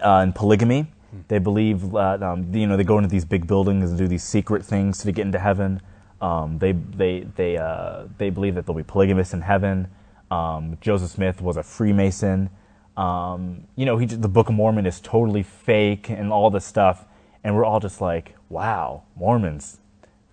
uh, 0.02 0.20
in 0.24 0.32
polygamy. 0.32 0.86
They 1.28 1.38
believe 1.38 1.90
that 1.90 2.22
um, 2.22 2.54
you 2.54 2.68
know 2.68 2.76
they 2.76 2.84
go 2.84 2.96
into 2.96 3.10
these 3.10 3.24
big 3.24 3.46
buildings 3.46 3.90
and 3.90 3.98
do 3.98 4.06
these 4.06 4.22
secret 4.22 4.64
things 4.64 4.98
to 4.98 5.10
get 5.10 5.22
into 5.26 5.40
heaven. 5.40 5.82
Um, 6.20 6.59
they 6.59 6.72
they 6.72 7.20
they 7.37 7.56
uh, 7.56 8.04
they 8.18 8.30
believe 8.30 8.54
that 8.54 8.66
they'll 8.66 8.76
be 8.76 8.83
polygamous 8.83 9.33
in 9.33 9.40
heaven. 9.40 9.88
Um, 10.30 10.78
Joseph 10.80 11.11
Smith 11.11 11.40
was 11.40 11.56
a 11.56 11.62
Freemason. 11.62 12.50
Um, 12.96 13.64
you 13.76 13.87
know, 13.87 13.96
he, 13.96 14.06
the 14.06 14.28
Book 14.28 14.48
of 14.48 14.54
Mormon 14.54 14.87
is 14.87 15.00
totally 15.00 15.42
fake 15.42 16.11
and 16.11 16.33
all 16.33 16.50
this 16.50 16.64
stuff, 16.64 17.04
and 17.42 17.56
we're 17.56 17.64
all 17.64 17.80
just 17.80 18.00
like, 18.00 18.35
wow, 18.48 19.02
Mormons, 19.16 19.78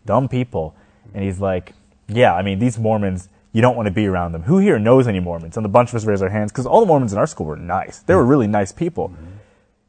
dumb 0.06 0.28
people. 0.28 0.76
And 1.14 1.24
he's 1.24 1.40
like, 1.40 1.74
yeah, 2.08 2.34
I 2.36 2.42
mean, 2.42 2.60
these 2.60 2.78
Mormons, 2.78 3.30
you 3.54 3.62
don't 3.62 3.78
want 3.78 3.88
to 3.88 3.94
be 3.94 4.06
around 4.06 4.34
them. 4.34 4.44
Who 4.44 4.58
here 4.60 4.78
knows 4.78 5.08
any 5.08 5.20
Mormons? 5.20 5.56
And 5.56 5.66
a 5.66 5.70
bunch 5.70 5.90
of 5.90 5.96
us 5.96 6.06
raised 6.06 6.22
our 6.22 6.30
hands 6.30 6.52
because 6.52 6.66
all 6.66 6.82
the 6.82 6.86
Mormons 6.86 7.14
in 7.14 7.20
our 7.20 7.28
school 7.28 7.46
were 7.46 7.56
nice. 7.56 8.00
They 8.00 8.14
were 8.16 8.26
really 8.26 8.48
nice 8.48 8.72
people. 8.72 9.14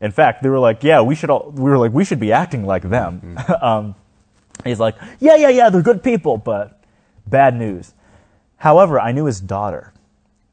In 0.00 0.12
fact, 0.12 0.42
they 0.42 0.48
were 0.48 0.60
like, 0.60 0.84
yeah, 0.84 1.00
we 1.00 1.16
should 1.16 1.30
all, 1.30 1.50
we 1.50 1.64
were 1.64 1.78
like, 1.78 1.92
we 1.92 2.04
should 2.04 2.20
be 2.20 2.30
acting 2.30 2.64
like 2.64 2.88
them. 2.88 3.36
um, 3.60 3.94
he's 4.64 4.80
like, 4.80 4.96
yeah, 5.20 5.36
yeah, 5.36 5.48
yeah, 5.48 5.70
they're 5.70 5.82
good 5.82 6.02
people, 6.02 6.36
but 6.36 6.82
bad 7.26 7.54
news. 7.54 7.94
However, 8.56 9.00
I 9.00 9.12
knew 9.12 9.26
his 9.26 9.40
daughter. 9.40 9.92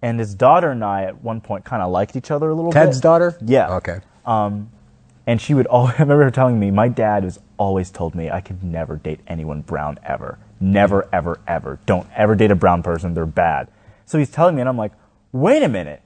And 0.01 0.19
his 0.19 0.35
daughter 0.35 0.69
and 0.69 0.83
I 0.83 1.03
at 1.03 1.23
one 1.23 1.41
point 1.41 1.65
kind 1.65 1.81
of 1.81 1.91
liked 1.91 2.15
each 2.15 2.29
other 2.29 2.49
a 2.49 2.53
little 2.53 2.71
bit. 2.71 2.79
Ted's 2.79 3.01
daughter? 3.01 3.37
Yeah. 3.41 3.75
Okay. 3.77 4.01
Um, 4.25 4.69
and 5.25 5.41
she 5.41 5.53
would 5.53 5.65
always, 5.67 5.95
I 5.97 6.03
remember 6.03 6.23
her 6.25 6.31
telling 6.31 6.59
me, 6.59 6.69
my 6.71 6.87
dad 6.87 7.23
has 7.23 7.39
always 7.57 7.89
told 7.89 8.13
me 8.15 8.29
I 8.29 8.41
could 8.41 8.63
never 8.63 8.97
date 8.97 9.21
anyone 9.27 9.61
brown 9.61 9.99
ever. 10.03 10.37
Never, 10.59 11.09
ever, 11.11 11.39
ever. 11.47 11.79
Don't 11.85 12.07
ever 12.15 12.35
date 12.35 12.51
a 12.51 12.55
brown 12.55 12.83
person. 12.83 13.13
They're 13.13 13.25
bad. 13.25 13.67
So 14.05 14.17
he's 14.19 14.29
telling 14.29 14.55
me, 14.55 14.61
and 14.61 14.69
I'm 14.69 14.77
like, 14.77 14.91
wait 15.31 15.63
a 15.63 15.67
minute. 15.67 16.01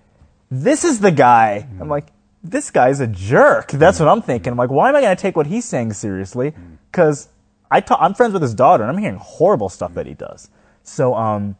This 0.49 0.83
is 0.83 0.99
the 0.99 1.11
guy. 1.11 1.67
I'm 1.79 1.89
like, 1.89 2.07
this 2.43 2.71
guy's 2.71 2.99
a 2.99 3.07
jerk. 3.07 3.71
That's 3.71 3.99
what 3.99 4.07
I'm 4.07 4.21
thinking. 4.21 4.51
I'm 4.51 4.57
like, 4.57 4.71
why 4.71 4.89
am 4.89 4.95
I 4.95 5.01
going 5.01 5.15
to 5.15 5.21
take 5.21 5.35
what 5.35 5.47
he's 5.47 5.65
saying 5.65 5.93
seriously? 5.93 6.53
Because 6.91 7.27
I 7.71 7.81
ta- 7.81 7.97
I'm 7.99 8.13
friends 8.13 8.33
with 8.33 8.41
his 8.41 8.53
daughter, 8.53 8.83
and 8.83 8.91
I'm 8.91 8.97
hearing 8.97 9.17
horrible 9.17 9.69
stuff 9.69 9.93
that 9.93 10.07
he 10.07 10.13
does. 10.13 10.49
So 10.83 11.13
um, 11.13 11.55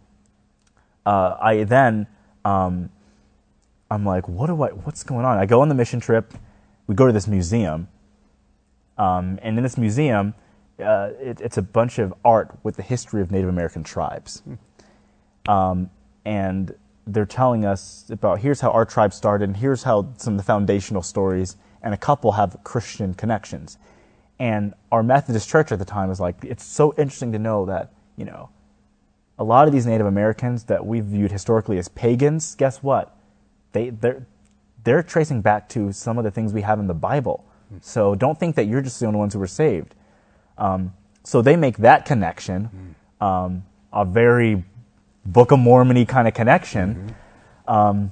uh, 1.06 1.38
I 1.40 1.64
then 1.64 2.08
um, 2.46 2.90
I'm 3.92 4.06
like, 4.06 4.28
what 4.28 4.48
do 4.48 4.62
I? 4.62 4.70
What's 4.70 5.04
going 5.04 5.26
on? 5.26 5.38
I 5.38 5.46
go 5.46 5.62
on 5.62 5.70
the 5.70 5.76
mission 5.76 6.00
trip. 6.00 6.34
We 6.88 6.96
go 6.96 7.06
to 7.06 7.14
this 7.14 7.28
museum, 7.28 7.88
um, 8.98 9.40
and 9.44 9.58
in 9.58 9.64
this 9.64 9.78
museum, 9.78 10.34
uh, 10.84 11.12
it, 11.20 11.40
it's 11.42 11.58
a 11.58 11.62
bunch 11.62 12.00
of 12.00 12.14
art 12.26 12.58
with 12.64 12.76
the 12.78 12.82
history 12.82 13.22
of 13.22 13.30
Native 13.32 13.50
American 13.50 13.84
tribes, 13.84 14.42
um, 15.48 15.92
and 16.26 16.74
they're 17.06 17.26
telling 17.26 17.66
us 17.66 18.06
about 18.10 18.40
here's 18.40 18.62
how 18.62 18.72
our 18.72 18.86
tribe 18.86 19.14
started, 19.14 19.50
and 19.50 19.58
here's 19.58 19.84
how 19.84 20.14
some 20.18 20.34
of 20.34 20.38
the 20.38 20.44
foundational 20.44 21.04
stories, 21.04 21.58
and 21.84 21.94
a 21.94 21.98
couple 21.98 22.34
have 22.34 22.58
Christian 22.64 23.14
connections. 23.14 23.78
And 24.40 24.74
our 24.92 25.04
Methodist 25.04 25.50
church 25.50 25.72
at 25.72 25.80
the 25.80 25.86
time 25.86 26.10
was 26.10 26.20
like, 26.20 26.38
it's 26.44 26.64
so 26.64 26.94
interesting 26.98 27.32
to 27.34 27.40
know 27.40 27.66
that 27.66 27.92
you 28.16 28.26
know 28.26 28.50
a 29.38 29.44
lot 29.44 29.68
of 29.68 29.74
these 29.74 29.86
Native 29.86 30.08
Americans 30.08 30.66
that 30.66 30.86
we 30.86 31.00
viewed 31.00 31.32
historically 31.32 31.78
as 31.78 31.88
pagans, 31.88 32.56
guess 32.56 32.82
what? 32.84 33.16
They 33.72 33.90
they're 33.90 34.26
they're 34.84 35.04
tracing 35.04 35.42
back 35.42 35.70
to 35.70 35.92
some 35.92 36.18
of 36.18 36.24
the 36.24 36.32
things 36.32 36.54
we 36.54 36.62
have 36.62 36.80
in 36.80 36.88
the 36.88 36.94
Bible. 36.94 37.46
So 37.82 38.16
don't 38.16 38.40
think 38.40 38.56
that 38.56 38.66
you're 38.66 38.82
just 38.82 39.00
the 39.00 39.06
only 39.06 39.20
ones 39.20 39.34
who 39.34 39.40
were 39.40 39.48
saved. 39.48 39.94
Um, 40.58 40.94
so 41.24 41.42
they 41.42 41.56
make 41.56 41.78
that 41.78 42.06
connection, 42.06 42.96
um, 43.22 43.64
a 43.94 44.06
very 44.06 44.64
Book 45.26 45.52
of 45.52 45.60
Mormony 45.60 46.08
kind 46.08 46.28
of 46.28 46.34
connection. 46.34 47.16
Um, 47.68 48.12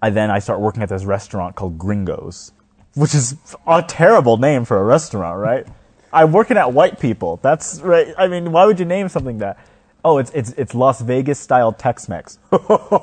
I 0.00 0.10
then 0.10 0.30
I 0.30 0.38
start 0.38 0.60
working 0.60 0.82
at 0.82 0.88
this 0.88 1.04
restaurant 1.04 1.56
called 1.56 1.78
Gringos, 1.78 2.52
which 2.94 3.14
is 3.14 3.36
a 3.66 3.82
terrible 3.82 4.36
name 4.36 4.64
for 4.64 4.78
a 4.78 4.84
restaurant, 4.84 5.38
right? 5.38 5.66
I'm 6.12 6.32
working 6.32 6.56
at 6.56 6.72
white 6.72 7.00
people. 7.00 7.38
That's 7.42 7.80
right. 7.80 8.12
I 8.18 8.28
mean, 8.28 8.52
why 8.52 8.66
would 8.66 8.78
you 8.78 8.84
name 8.84 9.08
something 9.08 9.38
that? 9.38 9.58
Oh, 10.04 10.18
it's 10.18 10.30
it's 10.32 10.50
it's 10.52 10.74
Las 10.74 11.00
Vegas 11.00 11.38
style 11.38 11.72
Tex-Mex. 11.72 12.36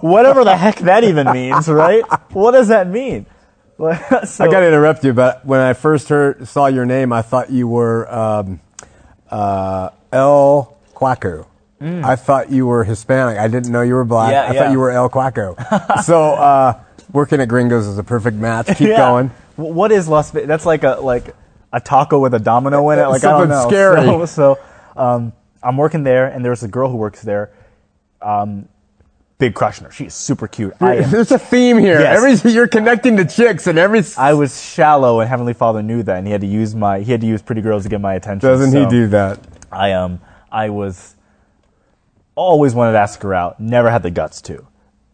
Whatever 0.02 0.44
the 0.44 0.56
heck 0.58 0.76
that 0.80 1.04
even 1.04 1.32
means, 1.32 1.68
right? 1.70 2.04
What 2.34 2.52
does 2.52 2.68
that 2.68 2.88
mean? 2.88 3.26
So- 3.80 4.44
I 4.44 4.52
got 4.52 4.60
to 4.60 4.68
interrupt 4.68 5.06
you, 5.06 5.14
but 5.14 5.46
when 5.46 5.62
I 5.62 5.72
first 5.72 6.10
heard 6.10 6.46
saw 6.50 6.68
your 6.68 6.86
name, 6.86 7.14
I 7.14 7.22
thought 7.22 7.50
you 7.50 7.66
were 7.66 8.14
um, 8.14 8.60
uh, 9.32 9.90
El 10.12 10.76
Kwaku. 10.94 11.46
I 11.82 12.18
thought 12.18 12.52
you 12.52 12.68
were 12.68 12.84
Hispanic. 12.84 13.38
I 13.38 13.48
didn't 13.48 13.72
know 13.72 13.82
you 13.82 13.94
were 13.94 14.04
black. 14.04 14.32
Mm. 14.32 14.34
Yeah, 14.34 14.42
I 14.42 14.52
yeah. 14.54 14.64
thought 14.66 14.72
you 14.74 14.80
were 14.80 14.92
El 14.92 15.10
Kwaku. 15.10 16.04
so 16.04 16.34
uh, 16.34 16.78
working 17.14 17.40
at 17.40 17.48
Gringos 17.48 17.88
is 17.88 17.98
a 17.98 18.04
perfect 18.04 18.36
match. 18.36 18.68
Keep 18.68 18.80
Yeah. 18.90 18.98
going. 18.98 19.32
What 19.60 19.92
is 19.92 20.08
Las 20.08 20.32
Vegas? 20.32 20.48
That's 20.48 20.66
like 20.66 20.84
a 20.84 21.00
like 21.02 21.36
a 21.72 21.80
taco 21.80 22.20
with 22.20 22.34
a 22.34 22.40
domino 22.40 22.90
in 22.90 23.00
it. 23.00 23.08
Like 23.08 23.24
I 23.24 23.32
don't 23.32 23.50
Something 23.50 23.50
know. 23.50 23.68
scary. 23.70 24.06
So, 24.06 24.26
so 24.26 24.60
um, 24.96 25.34
I'm 25.62 25.78
working 25.78 26.04
there, 26.04 26.28
and 26.28 26.44
there's 26.44 26.64
a 26.64 26.68
girl 26.68 26.90
who 26.90 26.98
works 26.98 27.22
there. 27.22 27.52
Um, 28.22 28.68
big 29.38 29.54
crush 29.54 29.80
on 29.80 29.86
her. 29.86 29.92
She 29.92 30.06
is 30.06 30.14
super 30.14 30.48
cute. 30.48 30.74
I 30.80 30.98
am. 30.98 31.12
There's 31.12 31.32
a 31.32 31.40
theme 31.40 31.78
here. 31.78 32.00
Yes. 32.00 32.18
Every 32.18 32.52
you're 32.52 32.68
connecting 32.68 33.18
to 33.18 33.26
chicks, 33.26 33.68
and 33.68 33.78
every 33.78 34.04
I 34.18 34.34
was 34.34 34.62
shallow, 34.62 35.20
and 35.20 35.30
Heavenly 35.30 35.54
Father 35.54 35.82
knew 35.82 36.04
that, 36.04 36.18
and 36.18 36.28
he 36.28 36.32
had 36.32 36.42
to 36.42 36.48
use 36.48 36.76
my 36.76 37.00
he 37.02 37.12
had 37.12 37.22
to 37.22 37.28
use 37.28 37.42
pretty 37.42 37.62
girls 37.62 37.84
to 37.84 37.90
get 37.90 38.02
my 38.02 38.14
attention. 38.14 38.48
doesn't 38.48 38.78
he 38.78 38.88
do 38.90 39.08
that? 39.08 39.40
I 39.72 39.94
um 39.94 40.20
I 40.52 40.70
was 40.70 41.16
always 42.36 42.74
wanted 42.74 42.94
to 42.94 43.00
ask 43.00 43.22
her 43.22 43.34
out, 43.34 43.60
never 43.60 43.90
had 43.90 44.04
the 44.04 44.12
guts 44.12 44.42
to, 44.44 44.66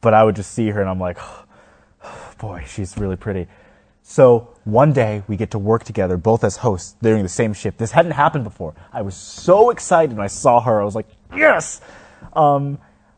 but 0.01 0.13
I 0.13 0.23
would 0.23 0.35
just 0.35 0.51
see 0.51 0.69
her, 0.69 0.81
and 0.81 0.89
I'm 0.89 0.99
like, 0.99 1.17
boy, 2.37 2.63
she's 2.67 2.97
really 2.97 3.15
pretty. 3.15 3.47
So 4.07 4.49
one 4.65 4.93
day 4.93 5.23
we 5.27 5.35
get 5.35 5.49
to 5.51 5.59
work 5.59 5.83
together, 5.83 6.15
both 6.15 6.43
as 6.43 6.57
hosts 6.57 6.95
during 7.01 7.23
the 7.23 7.29
same 7.29 7.53
shift. 7.53 7.79
This 7.79 7.91
hadn't 7.91 8.11
happened 8.11 8.43
before. 8.43 8.75
I 8.93 9.01
was 9.01 9.15
so 9.15 9.71
excited 9.71 10.15
when 10.15 10.23
I 10.23 10.27
saw 10.27 10.61
her. 10.61 10.79
I 10.79 10.85
was 10.85 10.93
like, 10.93 11.07
yes. 11.35 11.81
Um, 12.33 12.77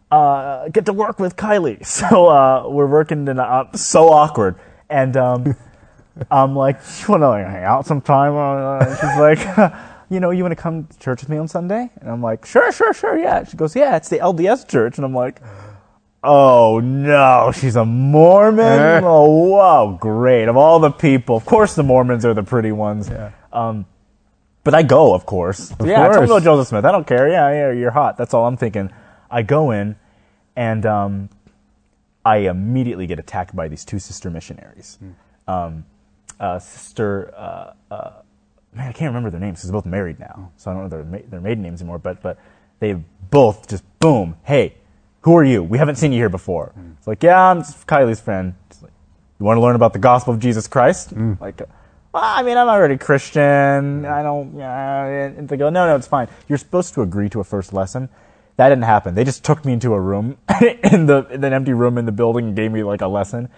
uh, 0.10 0.70
get 0.70 0.86
to 0.86 0.94
work 0.94 1.20
with 1.20 1.36
Kylie. 1.36 1.86
So 1.86 2.28
uh, 2.28 2.70
we're 2.70 2.88
working, 2.88 3.28
and 3.28 3.38
uh, 3.38 3.66
so 3.74 4.08
awkward. 4.08 4.56
And 4.90 5.18
um, 5.18 5.58
I'm 6.32 6.56
like, 6.56 6.78
you 7.02 7.08
want 7.10 7.22
to 7.22 7.30
like, 7.30 7.46
hang 7.46 7.66
out 7.66 7.86
sometime? 7.86 8.34
Uh, 8.38 8.86
and 8.86 8.98
she's 8.98 9.20
like, 9.20 9.74
you 10.10 10.22
know, 10.22 10.32
you 10.32 10.42
want 10.42 10.54
to 10.54 10.62
come 10.62 10.86
to 10.86 11.00
church 11.00 11.20
with 11.20 11.28
me 11.28 11.36
on 11.36 11.50
Sunday? 11.50 11.92
And 12.00 12.10
I'm 12.10 12.22
like, 12.22 12.46
sure, 12.46 12.72
sure, 12.72 12.94
sure, 12.94 13.18
yeah. 13.18 13.44
She 13.44 13.58
goes, 13.58 13.76
yeah, 13.76 13.98
it's 13.98 14.08
the 14.08 14.20
LDS 14.20 14.70
church. 14.70 14.98
And 14.98 15.04
I'm 15.04 15.14
like, 15.14 15.42
oh 16.28 16.80
no, 16.80 17.52
she's 17.56 17.76
a 17.76 17.86
Mormon? 17.86 19.04
oh, 19.04 19.30
wow, 19.48 19.98
great. 20.00 20.48
Of 20.48 20.58
all 20.58 20.80
the 20.80 20.92
people, 20.92 21.38
of 21.38 21.46
course 21.46 21.74
the 21.74 21.84
Mormons 21.84 22.26
are 22.26 22.34
the 22.34 22.44
pretty 22.44 22.72
ones. 22.72 23.10
Yeah. 23.10 23.32
Um, 23.54 23.86
but 24.64 24.76
I 24.76 24.84
go, 24.84 25.14
of 25.14 25.26
course. 25.26 25.72
yeah, 25.80 25.96
tell 25.96 26.10
me 26.10 26.16
course. 26.16 26.30
about 26.30 26.44
Joseph 26.44 26.68
Smith. 26.68 26.84
I 26.84 26.92
don't 26.92 27.08
care. 27.08 27.30
Yeah, 27.30 27.50
yeah, 27.52 27.72
you're 27.72 27.92
hot. 27.92 28.18
That's 28.18 28.34
all 28.34 28.46
I'm 28.46 28.58
thinking. 28.58 28.92
I 29.32 29.42
go 29.42 29.72
in, 29.72 29.96
and 30.58 30.86
um, 30.86 31.30
I 32.26 32.40
immediately 32.40 33.08
get 33.08 33.20
attacked 33.20 33.56
by 33.56 33.70
these 33.70 33.86
two 33.86 34.00
sister 34.00 34.30
missionaries. 34.30 35.00
Um, 35.48 35.86
uh, 36.40 36.60
sister, 36.60 37.34
uh, 37.36 37.74
uh, 37.90 38.12
man, 38.74 38.90
I 38.90 38.92
can't 38.92 39.10
remember 39.10 39.30
their 39.30 39.40
names 39.40 39.60
because 39.60 39.70
they're 39.70 39.82
both 39.82 39.86
married 39.86 40.20
now, 40.20 40.52
so 40.58 40.70
I 40.70 40.74
don't 40.74 40.84
know 40.84 40.90
their 40.90 41.04
ma- 41.06 41.26
their 41.30 41.42
maiden 41.42 41.64
names 41.64 41.82
anymore. 41.82 42.00
But 42.00 42.22
but 42.22 42.38
they 42.80 42.94
both 43.32 43.70
just 43.70 43.86
boom, 44.00 44.36
hey, 44.44 44.76
Who 45.28 45.36
are 45.36 45.44
you? 45.44 45.62
We 45.62 45.78
haven't 45.78 45.98
seen 45.98 46.14
you 46.14 46.20
here 46.20 46.30
before. 46.30 46.68
Hmm. 46.68 46.92
It's 46.98 47.06
like, 47.06 47.22
yeah, 47.22 47.52
I'm 47.52 47.62
Kylie's 47.62 48.22
friend. 48.22 48.54
Like, 48.82 48.94
you 49.38 49.46
want 49.46 49.58
to 49.58 49.62
learn 49.62 49.76
about 49.76 49.92
the 49.92 50.00
gospel 50.00 50.34
of 50.34 50.40
Jesus 50.40 50.70
Christ? 50.70 51.10
Hmm. 51.10 51.34
Like, 51.42 51.60
well, 52.14 52.24
I 52.24 52.44
mean, 52.44 52.56
I'm 52.56 52.70
already 52.70 52.96
Christian. 52.96 54.06
I 54.06 54.24
don't, 54.24 54.56
yeah. 54.56 55.06
And 55.06 55.50
they 55.50 55.58
go, 55.58 55.70
no, 55.70 55.86
no, 55.86 55.98
it's 55.98 56.08
fine. 56.08 56.30
You're 56.48 56.58
supposed 56.58 56.94
to 56.94 57.02
agree 57.02 57.28
to 57.32 57.42
a 57.42 57.44
first 57.44 57.74
lesson. 57.74 58.08
That 58.56 58.70
didn't 58.70 58.86
happen. 58.86 59.16
They 59.16 59.26
just 59.26 59.44
took 59.44 59.66
me 59.66 59.74
into 59.74 59.94
a 59.94 60.00
room, 60.00 60.38
in 60.62 61.08
the 61.08 61.28
in 61.30 61.44
an 61.44 61.52
empty 61.52 61.74
room 61.74 61.98
in 61.98 62.06
the 62.06 62.14
building, 62.14 62.46
and 62.46 62.56
gave 62.56 62.72
me 62.72 62.84
like 62.84 63.02
a 63.02 63.08
lesson. 63.10 63.50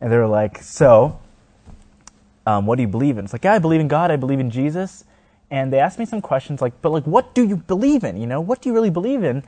And 0.00 0.12
they 0.12 0.16
were 0.16 0.28
like, 0.28 0.62
so, 0.62 1.18
um, 2.46 2.66
what 2.66 2.76
do 2.76 2.82
you 2.82 2.88
believe 2.88 3.18
in? 3.18 3.24
It's 3.24 3.32
like, 3.32 3.42
yeah, 3.42 3.54
I 3.54 3.58
believe 3.58 3.80
in 3.80 3.88
God. 3.88 4.12
I 4.12 4.16
believe 4.16 4.38
in 4.38 4.48
Jesus. 4.48 5.02
And 5.50 5.72
they 5.72 5.80
asked 5.80 5.98
me 5.98 6.04
some 6.04 6.20
questions 6.20 6.62
like, 6.62 6.80
but 6.80 6.90
like, 6.90 7.02
what 7.02 7.34
do 7.34 7.42
you 7.42 7.56
believe 7.56 8.04
in? 8.04 8.16
You 8.16 8.28
know, 8.28 8.40
what 8.40 8.62
do 8.62 8.68
you 8.68 8.74
really 8.76 8.90
believe 8.90 9.24
in? 9.24 9.42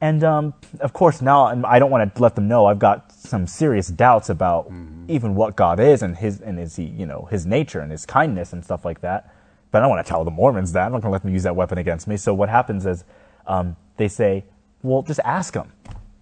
And 0.00 0.24
um, 0.24 0.54
of 0.80 0.92
course, 0.92 1.20
now 1.20 1.46
I 1.64 1.78
don't 1.78 1.90
want 1.90 2.14
to 2.14 2.22
let 2.22 2.34
them 2.34 2.48
know 2.48 2.66
I've 2.66 2.78
got 2.78 3.12
some 3.12 3.46
serious 3.46 3.88
doubts 3.88 4.30
about 4.30 4.72
even 5.08 5.34
what 5.34 5.56
God 5.56 5.78
is 5.78 6.02
and 6.02 6.16
his 6.16 6.40
and 6.40 6.58
his 6.58 6.76
he 6.76 6.84
you 6.84 7.04
know 7.04 7.28
his 7.30 7.44
nature 7.44 7.80
and 7.80 7.90
his 7.92 8.06
kindness 8.06 8.52
and 8.52 8.64
stuff 8.64 8.84
like 8.84 9.02
that. 9.02 9.34
But 9.70 9.78
I 9.78 9.80
don't 9.82 9.90
want 9.90 10.06
to 10.06 10.08
tell 10.08 10.24
the 10.24 10.30
Mormons 10.30 10.72
that. 10.72 10.86
I'm 10.86 10.92
not 10.92 11.02
going 11.02 11.10
to 11.10 11.12
let 11.12 11.22
them 11.22 11.32
use 11.32 11.42
that 11.44 11.54
weapon 11.54 11.78
against 11.78 12.08
me. 12.08 12.16
So 12.16 12.32
what 12.34 12.48
happens 12.48 12.86
is 12.86 13.04
um, 13.46 13.76
they 13.98 14.08
say, 14.08 14.44
well, 14.82 15.02
just 15.02 15.20
ask 15.20 15.54
him. 15.54 15.70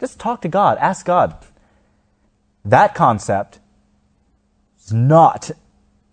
Just 0.01 0.19
talk 0.19 0.43
to 0.43 0.49
God. 0.49 0.77
Ask 0.79 1.07
God. 1.07 1.37
That 2.65 2.95
concept 2.95 3.61
is 4.79 4.93
not 4.93 5.51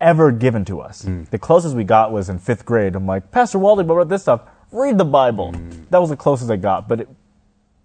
ever 0.00 0.30
given 0.32 0.64
to 0.66 0.80
us. 0.80 1.02
The 1.30 1.38
closest 1.38 1.74
we 1.74 1.84
got 1.84 2.12
was 2.12 2.28
in 2.28 2.38
fifth 2.38 2.64
grade. 2.64 2.94
I'm 2.94 3.06
like, 3.06 3.30
Pastor 3.30 3.58
Walden, 3.58 3.86
what 3.86 3.96
about 3.96 4.08
this 4.08 4.22
stuff? 4.22 4.42
Read 4.72 4.96
the 4.98 5.04
Bible. 5.04 5.52
That 5.90 5.98
was 6.00 6.10
the 6.10 6.16
closest 6.16 6.50
I 6.50 6.56
got. 6.56 6.88
But 6.88 7.00
it, 7.02 7.08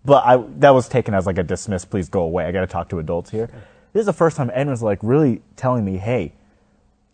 but 0.04 0.26
I 0.26 0.38
that 0.60 0.72
was 0.72 0.88
taken 0.88 1.14
as 1.14 1.26
like 1.26 1.38
a 1.38 1.44
dismiss. 1.44 1.86
Please 1.86 2.10
go 2.10 2.22
away. 2.22 2.46
I 2.46 2.52
got 2.52 2.62
to 2.62 2.68
talk 2.68 2.90
to 2.90 3.00
adults 3.00 3.30
here. 3.30 3.50
This 3.94 4.02
is 4.02 4.06
the 4.06 4.14
first 4.14 4.38
time 4.38 4.52
anyone's 4.54 4.82
like 4.82 5.00
really 5.02 5.42
telling 5.56 5.84
me, 5.84 5.98
hey, 5.98 6.34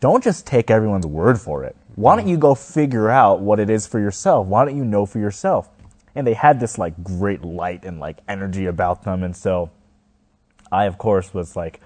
don't 0.00 0.22
just 0.22 0.46
take 0.46 0.70
everyone's 0.70 1.06
word 1.06 1.40
for 1.40 1.64
it. 1.64 1.76
Why 1.96 2.16
don't 2.16 2.28
you 2.28 2.36
go 2.36 2.54
figure 2.54 3.10
out 3.10 3.40
what 3.40 3.58
it 3.58 3.68
is 3.68 3.86
for 3.86 3.98
yourself? 3.98 4.46
Why 4.46 4.64
don't 4.64 4.76
you 4.76 4.84
know 4.84 5.04
for 5.04 5.18
yourself? 5.18 5.68
And 6.14 6.26
they 6.26 6.34
had 6.34 6.60
this 6.60 6.78
like 6.78 7.02
great 7.02 7.44
light 7.44 7.84
and 7.84 7.98
like 7.98 8.18
energy 8.28 8.66
about 8.66 9.02
them, 9.02 9.22
and 9.22 9.36
so 9.36 9.70
I 10.70 10.84
of 10.84 10.98
course 10.98 11.34
was 11.34 11.56
like, 11.56 11.80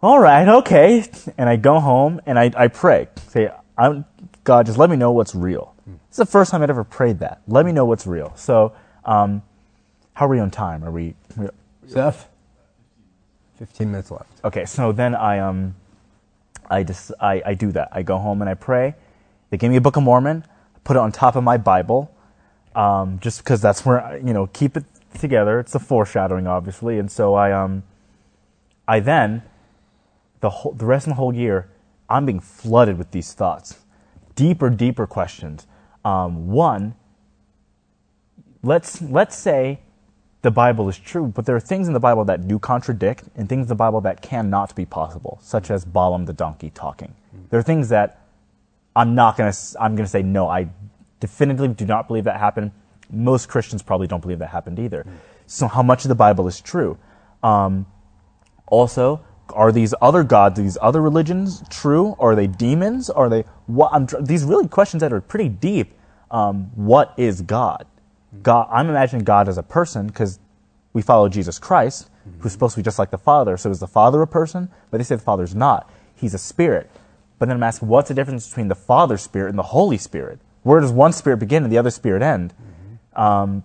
all 0.00 0.20
right, 0.20 0.46
okay. 0.48 1.04
And 1.36 1.48
I 1.48 1.56
go 1.56 1.80
home 1.80 2.20
and 2.24 2.38
I, 2.38 2.52
I 2.56 2.68
pray. 2.68 3.08
Say, 3.28 3.50
I'm, 3.76 4.04
God, 4.44 4.66
just 4.66 4.78
let 4.78 4.90
me 4.90 4.96
know 4.96 5.10
what's 5.10 5.34
real. 5.34 5.74
It's 6.08 6.18
the 6.18 6.26
first 6.26 6.50
time 6.50 6.62
I'd 6.62 6.70
ever 6.70 6.84
prayed 6.84 7.18
that. 7.20 7.42
Let 7.48 7.66
me 7.66 7.72
know 7.72 7.84
what's 7.84 8.06
real. 8.06 8.32
So, 8.36 8.74
um, 9.04 9.42
how 10.18 10.26
are 10.26 10.30
we 10.30 10.40
on 10.40 10.50
time? 10.50 10.82
Are 10.82 10.90
we? 10.90 11.14
we- 11.36 11.46
Seth? 11.86 12.28
15 13.56 13.88
minutes 13.88 14.10
left. 14.10 14.26
Okay, 14.44 14.64
so 14.64 14.90
then 14.90 15.14
I 15.14 15.38
um, 15.38 15.76
I 16.68 16.82
just 16.82 17.12
I, 17.20 17.40
I 17.46 17.54
do 17.54 17.70
that. 17.70 17.90
I 17.92 18.02
go 18.02 18.18
home 18.18 18.42
and 18.42 18.50
I 18.50 18.54
pray. 18.54 18.96
They 19.50 19.56
give 19.56 19.70
me 19.70 19.76
a 19.76 19.80
Book 19.80 19.96
of 19.96 20.02
Mormon. 20.02 20.44
I 20.74 20.78
put 20.82 20.96
it 20.96 20.98
on 20.98 21.12
top 21.12 21.36
of 21.36 21.44
my 21.44 21.56
Bible, 21.56 22.12
um, 22.74 23.20
just 23.20 23.44
because 23.44 23.60
that's 23.60 23.86
where 23.86 24.02
I, 24.02 24.16
you 24.16 24.32
know 24.32 24.48
keep 24.48 24.76
it 24.76 24.84
together. 25.20 25.60
It's 25.60 25.72
the 25.72 25.78
foreshadowing, 25.78 26.48
obviously, 26.48 26.98
and 26.98 27.08
so 27.08 27.34
I 27.34 27.52
um, 27.52 27.84
I 28.88 28.98
then 28.98 29.42
the 30.40 30.50
whole 30.50 30.72
the 30.72 30.84
rest 30.84 31.06
of 31.06 31.10
the 31.10 31.14
whole 31.14 31.32
year 31.32 31.70
I'm 32.10 32.26
being 32.26 32.40
flooded 32.40 32.98
with 32.98 33.12
these 33.12 33.34
thoughts, 33.34 33.78
deeper, 34.34 34.68
deeper 34.68 35.06
questions. 35.06 35.68
Um, 36.04 36.48
one, 36.48 36.96
let's 38.64 39.00
let's 39.00 39.36
say 39.36 39.78
the 40.42 40.50
Bible 40.50 40.88
is 40.88 40.98
true, 40.98 41.26
but 41.26 41.46
there 41.46 41.56
are 41.56 41.60
things 41.60 41.88
in 41.88 41.94
the 41.94 42.00
Bible 42.00 42.24
that 42.26 42.46
do 42.46 42.58
contradict 42.58 43.24
and 43.36 43.48
things 43.48 43.64
in 43.64 43.68
the 43.68 43.74
Bible 43.74 44.00
that 44.02 44.22
cannot 44.22 44.74
be 44.74 44.84
possible, 44.84 45.38
such 45.42 45.70
as 45.70 45.84
Balaam 45.84 46.26
the 46.26 46.32
donkey 46.32 46.70
talking. 46.70 47.14
There 47.50 47.58
are 47.58 47.62
things 47.62 47.88
that 47.88 48.24
I'm 48.94 49.14
not 49.14 49.36
going 49.36 49.52
to 49.52 49.58
I'm 49.80 49.96
going 49.96 50.04
to 50.04 50.10
say 50.10 50.22
no, 50.22 50.48
I 50.48 50.68
definitively 51.20 51.68
do 51.68 51.86
not 51.86 52.06
believe 52.08 52.24
that 52.24 52.38
happened. 52.38 52.72
Most 53.10 53.48
Christians 53.48 53.82
probably 53.82 54.06
don't 54.06 54.20
believe 54.20 54.38
that 54.38 54.50
happened 54.50 54.78
either. 54.78 55.04
So 55.46 55.66
how 55.66 55.82
much 55.82 56.04
of 56.04 56.08
the 56.08 56.14
Bible 56.14 56.46
is 56.46 56.60
true? 56.60 56.98
Um, 57.42 57.86
also, 58.66 59.24
are 59.50 59.72
these 59.72 59.94
other 60.02 60.22
gods, 60.22 60.58
these 60.58 60.78
other 60.80 61.00
religions 61.00 61.62
true? 61.70 62.14
Are 62.18 62.34
they 62.34 62.46
demons? 62.46 63.08
Are 63.10 63.28
they 63.28 63.44
what? 63.66 63.90
I'm, 63.92 64.06
these 64.20 64.44
really 64.44 64.68
questions 64.68 65.00
that 65.00 65.12
are 65.12 65.20
pretty 65.20 65.48
deep. 65.48 65.94
Um, 66.30 66.70
what 66.74 67.14
is 67.16 67.40
God? 67.40 67.86
God. 68.42 68.68
I'm 68.70 68.88
imagining 68.88 69.24
God 69.24 69.48
as 69.48 69.58
a 69.58 69.62
person 69.62 70.06
because 70.06 70.38
we 70.92 71.02
follow 71.02 71.28
Jesus 71.28 71.58
Christ, 71.58 72.10
who's 72.40 72.52
supposed 72.52 72.74
to 72.74 72.80
be 72.80 72.84
just 72.84 72.98
like 72.98 73.10
the 73.10 73.18
Father. 73.18 73.56
So 73.56 73.70
is 73.70 73.80
the 73.80 73.86
Father 73.86 74.20
a 74.22 74.26
person? 74.26 74.68
But 74.90 74.98
they 74.98 75.04
say 75.04 75.16
the 75.16 75.22
Father's 75.22 75.54
not. 75.54 75.90
He's 76.14 76.34
a 76.34 76.38
spirit. 76.38 76.90
But 77.38 77.46
then 77.46 77.56
I'm 77.56 77.62
asking, 77.62 77.88
what's 77.88 78.08
the 78.08 78.14
difference 78.14 78.48
between 78.48 78.68
the 78.68 78.74
Father 78.74 79.16
Spirit 79.16 79.50
and 79.50 79.58
the 79.58 79.62
Holy 79.64 79.98
Spirit? 79.98 80.40
Where 80.62 80.80
does 80.80 80.92
one 80.92 81.12
spirit 81.12 81.38
begin 81.38 81.62
and 81.62 81.72
the 81.72 81.78
other 81.78 81.90
spirit 81.90 82.22
end? 82.22 82.52
Um, 83.14 83.64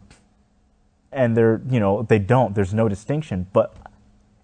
and 1.11 1.35
they're, 1.35 1.61
you 1.69 1.79
know, 1.79 2.03
they 2.03 2.19
don't. 2.19 2.55
There's 2.55 2.73
no 2.73 2.87
distinction. 2.87 3.47
But 3.51 3.75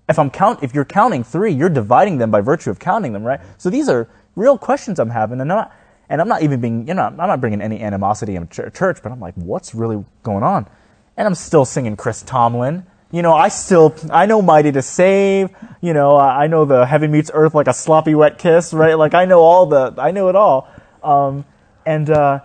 if 0.08 0.18
I'm 0.18 0.30
count, 0.30 0.64
if 0.64 0.74
you're 0.74 0.86
counting 0.86 1.24
three, 1.24 1.52
you're 1.52 1.70
dividing 1.70 2.18
them 2.18 2.32
by 2.32 2.42
virtue 2.42 2.70
of 2.70 2.80
counting 2.80 3.14
them, 3.14 3.24
right? 3.24 3.40
So 3.58 3.70
these 3.70 3.88
are 3.88 4.10
real 4.36 4.58
questions 4.58 5.00
I'm 5.00 5.12
having, 5.12 5.40
and 5.40 5.52
I'm 5.52 5.58
not, 5.58 5.76
and 6.10 6.20
I'm 6.22 6.28
not 6.28 6.42
even 6.42 6.60
being, 6.60 6.88
you 6.88 6.94
know, 6.94 7.04
I'm 7.04 7.16
not 7.18 7.40
bringing 7.40 7.62
any 7.62 7.82
animosity 7.82 8.36
in 8.36 8.48
ch- 8.48 8.74
church, 8.74 9.00
but 9.04 9.12
I'm 9.12 9.20
like, 9.20 9.36
what's 9.36 9.76
really 9.76 10.04
going 10.24 10.44
on? 10.44 10.68
And 11.16 11.28
I'm 11.28 11.36
still 11.36 11.66
singing 11.66 11.96
Chris 11.96 12.22
Tomlin. 12.24 12.86
You 13.12 13.22
know, 13.22 13.34
I 13.34 13.48
still, 13.50 13.96
I 14.12 14.26
know 14.26 14.42
Mighty 14.42 14.72
to 14.72 14.82
Save. 14.82 15.50
You 15.82 15.94
know, 15.94 16.16
I 16.18 16.48
know 16.48 16.66
the 16.66 16.86
Heaven 16.86 17.12
Meets 17.12 17.32
Earth 17.34 17.54
like 17.56 17.68
a 17.68 17.74
sloppy 17.74 18.16
wet 18.16 18.38
kiss, 18.38 18.74
right? 18.74 18.94
Like 18.98 19.14
I 19.14 19.26
know 19.26 19.40
all 19.42 19.66
the, 19.66 19.94
I 19.98 20.12
know 20.12 20.30
it 20.30 20.36
all. 20.36 20.68
Um, 21.04 21.46
and 21.86 22.10
uh, 22.10 22.40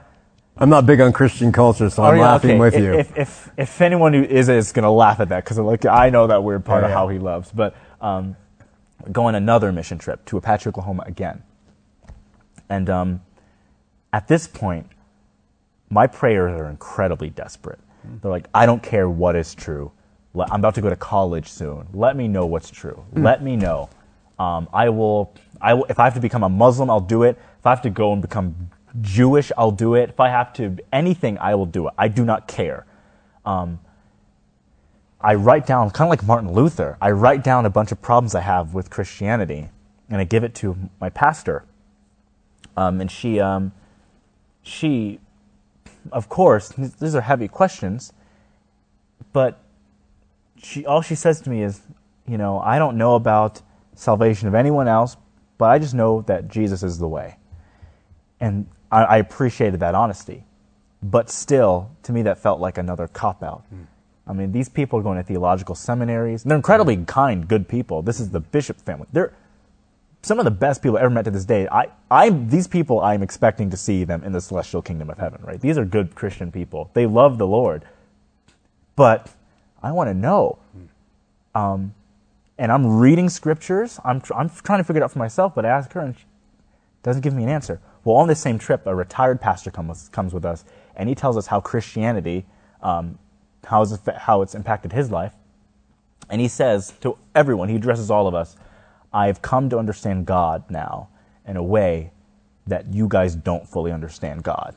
I'm 0.57 0.71
not 0.71 0.87
big 0.87 1.01
on 1.01 1.13
Christian 1.13 1.51
culture, 1.53 1.91
so 1.91 2.03
I'm 2.05 2.15
Oh, 2.15 2.17
yeah, 2.17 2.23
laughing 2.23 2.51
okay. 2.53 2.59
with 2.61 2.75
if, 2.75 2.83
you. 2.83 2.93
If, 2.95 3.19
if, 3.19 3.51
if 3.57 3.81
anyone 3.81 4.13
who 4.15 4.23
is 4.23 4.49
is 4.49 4.73
going 4.73 4.85
to 4.85 4.91
laugh 4.91 5.21
at 5.21 5.29
that, 5.31 5.45
because 5.45 5.59
like 5.59 5.85
I 5.85 6.11
know 6.11 6.27
that 6.29 6.43
weird 6.45 6.65
part 6.65 6.83
Yeah, 6.83 6.87
of 6.87 6.91
yeah. 6.91 6.95
how 6.97 7.09
he 7.09 7.19
loves, 7.19 7.51
but 7.53 7.75
um, 8.01 8.37
go 9.11 9.25
on 9.27 9.35
another 9.35 9.73
mission 9.73 9.99
trip 9.99 10.25
to 10.27 10.37
Apache, 10.37 10.69
Oklahoma 10.69 11.03
again. 11.07 11.43
And 12.71 12.89
um, 12.89 13.21
at 14.15 14.29
this 14.29 14.47
point, 14.47 14.87
my 15.91 16.07
prayers 16.07 16.53
are 16.61 16.71
incredibly 16.71 17.31
desperate. 17.31 17.81
They're 18.23 18.31
like, 18.31 18.47
I 18.55 18.65
don't 18.65 18.81
care 18.81 19.11
what 19.11 19.35
is 19.35 19.57
true. 19.57 19.91
I'm 20.39 20.61
about 20.61 20.77
to 20.77 20.81
go 20.81 20.89
to 20.89 20.95
college 20.95 21.49
soon. 21.49 21.89
Let 21.93 22.17
me 22.17 22.29
know 22.29 22.47
what's 22.47 22.71
true. 22.71 23.05
Let 23.13 23.43
me 23.43 23.57
know. 23.57 23.91
Um, 24.39 24.69
I 24.73 24.89
will. 24.91 25.35
I 25.61 25.75
will. 25.75 25.87
If 25.89 25.99
I 25.99 26.05
have 26.05 26.15
to 26.15 26.21
become 26.21 26.45
a 26.45 26.49
Muslim, 26.49 26.91
I'll 26.91 27.01
do 27.01 27.25
it. 27.25 27.37
If 27.59 27.67
I 27.67 27.71
have 27.71 27.83
to 27.83 27.91
go 27.91 28.13
and 28.13 28.23
become 28.23 28.71
Jewish, 29.01 29.51
I'll 29.59 29.73
do 29.73 29.97
it. 29.97 30.11
If 30.11 30.21
I 30.21 30.29
have 30.29 30.53
to 30.55 30.77
anything, 30.93 31.37
I 31.39 31.57
will 31.57 31.67
do 31.67 31.89
it. 31.89 31.95
I 31.99 32.07
do 32.07 32.25
not 32.25 32.47
care. 32.47 32.87
Um, 33.45 33.81
I 35.21 35.35
write 35.35 35.67
down, 35.67 35.91
kind 35.91 36.07
of 36.07 36.11
like 36.11 36.25
Martin 36.25 36.53
Luther, 36.53 36.99
I 37.01 37.11
write 37.11 37.43
down 37.43 37.67
a 37.67 37.71
bunch 37.71 37.91
of 37.91 38.01
problems 38.01 38.37
I 38.37 38.43
have 38.43 38.75
with 38.75 38.91
Christianity, 38.91 39.71
and 40.09 40.21
I 40.21 40.25
give 40.25 40.45
it 40.45 40.55
to 40.57 40.77
my 41.01 41.11
pastor. 41.11 41.65
Um, 42.77 43.01
and 43.01 43.11
she, 43.11 43.41
um, 43.41 43.73
she, 44.65 45.21
of 46.11 46.29
course, 46.29 46.71
these 46.71 47.15
are 47.15 47.21
heavy 47.21 47.47
questions, 47.47 48.13
but 49.33 49.63
she, 50.57 50.85
all 50.87 51.03
she 51.03 51.15
says 51.15 51.41
to 51.43 51.51
me 51.51 51.63
is, 51.63 51.81
you 52.27 52.39
know, 52.39 52.59
I 52.59 52.79
don't 52.79 52.97
know 52.97 53.15
about 53.15 53.63
salvation 53.95 54.49
of 54.49 54.55
anyone 54.55 54.89
else, 54.89 55.17
but 55.59 55.67
I 55.67 55.79
just 55.79 55.95
know 55.95 56.23
that 56.23 56.49
Jesus 56.49 56.83
is 56.83 56.99
the 56.99 57.07
way. 57.07 57.37
And 58.41 58.67
I, 58.91 59.05
I 59.05 59.17
appreciated 59.19 59.81
that 59.81 59.95
honesty. 59.95 60.45
But 61.03 61.31
still, 61.31 61.91
to 62.05 62.13
me, 62.13 62.23
that 62.23 62.39
felt 62.39 62.61
like 62.61 62.79
another 62.79 63.07
cop 63.07 63.43
out. 63.43 63.65
Hmm. 63.69 63.83
I 64.27 64.33
mean, 64.33 64.53
these 64.53 64.71
people 64.71 64.99
are 64.99 65.03
going 65.03 65.19
to 65.19 65.23
theological 65.23 65.75
seminaries. 65.75 66.43
They're 66.43 66.57
incredibly 66.57 66.97
hmm. 66.97 67.05
kind, 67.05 67.47
good 67.47 67.69
people. 67.69 68.01
This 68.01 68.19
is 68.19 68.31
the 68.31 68.41
bishop 68.41 68.81
family. 68.81 69.07
They're 69.13 69.35
some 70.25 70.39
of 70.39 70.45
the 70.45 70.51
best 70.51 70.83
people 70.83 70.97
I've 70.97 71.05
ever 71.05 71.15
met 71.15 71.27
to 71.27 71.31
this 71.31 71.45
day. 71.45 71.69
I, 71.69 71.89
I, 72.11 72.31
these 72.31 72.67
people, 72.67 73.01
I'm 73.01 73.23
expecting 73.23 73.71
to 73.71 73.77
see 73.77 74.05
them 74.05 74.25
in 74.25 74.33
the 74.33 74.41
celestial 74.41 74.83
kingdom 74.83 75.11
of 75.11 75.19
heaven, 75.19 75.41
right? 75.43 75.61
These 75.61 75.77
are 75.77 75.85
good 75.85 76.15
Christian 76.15 76.51
people. 76.51 76.91
They 76.95 77.07
love 77.07 77.39
the 77.39 77.47
Lord. 77.47 77.85
But 78.97 79.31
I 79.83 79.93
want 79.93 80.09
to 80.09 80.15
know. 80.15 80.59
Um, 81.55 81.95
and 82.57 82.73
I'm 82.73 82.99
reading 82.99 83.29
scriptures. 83.29 84.01
I'm, 84.05 84.21
tr- 84.21 84.35
I'm 84.35 84.49
trying 84.49 84.79
to 84.79 84.85
figure 84.85 85.03
it 85.03 85.05
out 85.05 85.13
for 85.13 85.19
myself, 85.19 85.55
but 85.55 85.67
I 85.67 85.69
ask 85.69 85.93
her, 85.93 86.01
and 86.01 86.17
she 86.17 86.25
doesn't 87.03 87.23
give 87.23 87.35
me 87.35 87.43
an 87.43 87.49
answer. 87.49 87.81
Well, 88.05 88.17
on 88.17 88.29
this 88.29 88.41
same 88.41 88.59
trip, 88.59 88.87
a 88.87 88.95
retired 88.95 89.41
pastor 89.41 89.71
comes, 89.71 90.09
comes 90.09 90.33
with 90.33 90.45
us, 90.45 90.65
and 90.97 91.09
he 91.09 91.15
tells 91.15 91.37
us 91.37 91.49
how 91.49 91.61
Christianity, 91.61 92.47
um, 92.83 93.19
how, 93.67 93.83
it's, 93.83 93.99
how 94.17 94.43
it's 94.43 94.55
impacted 94.55 94.93
his 94.93 95.11
life. 95.11 95.33
And 96.31 96.41
he 96.41 96.49
says 96.49 96.95
to 97.03 97.19
everyone, 97.35 97.69
he 97.69 97.77
addresses 97.77 98.11
all 98.11 98.27
of 98.27 98.35
us, 98.35 98.57
I've 99.15 99.41
come 99.41 99.71
to 99.71 99.79
understand 99.79 100.27
God 100.27 100.65
now 100.69 101.09
in 101.47 101.57
a 101.57 101.63
way 101.63 102.11
that 102.67 102.93
you 102.93 103.07
guys 103.09 103.35
don't 103.35 103.67
fully 103.69 103.93
understand 103.93 104.43
God. 104.43 104.75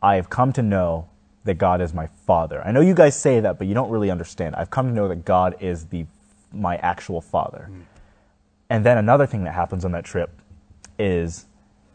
I 0.00 0.14
have 0.14 0.30
come 0.30 0.52
to 0.52 0.62
know 0.62 1.08
that 1.44 1.54
God 1.54 1.80
is 1.80 1.92
my 1.92 2.06
father. 2.06 2.62
I 2.64 2.70
know 2.70 2.80
you 2.80 2.94
guys 2.94 3.20
say 3.20 3.40
that, 3.40 3.58
but 3.58 3.66
you 3.66 3.74
don't 3.74 3.90
really 3.90 4.10
understand. 4.10 4.54
I've 4.54 4.70
come 4.70 4.86
to 4.88 4.94
know 4.94 5.08
that 5.08 5.24
God 5.24 5.56
is 5.60 5.86
the 5.86 6.06
my 6.52 6.76
actual 6.76 7.20
father. 7.20 7.68
Mm. 7.70 7.82
And 8.70 8.86
then 8.86 8.96
another 8.96 9.26
thing 9.26 9.44
that 9.44 9.54
happens 9.54 9.84
on 9.84 9.92
that 9.92 10.04
trip 10.04 10.30
is 10.98 11.46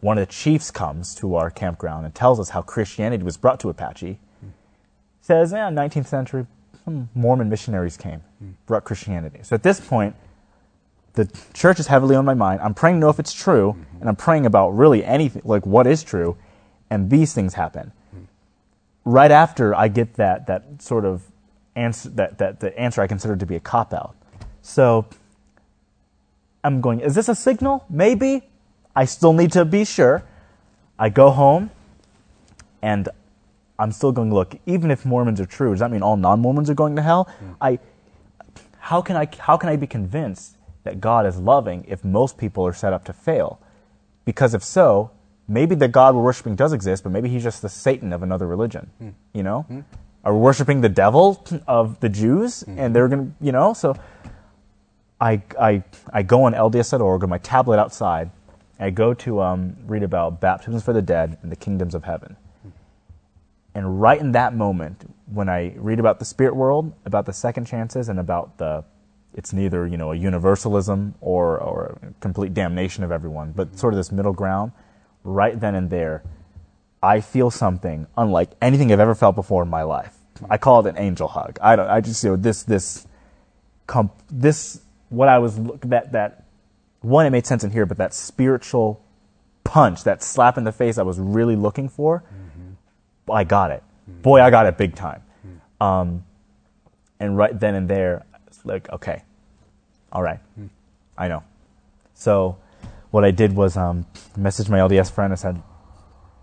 one 0.02 0.18
of 0.18 0.28
the 0.28 0.32
chiefs 0.32 0.70
comes 0.70 1.16
to 1.16 1.36
our 1.36 1.50
campground 1.50 2.06
and 2.06 2.14
tells 2.14 2.40
us 2.40 2.50
how 2.50 2.62
Christianity 2.62 3.24
was 3.24 3.38
brought 3.38 3.60
to 3.62 3.70
Apache. 3.70 4.20
Mm. 4.46 4.50
Says, 5.22 5.52
yeah, 5.52 5.70
19th 5.70 6.08
century, 6.08 6.46
some 6.84 7.10
Mormon 7.16 7.50
missionaries 7.50 7.98
came, 7.98 8.22
mm. 8.44 8.54
brought 8.68 8.84
Christianity. 8.84 9.40
So 9.44 9.56
at 9.56 9.64
this 9.64 9.80
point, 9.80 10.16
the 11.14 11.30
church 11.54 11.80
is 11.80 11.88
heavily 11.88 12.16
on 12.16 12.26
my 12.26 12.34
mind. 12.34 12.62
I'm 12.62 12.74
praying 12.74 12.98
to 12.98 13.00
know 13.00 13.10
if 13.10 13.20
it's 13.20 13.34
true, 13.34 13.74
mm-hmm. 13.74 14.00
and 14.00 14.10
I'm 14.10 14.16
praying 14.16 14.46
about 14.46 14.72
really 14.72 15.04
anything, 15.04 15.44
like 15.46 15.66
what 15.66 15.88
is 15.88 16.04
true, 16.04 16.38
and 16.90 17.10
these 17.10 17.34
things 17.34 17.54
happen. 17.54 17.92
Mm. 18.16 18.26
Right 19.06 19.32
after 19.32 19.76
I 19.76 19.88
get 19.88 20.16
that, 20.16 20.48
that 20.48 20.82
sort 20.82 21.06
of 21.06 21.24
answer, 21.76 22.10
that, 22.10 22.38
that 22.40 22.60
the 22.60 22.78
answer 22.80 23.02
I 23.02 23.08
consider 23.08 23.36
to 23.36 23.46
be 23.46 23.56
a 23.56 23.60
cop 23.60 23.94
out. 23.94 24.16
So 24.62 25.06
I'm 26.64 26.82
going, 26.82 27.00
is 27.00 27.16
this 27.16 27.30
a 27.30 27.36
signal? 27.36 27.86
Maybe. 27.90 28.44
I 28.96 29.06
still 29.06 29.34
need 29.34 29.52
to 29.54 29.66
be 29.66 29.86
sure. 29.86 30.24
I 31.00 31.10
go 31.10 31.32
home 31.32 31.72
and 32.82 33.10
I'm 33.80 33.92
still 33.92 34.12
going, 34.12 34.34
look, 34.34 34.56
even 34.66 34.92
if 34.92 35.06
Mormons 35.06 35.42
are 35.42 35.46
true, 35.46 35.72
does 35.72 35.80
that 35.80 35.92
mean 35.92 36.04
all 36.04 36.16
non 36.16 36.40
Mormons 36.40 36.70
are 36.70 36.76
going 36.76 36.96
to 36.96 37.02
hell? 37.02 37.28
Mm. 37.44 37.56
I, 37.60 37.80
how, 38.80 39.02
can 39.02 39.16
I, 39.16 39.28
how 39.40 39.58
can 39.58 39.70
I 39.70 39.76
be 39.76 39.88
convinced 39.88 40.58
that 40.84 41.02
God 41.02 41.26
is 41.26 41.38
loving 41.38 41.86
if 41.88 42.04
most 42.04 42.38
people 42.38 42.66
are 42.66 42.74
set 42.74 42.94
up 42.94 43.06
to 43.06 43.14
fail? 43.14 43.60
Because 44.26 44.54
if 44.54 44.64
so, 44.64 45.12
maybe 45.48 45.76
the 45.76 45.88
God 45.88 46.16
we're 46.16 46.24
worshiping 46.24 46.56
does 46.56 46.74
exist, 46.74 47.04
but 47.04 47.12
maybe 47.12 47.30
he's 47.30 47.44
just 47.44 47.62
the 47.62 47.70
Satan 47.70 48.14
of 48.14 48.24
another 48.24 48.48
religion. 48.48 48.90
Mm. 49.02 49.14
You 49.34 49.44
know? 49.44 49.66
Mm. 49.70 49.84
Are 50.24 50.34
we 50.34 50.40
worshiping 50.40 50.82
the 50.82 50.90
devil 50.90 51.46
of 51.68 52.00
the 52.00 52.08
Jews? 52.08 52.64
And 52.64 52.80
hmm. 52.80 52.94
they're 52.94 53.10
going 53.10 53.28
to, 53.28 53.46
you 53.46 53.52
know? 53.52 53.74
So 53.74 53.98
I, 55.20 55.42
I, 55.60 55.84
I 56.14 56.24
go 56.24 56.46
on 56.46 56.54
LDS.org 56.54 57.24
on 57.24 57.30
my 57.30 57.40
tablet 57.40 57.78
outside. 57.78 58.32
I 58.80 58.90
go 58.90 59.14
to 59.16 59.42
um, 59.42 59.76
read 59.86 60.02
about 60.02 60.40
baptisms 60.40 60.82
for 60.82 60.94
the 60.94 61.02
dead 61.02 61.38
and 61.42 61.52
the 61.52 61.58
kingdoms 61.58 61.94
of 61.94 62.06
heaven. 62.06 62.38
And 63.76 64.00
right 64.00 64.20
in 64.20 64.32
that 64.34 64.56
moment, 64.56 65.14
when 65.26 65.50
I 65.50 65.74
read 65.76 66.00
about 66.00 66.20
the 66.20 66.26
spirit 66.26 66.56
world, 66.56 66.94
about 67.06 67.26
the 67.26 67.34
second 67.34 67.66
chances, 67.66 68.08
and 68.08 68.20
about 68.20 68.58
the, 68.58 68.84
it's 69.36 69.54
neither 69.54 69.88
you 69.88 69.98
know 69.98 70.12
a 70.12 70.16
universalism 70.16 71.16
or 71.22 71.58
or 71.60 71.98
a 72.02 72.14
complete 72.20 72.54
damnation 72.54 73.04
of 73.04 73.12
everyone, 73.12 73.52
but 73.52 73.78
sort 73.78 73.94
of 73.94 73.98
this 73.98 74.12
middle 74.12 74.34
ground. 74.34 74.72
Right 75.24 75.58
then 75.58 75.74
and 75.76 75.90
there, 75.90 76.24
I 77.02 77.22
feel 77.22 77.50
something 77.50 78.08
unlike 78.18 78.52
anything 78.62 78.92
I've 78.92 79.00
ever 79.00 79.16
felt 79.16 79.36
before 79.36 79.64
in 79.64 79.70
my 79.70 79.84
life. 79.84 80.16
I 80.50 80.58
call 80.58 80.86
it 80.86 80.90
an 80.90 80.98
angel 80.98 81.28
hug. 81.28 81.58
I 81.62 81.76
don't. 81.76 81.88
I 81.88 82.02
just 82.02 82.24
you 82.24 82.32
know 82.32 82.36
this 82.36 82.64
this, 82.64 83.08
comp, 83.88 84.14
this 84.30 84.82
what 85.10 85.30
I 85.30 85.40
was 85.40 85.58
look 85.58 85.82
that 85.82 86.12
that 86.12 86.46
one 87.02 87.26
it 87.26 87.30
made 87.30 87.46
sense 87.46 87.64
in 87.64 87.72
here, 87.72 87.86
but 87.86 87.98
that 87.98 88.14
spiritual 88.14 89.04
punch, 89.64 90.04
that 90.04 90.24
slap 90.24 90.58
in 90.58 90.64
the 90.64 90.72
face 90.72 90.98
I 90.98 91.04
was 91.04 91.20
really 91.20 91.56
looking 91.56 91.90
for, 91.90 92.24
mm-hmm. 92.24 93.32
I 93.32 93.44
got 93.44 93.72
it. 93.72 93.84
Mm-hmm. 94.10 94.22
Boy, 94.22 94.42
I 94.42 94.50
got 94.50 94.66
it 94.66 94.78
big 94.78 94.96
time. 94.96 95.22
Mm-hmm. 95.46 95.84
Um, 95.84 96.26
and 97.20 97.38
right 97.38 97.58
then 97.58 97.76
and 97.76 97.90
there, 97.90 98.26
like 98.64 98.90
okay, 98.92 99.24
all 100.12 100.22
right. 100.22 100.40
I 101.18 101.28
know. 101.28 101.44
So 102.14 102.58
what 103.12 103.24
I 103.24 103.32
did 103.32 103.56
was 103.56 103.78
um, 103.78 104.06
message 104.36 104.70
my 104.70 104.80
LDS 104.80 105.12
friend. 105.12 105.32
I 105.34 105.36
said, 105.36 105.62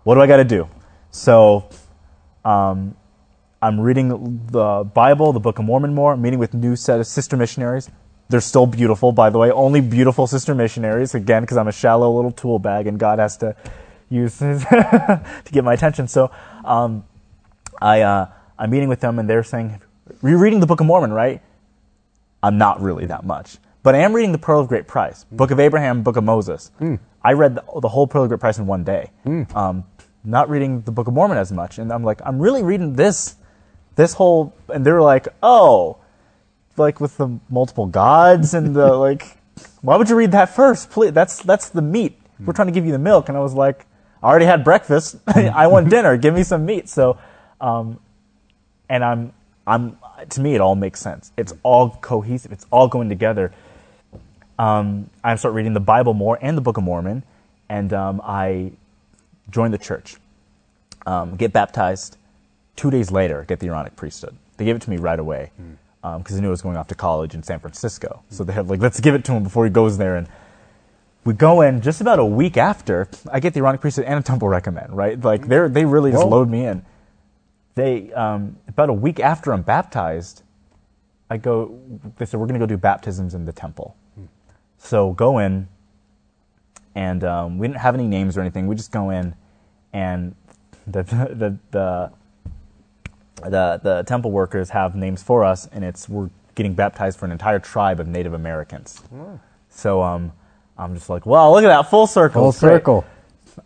"What 0.03 0.15
do 0.15 0.21
I 0.21 0.27
got 0.27 0.37
to 0.37 0.43
do?" 0.43 0.67
So 1.11 1.69
um, 2.45 2.95
I'm 3.61 3.79
reading 3.79 4.47
the 4.51 4.89
Bible, 4.93 5.33
the 5.33 5.39
Book 5.39 5.59
of 5.59 5.65
Mormon 5.65 5.93
more, 5.93 6.17
meeting 6.17 6.39
with 6.39 6.53
new 6.53 6.75
set 6.75 6.99
of 6.99 7.07
sister 7.07 7.37
missionaries, 7.37 7.89
they're 8.31 8.41
still 8.41 8.65
beautiful, 8.65 9.11
by 9.11 9.29
the 9.29 9.37
way. 9.37 9.51
Only 9.51 9.81
beautiful 9.81 10.25
sister 10.25 10.55
missionaries, 10.55 11.13
again, 11.13 11.43
because 11.43 11.57
I'm 11.57 11.67
a 11.67 11.71
shallow 11.71 12.09
little 12.15 12.31
tool 12.31 12.59
bag 12.59 12.87
and 12.87 12.97
God 12.97 13.19
has 13.19 13.37
to 13.37 13.55
use 14.09 14.39
his 14.39 14.63
to 14.69 15.21
get 15.51 15.63
my 15.63 15.73
attention. 15.73 16.07
So 16.07 16.31
um, 16.63 17.03
I, 17.81 18.01
uh, 18.01 18.27
I'm 18.57 18.69
meeting 18.69 18.89
with 18.89 19.01
them 19.01 19.19
and 19.19 19.29
they're 19.29 19.43
saying, 19.43 19.81
You're 20.23 20.37
reading 20.39 20.61
the 20.61 20.65
Book 20.65 20.79
of 20.79 20.85
Mormon, 20.85 21.13
right? 21.13 21.41
I'm 22.43 22.57
not 22.57 22.81
really 22.81 23.05
that 23.05 23.25
much. 23.25 23.57
But 23.83 23.95
I 23.95 23.99
am 23.99 24.13
reading 24.13 24.31
the 24.31 24.37
Pearl 24.37 24.59
of 24.59 24.67
Great 24.67 24.87
Price, 24.87 25.25
mm. 25.25 25.37
Book 25.37 25.51
of 25.51 25.59
Abraham, 25.59 26.03
Book 26.03 26.17
of 26.17 26.23
Moses. 26.23 26.71
Mm. 26.79 26.99
I 27.23 27.33
read 27.33 27.55
the, 27.55 27.63
the, 27.81 27.87
whole 27.87 28.07
Pearl 28.07 28.23
of 28.23 28.29
Great 28.29 28.39
Price 28.39 28.57
in 28.57 28.67
one 28.67 28.83
day. 28.83 29.09
Mm. 29.25 29.55
Um, 29.55 29.85
not 30.23 30.49
reading 30.49 30.81
the 30.81 30.91
Book 30.91 31.07
of 31.07 31.13
Mormon 31.13 31.37
as 31.37 31.51
much. 31.51 31.79
And 31.79 31.91
I'm 31.91 32.03
like, 32.03 32.21
I'm 32.23 32.39
really 32.39 32.61
reading 32.61 32.95
this, 32.95 33.35
this 33.95 34.13
whole, 34.13 34.53
and 34.69 34.85
they're 34.85 35.01
like, 35.01 35.27
oh, 35.41 35.97
like 36.77 36.99
with 36.99 37.17
the 37.17 37.39
multiple 37.49 37.85
gods 37.85 38.53
and 38.53 38.75
the 38.75 38.93
like. 38.97 39.37
Why 39.81 39.97
would 39.97 40.09
you 40.09 40.15
read 40.15 40.31
that 40.31 40.55
first? 40.55 40.89
Please, 40.89 41.11
that's 41.11 41.41
that's 41.41 41.69
the 41.69 41.81
meat. 41.81 42.17
We're 42.39 42.53
trying 42.53 42.67
to 42.67 42.73
give 42.73 42.85
you 42.85 42.91
the 42.91 42.99
milk, 42.99 43.29
and 43.29 43.37
I 43.37 43.41
was 43.41 43.53
like, 43.53 43.85
I 44.23 44.27
already 44.27 44.45
had 44.45 44.63
breakfast. 44.63 45.17
I 45.27 45.67
want 45.67 45.89
dinner. 45.95 46.17
Give 46.17 46.33
me 46.33 46.43
some 46.43 46.65
meat. 46.65 46.89
So, 46.89 47.17
um, 47.59 47.99
and 48.89 49.03
I'm 49.03 49.33
I'm 49.65 49.97
to 50.29 50.41
me 50.41 50.55
it 50.55 50.61
all 50.61 50.75
makes 50.75 50.99
sense. 50.99 51.31
It's 51.37 51.53
all 51.63 51.91
cohesive. 52.01 52.51
It's 52.51 52.65
all 52.71 52.87
going 52.87 53.09
together. 53.09 53.51
Um, 54.59 55.09
I 55.23 55.35
start 55.35 55.53
reading 55.55 55.73
the 55.73 55.79
Bible 55.79 56.13
more 56.13 56.37
and 56.41 56.55
the 56.55 56.61
Book 56.61 56.77
of 56.77 56.83
Mormon, 56.83 57.23
and 57.69 57.91
um, 57.93 58.21
I 58.23 58.73
join 59.49 59.71
the 59.71 59.77
church, 59.77 60.17
um, 61.05 61.35
get 61.35 61.51
baptized. 61.51 62.17
Two 62.75 62.91
days 62.91 63.11
later, 63.11 63.43
get 63.47 63.59
the 63.59 63.67
Aaronic 63.67 63.95
priesthood. 63.95 64.35
They 64.57 64.65
gave 64.65 64.75
it 64.75 64.81
to 64.83 64.89
me 64.89 64.97
right 64.97 65.19
away. 65.19 65.51
Because 66.01 66.31
um, 66.31 66.37
I 66.37 66.39
knew 66.41 66.47
I 66.47 66.51
was 66.51 66.61
going 66.61 66.77
off 66.77 66.87
to 66.87 66.95
college 66.95 67.35
in 67.35 67.43
San 67.43 67.59
Francisco. 67.59 68.23
So 68.29 68.43
they 68.43 68.53
had 68.53 68.69
like, 68.69 68.79
let's 68.79 68.99
give 68.99 69.13
it 69.13 69.23
to 69.25 69.33
him 69.33 69.43
before 69.43 69.65
he 69.65 69.71
goes 69.71 69.97
there. 69.97 70.15
And 70.15 70.27
we 71.23 71.33
go 71.33 71.61
in 71.61 71.81
just 71.81 72.01
about 72.01 72.17
a 72.19 72.25
week 72.25 72.57
after. 72.57 73.07
I 73.31 73.39
get 73.39 73.53
the 73.53 73.59
Aaronic 73.59 73.81
priesthood 73.81 74.05
and 74.05 74.19
a 74.19 74.23
temple 74.23 74.47
recommend. 74.47 74.95
Right, 74.95 75.19
like 75.19 75.47
they 75.47 75.67
they 75.67 75.85
really 75.85 76.11
just 76.11 76.23
Whoa. 76.23 76.29
load 76.29 76.49
me 76.49 76.65
in. 76.65 76.83
They 77.75 78.11
um, 78.13 78.57
about 78.67 78.89
a 78.89 78.93
week 78.93 79.19
after 79.19 79.53
I'm 79.53 79.61
baptized, 79.61 80.43
I 81.29 81.37
go. 81.37 81.79
They 82.17 82.25
said 82.25 82.39
we're 82.39 82.47
going 82.47 82.59
to 82.59 82.65
go 82.65 82.69
do 82.69 82.77
baptisms 82.77 83.33
in 83.33 83.45
the 83.45 83.53
temple. 83.53 83.95
Hmm. 84.15 84.25
So 84.77 85.13
go 85.13 85.39
in, 85.39 85.67
and 86.95 87.23
um, 87.23 87.57
we 87.57 87.67
didn't 87.67 87.79
have 87.79 87.95
any 87.95 88.07
names 88.07 88.37
or 88.37 88.41
anything. 88.41 88.67
We 88.67 88.75
just 88.75 88.91
go 88.91 89.09
in, 89.09 89.35
and 89.93 90.35
the 90.87 91.03
the 91.03 91.57
the 91.71 92.11
the 93.43 93.79
the 93.81 94.03
temple 94.05 94.31
workers 94.31 94.69
have 94.71 94.95
names 94.95 95.23
for 95.23 95.43
us, 95.43 95.67
and 95.71 95.83
it's 95.83 96.09
we're 96.09 96.29
getting 96.55 96.73
baptized 96.73 97.17
for 97.17 97.25
an 97.25 97.31
entire 97.31 97.59
tribe 97.59 97.99
of 97.99 98.07
Native 98.07 98.33
Americans. 98.33 99.01
Mm. 99.13 99.39
So 99.69 100.01
um, 100.01 100.33
I'm 100.77 100.93
just 100.93 101.09
like, 101.09 101.25
well, 101.25 101.51
look 101.51 101.63
at 101.63 101.67
that 101.67 101.89
full 101.89 102.07
circle. 102.07 102.43
Full 102.43 102.51
circle. 102.51 103.05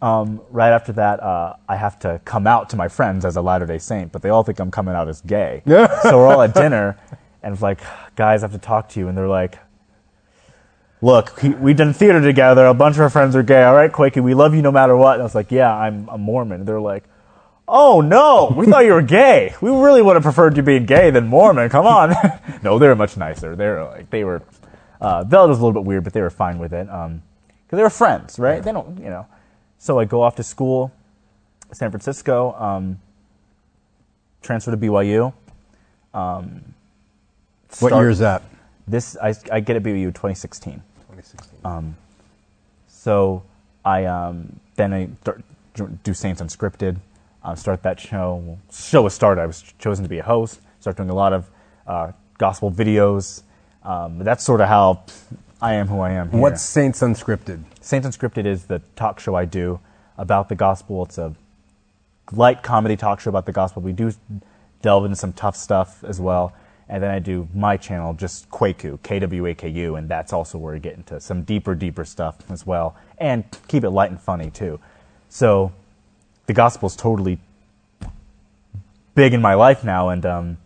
Um, 0.02 0.42
right 0.50 0.72
after 0.72 0.94
that, 0.94 1.22
uh, 1.22 1.56
I 1.68 1.76
have 1.76 2.00
to 2.00 2.20
come 2.26 2.48
out 2.48 2.70
to 2.72 2.76
my 2.76 2.88
friends 2.88 3.26
as 3.26 3.36
a 3.36 3.42
Latter 3.42 3.66
Day 3.66 3.78
Saint, 3.78 4.12
but 4.12 4.22
they 4.22 4.30
all 4.30 4.44
think 4.44 4.60
I'm 4.60 4.72
coming 4.72 4.96
out 4.96 5.08
as 5.08 5.22
gay. 5.22 5.62
so 5.68 6.18
we're 6.18 6.28
all 6.28 6.42
at 6.42 6.54
dinner, 6.54 6.98
and 7.44 7.54
it's 7.54 7.62
like, 7.62 7.80
guys, 8.16 8.44
I 8.44 8.46
have 8.46 8.54
to 8.54 8.58
talk 8.58 8.90
to 8.90 9.00
you, 9.00 9.08
and 9.08 9.18
they're 9.18 9.28
like, 9.28 9.60
look, 11.02 11.42
we've 11.44 11.78
done 11.78 11.94
theater 11.94 12.22
together. 12.22 12.66
A 12.66 12.74
bunch 12.74 12.96
of 12.96 13.02
our 13.02 13.10
friends 13.10 13.36
are 13.36 13.44
gay. 13.44 13.64
All 13.64 13.76
right, 13.76 13.92
Quakey, 13.92 14.24
we 14.24 14.34
love 14.34 14.56
you 14.56 14.62
no 14.62 14.72
matter 14.72 14.96
what. 14.96 15.14
And 15.14 15.22
I 15.22 15.26
was 15.26 15.36
like, 15.36 15.52
yeah, 15.52 15.74
I'm 15.74 16.10
a 16.10 16.18
Mormon. 16.18 16.62
And 16.62 16.68
they're 16.68 16.80
like, 16.80 17.04
Oh 17.68 18.02
no, 18.02 18.54
we 18.56 18.68
thought 18.68 18.86
you 18.86 18.94
were 18.94 19.02
gay. 19.02 19.56
We 19.60 19.72
really 19.72 20.02
would 20.02 20.16
have 20.16 20.24
preferred 20.24 20.56
you 20.56 20.64
being 20.64 20.86
gay 20.86 21.10
than 21.10 21.28
Mormon. 21.28 21.70
Come 21.70 21.88
on. 21.88 22.14
no, 22.64 22.78
they 22.78 22.88
were 22.88 22.96
much 22.96 23.18
nicer. 23.18 23.56
They 23.56 23.66
were 23.66 23.84
like 23.86 24.10
they 24.10 24.24
were. 24.24 24.44
Uh, 25.02 25.24
Bella 25.24 25.48
was 25.48 25.60
a 25.60 25.66
little 25.66 25.82
bit 25.82 25.86
weird, 25.86 26.04
but 26.04 26.14
they 26.14 26.22
were 26.22 26.30
fine 26.30 26.60
with 26.60 26.74
it. 26.74 26.90
Um, 26.90 27.24
because 27.66 27.78
they 27.78 27.84
were 27.84 27.90
friends, 27.90 28.38
right? 28.38 28.62
They 28.62 28.72
don't, 28.72 29.00
you 29.00 29.10
know. 29.10 29.26
So 29.86 30.00
I 30.00 30.06
go 30.06 30.24
off 30.24 30.36
to 30.38 30.44
school, 30.44 30.92
San 31.72 31.92
Francisco. 31.92 32.54
Um, 32.54 33.00
transfer 34.42 34.72
to 34.72 34.78
BYU. 34.78 35.32
Um, 36.12 36.74
what 37.78 37.94
year 37.94 38.10
is 38.10 38.18
that? 38.18 38.42
This 38.88 39.16
I, 39.22 39.36
I 39.52 39.60
get 39.60 39.76
at 39.76 39.84
BYU 39.84 40.08
2016. 40.08 40.82
2016. 41.12 41.60
Um, 41.64 41.96
so 42.88 43.44
I 43.86 44.06
um, 44.06 44.60
then 44.74 44.92
I 44.92 45.10
start, 45.22 45.44
do 46.04 46.16
Saints 46.16 46.42
Unscripted 46.42 46.98
uh, 47.44 47.54
start 47.54 47.84
that 47.84 48.00
show. 48.00 48.58
show 48.72 49.04
was 49.04 49.14
started. 49.14 49.40
I 49.40 49.46
was 49.46 49.72
chosen 49.78 50.02
to 50.02 50.10
be 50.10 50.18
a 50.18 50.24
host. 50.24 50.62
Start 50.80 50.98
doing 50.98 51.12
a 51.12 51.16
lot 51.16 51.32
of 51.32 51.48
uh, 51.86 52.12
gospel 52.40 52.72
videos. 52.72 53.44
Um, 53.84 54.18
that's 54.18 54.44
sort 54.44 54.62
of 54.62 54.68
how 54.68 55.04
I 55.62 55.76
am 55.76 55.90
who 55.90 56.00
I 56.00 56.14
am. 56.14 56.32
Here. 56.32 56.40
What's 56.40 56.64
Saints 56.64 57.02
Unscripted? 57.02 57.66
Saints 57.86 58.08
Unscripted 58.08 58.48
is 58.48 58.64
the 58.64 58.82
talk 58.96 59.20
show 59.20 59.36
I 59.36 59.46
do 59.46 59.80
about 60.18 60.50
the 60.50 60.56
gospel. 60.56 61.04
It's 61.06 61.20
a 61.20 61.36
light 62.32 62.64
comedy 62.64 62.98
talk 62.98 63.20
show 63.20 63.30
about 63.30 63.46
the 63.46 63.52
gospel. 63.52 63.84
We 63.84 63.92
do 63.92 64.12
delve 64.82 65.06
into 65.06 65.16
some 65.16 65.34
tough 65.34 65.56
stuff 65.56 66.04
as 66.04 66.20
well. 66.20 66.52
And 66.90 67.04
then 67.04 67.12
I 67.12 67.20
do 67.20 67.48
my 67.54 67.78
channel, 67.78 68.16
just 68.16 68.50
Kwaku, 68.50 68.98
K 69.04 69.20
W 69.20 69.46
A 69.46 69.54
K 69.54 69.70
U, 69.70 69.98
and 69.98 70.10
that's 70.10 70.34
also 70.34 70.58
where 70.58 70.74
we 70.74 70.80
get 70.80 70.96
into 70.96 71.20
some 71.20 71.44
deeper, 71.44 71.76
deeper 71.76 72.06
stuff 72.06 72.38
as 72.50 72.66
well, 72.66 72.96
and 73.20 73.44
keep 73.68 73.84
it 73.84 73.92
light 73.92 74.10
and 74.10 74.20
funny 74.20 74.50
too. 74.50 74.80
So 75.30 75.72
the 76.48 76.54
gospel 76.54 76.88
is 76.88 76.96
totally 76.96 77.38
big 79.14 79.32
in 79.32 79.44
my 79.44 79.54
life 79.54 79.84
now, 79.84 80.10
and 80.10 80.26
um, 80.26 80.58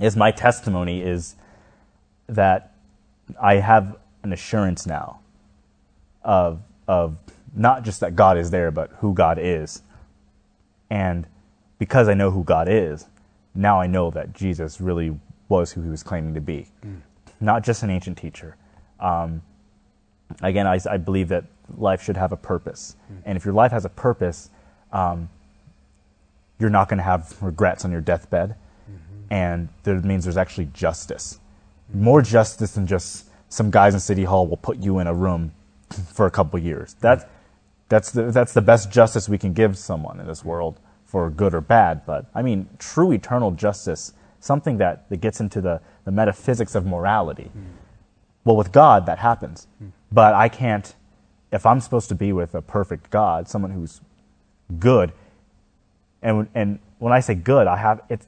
is 0.00 0.16
my 0.16 0.32
testimony 0.32 1.02
is 1.02 1.36
that 2.26 2.72
I 3.40 3.56
have 3.56 3.96
an 4.24 4.32
assurance 4.32 4.88
now 4.88 5.20
of 6.24 6.60
of 6.88 7.16
not 7.54 7.84
just 7.84 8.00
that 8.00 8.16
God 8.16 8.38
is 8.38 8.50
there, 8.50 8.70
but 8.70 8.90
who 8.98 9.14
God 9.14 9.38
is. 9.38 9.82
And 10.90 11.26
because 11.78 12.08
I 12.08 12.14
know 12.14 12.30
who 12.30 12.44
God 12.44 12.68
is, 12.68 13.06
now 13.54 13.80
I 13.80 13.86
know 13.86 14.10
that 14.10 14.32
Jesus 14.32 14.80
really 14.80 15.18
was 15.48 15.72
who 15.72 15.82
he 15.82 15.90
was 15.90 16.02
claiming 16.02 16.34
to 16.34 16.40
be, 16.40 16.68
mm. 16.84 17.00
not 17.40 17.62
just 17.62 17.82
an 17.82 17.90
ancient 17.90 18.16
teacher. 18.16 18.56
Um, 18.98 19.42
again, 20.40 20.66
I, 20.66 20.80
I, 20.88 20.96
believe 20.96 21.28
that 21.28 21.44
life 21.76 22.02
should 22.02 22.16
have 22.16 22.32
a 22.32 22.36
purpose. 22.36 22.96
Mm. 23.12 23.22
And 23.26 23.36
if 23.36 23.44
your 23.44 23.52
life 23.52 23.72
has 23.72 23.84
a 23.84 23.90
purpose, 23.90 24.48
um, 24.92 25.28
you're 26.58 26.70
not 26.70 26.88
going 26.88 26.98
to 26.98 27.04
have 27.04 27.36
regrets 27.42 27.84
on 27.84 27.90
your 27.90 28.00
deathbed. 28.00 28.50
Mm-hmm. 28.50 29.34
And 29.34 29.68
that 29.82 30.04
means 30.04 30.24
there's 30.24 30.36
actually 30.36 30.68
justice. 30.72 31.40
Mm-hmm. 31.90 32.04
More 32.04 32.22
justice 32.22 32.72
than 32.72 32.86
just 32.86 33.26
some 33.48 33.70
guys 33.70 33.92
in 33.92 34.00
City 34.00 34.24
Hall 34.24 34.46
will 34.46 34.56
put 34.56 34.78
you 34.78 35.00
in 35.00 35.06
a 35.06 35.14
room 35.14 35.52
for 35.92 36.26
a 36.26 36.30
couple 36.30 36.58
years. 36.58 36.94
That, 37.00 37.30
that's, 37.88 38.10
the, 38.10 38.30
that's 38.30 38.52
the 38.52 38.62
best 38.62 38.90
justice 38.90 39.28
we 39.28 39.38
can 39.38 39.52
give 39.52 39.76
someone 39.76 40.20
in 40.20 40.26
this 40.26 40.44
world 40.44 40.80
for 41.04 41.28
good 41.30 41.54
or 41.54 41.60
bad. 41.60 42.06
But 42.06 42.26
I 42.34 42.42
mean, 42.42 42.68
true 42.78 43.12
eternal 43.12 43.50
justice, 43.50 44.14
something 44.40 44.78
that, 44.78 45.08
that 45.10 45.20
gets 45.20 45.40
into 45.40 45.60
the, 45.60 45.80
the 46.04 46.10
metaphysics 46.10 46.74
of 46.74 46.86
morality. 46.86 47.50
Mm. 47.56 47.64
Well, 48.44 48.56
with 48.56 48.72
God, 48.72 49.06
that 49.06 49.18
happens. 49.18 49.66
Mm. 49.82 49.92
But 50.10 50.34
I 50.34 50.48
can't, 50.48 50.94
if 51.52 51.66
I'm 51.66 51.80
supposed 51.80 52.08
to 52.08 52.14
be 52.14 52.32
with 52.32 52.54
a 52.54 52.62
perfect 52.62 53.10
God, 53.10 53.48
someone 53.48 53.72
who's 53.72 54.00
good, 54.78 55.12
and, 56.22 56.48
and 56.54 56.78
when 56.98 57.12
I 57.12 57.20
say 57.20 57.34
good, 57.34 57.66
I 57.66 57.76
have, 57.76 58.00
it's, 58.08 58.26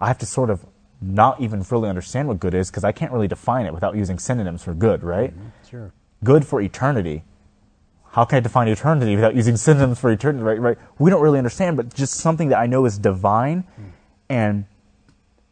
I 0.00 0.06
have 0.08 0.18
to 0.18 0.26
sort 0.26 0.50
of 0.50 0.64
not 1.02 1.40
even 1.40 1.62
fully 1.62 1.88
understand 1.88 2.28
what 2.28 2.38
good 2.38 2.54
is 2.54 2.70
because 2.70 2.84
I 2.84 2.92
can't 2.92 3.12
really 3.12 3.28
define 3.28 3.66
it 3.66 3.72
without 3.72 3.96
using 3.96 4.18
synonyms 4.18 4.62
for 4.62 4.74
good, 4.74 5.02
right? 5.02 5.30
Mm-hmm. 5.30 5.68
Sure. 5.68 5.92
Good 6.22 6.46
for 6.46 6.60
eternity 6.60 7.24
how 8.12 8.24
can 8.24 8.38
I 8.38 8.40
define 8.40 8.68
eternity 8.68 9.14
without 9.14 9.36
using 9.36 9.56
synonyms 9.56 10.00
for 10.00 10.10
eternity, 10.10 10.42
right? 10.42 10.60
right? 10.60 10.78
We 10.98 11.10
don't 11.10 11.22
really 11.22 11.38
understand, 11.38 11.76
but 11.76 11.94
just 11.94 12.14
something 12.14 12.48
that 12.48 12.58
I 12.58 12.66
know 12.66 12.84
is 12.84 12.98
divine 12.98 13.64
mm. 13.80 13.90
and 14.28 14.64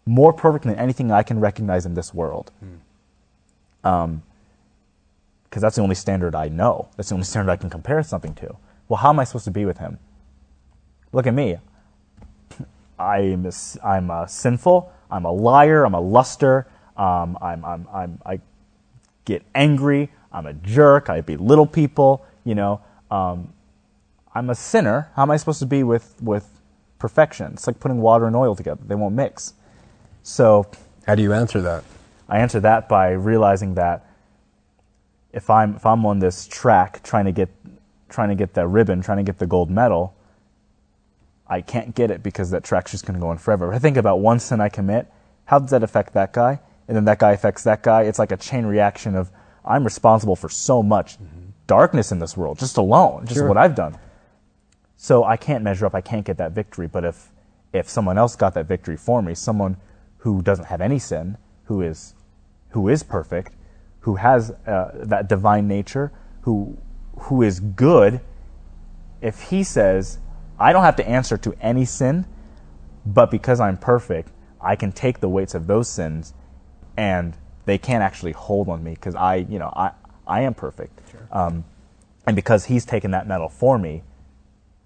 more 0.06 0.32
perfect 0.32 0.64
than 0.64 0.74
anything 0.74 1.12
I 1.12 1.22
can 1.22 1.38
recognize 1.38 1.86
in 1.86 1.94
this 1.94 2.12
world. 2.12 2.50
Mm. 2.64 3.88
Um, 3.88 4.22
because 5.44 5.62
that's 5.62 5.76
the 5.76 5.82
only 5.82 5.94
standard 5.94 6.34
I 6.34 6.48
know. 6.48 6.88
That's 6.96 7.08
the 7.08 7.14
only 7.14 7.24
standard 7.24 7.50
I 7.50 7.56
can 7.56 7.70
compare 7.70 8.02
something 8.02 8.34
to. 8.34 8.56
Well, 8.88 8.98
how 8.98 9.10
am 9.10 9.20
I 9.20 9.24
supposed 9.24 9.46
to 9.46 9.50
be 9.50 9.64
with 9.64 9.78
him? 9.78 9.98
Look 11.12 11.26
at 11.26 11.32
me. 11.32 11.56
I'm 12.98 13.46
a, 13.46 13.52
I'm 13.82 14.10
a 14.10 14.28
sinful. 14.28 14.92
I'm 15.10 15.24
a 15.24 15.32
liar. 15.32 15.84
I'm 15.84 15.94
a 15.94 16.00
luster. 16.00 16.66
Um, 16.98 17.38
I'm, 17.40 17.64
I'm, 17.64 17.88
I'm, 17.90 18.20
I 18.26 18.40
get 19.24 19.42
angry. 19.54 20.10
I'm 20.33 20.47
a 20.47 20.53
jerk. 20.53 21.11
I 21.11 21.20
belittle 21.20 21.66
people 21.66 22.24
you 22.49 22.55
know, 22.55 22.81
um, 23.11 23.53
I'm 24.35 24.49
a 24.49 24.55
sinner. 24.55 25.11
How 25.14 25.22
am 25.22 25.31
I 25.31 25.37
supposed 25.37 25.59
to 25.59 25.66
be 25.66 25.83
with, 25.83 26.14
with 26.22 26.49
perfection? 26.99 27.53
It's 27.53 27.66
like 27.66 27.79
putting 27.79 28.01
water 28.01 28.26
and 28.26 28.35
oil 28.35 28.57
together, 28.57 28.81
they 28.87 28.95
won't 28.95 29.14
mix. 29.14 29.53
So, 30.22 30.66
how 31.07 31.14
do 31.14 31.22
you 31.22 31.35
answer 31.35 31.61
that? 31.61 31.85
I 32.26 32.39
answer 32.39 32.59
that 32.61 32.89
by 32.89 33.11
realizing 33.11 33.74
that 33.74 34.07
if 35.31 35.51
I'm, 35.51 35.76
if 35.76 35.85
I'm 35.85 36.07
on 36.07 36.20
this 36.20 36.47
track 36.47 37.03
trying 37.03 37.26
to 37.26 37.33
get, 37.33 37.51
trying 38.09 38.31
to 38.31 38.35
get 38.35 38.55
that 38.55 38.66
ribbon, 38.66 39.03
trying 39.03 39.18
to 39.18 39.24
get 39.24 39.39
the 39.39 39.47
gold 39.47 39.70
medal, 39.70 40.14
I 41.47 41.61
can't 41.61 41.95
get 41.95 42.11
it 42.11 42.22
because 42.22 42.51
that 42.53 42.64
track's 42.64 42.93
just 42.93 43.05
going 43.05 43.14
to 43.14 43.20
go 43.20 43.29
on 43.29 43.37
forever. 43.37 43.68
If 43.68 43.76
I 43.76 43.79
think 43.79 43.99
about 43.99 44.20
one 44.20 44.41
sin 44.41 44.62
I 44.62 44.70
commit, 44.70 45.07
how 45.45 45.59
does 45.59 45.70
that 45.70 45.83
affect 45.83 46.14
that 46.14 46.33
guy? 46.33 46.61
And 46.89 46.97
then 46.97 47.05
that 47.05 47.18
guy 47.18 47.33
affects 47.33 47.62
that 47.64 47.83
guy. 47.83 48.05
It's 48.05 48.18
like 48.18 48.33
a 48.33 48.39
chain 48.39 48.64
reaction 48.64 49.14
of 49.14 49.31
I'm 49.64 49.84
responsible 49.84 50.36
for 50.36 50.48
so 50.48 50.82
much. 50.82 51.14
Mm-hmm 51.14 51.48
darkness 51.68 52.11
in 52.11 52.18
this 52.18 52.36
world, 52.36 52.59
just 52.59 52.76
alone, 52.76 53.26
just 53.26 53.38
sure. 53.38 53.46
what 53.46 53.56
I've 53.56 53.76
done. 53.76 53.96
So 54.96 55.22
I 55.22 55.36
can't 55.36 55.62
measure 55.62 55.86
up. 55.86 55.94
I 55.94 56.00
can't 56.00 56.26
get 56.26 56.38
that 56.38 56.50
victory. 56.50 56.88
But 56.88 57.04
if 57.04 57.30
if 57.72 57.88
someone 57.88 58.18
else 58.18 58.34
got 58.34 58.54
that 58.54 58.66
victory 58.66 58.96
for 58.96 59.22
me, 59.22 59.34
someone 59.34 59.76
who 60.18 60.42
doesn't 60.42 60.64
have 60.64 60.80
any 60.80 60.98
sin, 60.98 61.36
who 61.64 61.80
is 61.80 62.16
who 62.70 62.88
is 62.88 63.04
perfect, 63.04 63.52
who 64.00 64.16
has 64.16 64.50
uh, 64.66 64.90
that 64.94 65.28
divine 65.28 65.68
nature, 65.68 66.11
who 66.40 66.76
who 67.20 67.42
is 67.42 67.61
good, 67.61 68.20
if 69.20 69.42
he 69.42 69.62
says, 69.62 70.18
I 70.59 70.72
don't 70.72 70.82
have 70.84 70.96
to 70.96 71.09
answer 71.09 71.36
to 71.36 71.54
any 71.61 71.84
sin, 71.84 72.26
but 73.06 73.30
because 73.30 73.61
I'm 73.61 73.76
perfect, 73.76 74.32
I 74.61 74.74
can 74.74 74.90
take 74.90 75.20
the 75.20 75.28
weights 75.28 75.54
of 75.54 75.66
those 75.66 75.88
sins 75.88 76.34
and 76.96 77.36
they 77.68 77.78
can't 77.78 78.02
actually 78.02 78.32
hold 78.32 78.68
on 78.68 78.82
me 78.82 78.92
because 78.92 79.14
I, 79.14 79.36
you 79.36 79.58
know, 79.58 79.72
I, 79.76 79.90
I 80.26 80.40
am 80.42 80.54
perfect. 80.54 81.00
Sure. 81.10 81.28
Um, 81.30 81.64
and 82.26 82.34
because 82.34 82.64
he's 82.64 82.84
taken 82.84 83.10
that 83.12 83.28
medal 83.28 83.48
for 83.48 83.78
me, 83.78 84.02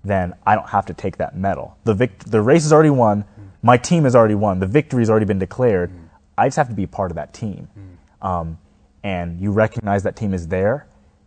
then 0.04 0.34
I 0.44 0.54
don't 0.56 0.68
have 0.68 0.86
to 0.86 0.94
take 0.94 1.16
that 1.18 1.36
medal. 1.36 1.76
The, 1.84 1.94
vict- 1.94 2.30
the 2.30 2.40
race 2.40 2.64
is 2.64 2.72
already 2.72 2.90
won. 2.90 3.22
Mm. 3.22 3.26
My 3.62 3.76
team 3.76 4.04
has 4.04 4.16
already 4.16 4.34
won. 4.34 4.58
The 4.58 4.66
victory 4.66 5.00
has 5.00 5.10
already 5.10 5.26
been 5.26 5.38
declared. 5.38 5.90
Mm. 5.90 6.08
I 6.36 6.48
just 6.48 6.56
have 6.56 6.68
to 6.68 6.74
be 6.74 6.86
part 6.86 7.12
of 7.12 7.14
that 7.14 7.32
team. 7.32 7.68
Mm. 7.78 8.26
Um, 8.26 8.58
and 9.04 9.40
you 9.40 9.52
recognize 9.52 10.02
that 10.02 10.16
team 10.16 10.34
is 10.34 10.48
there. 10.48 10.86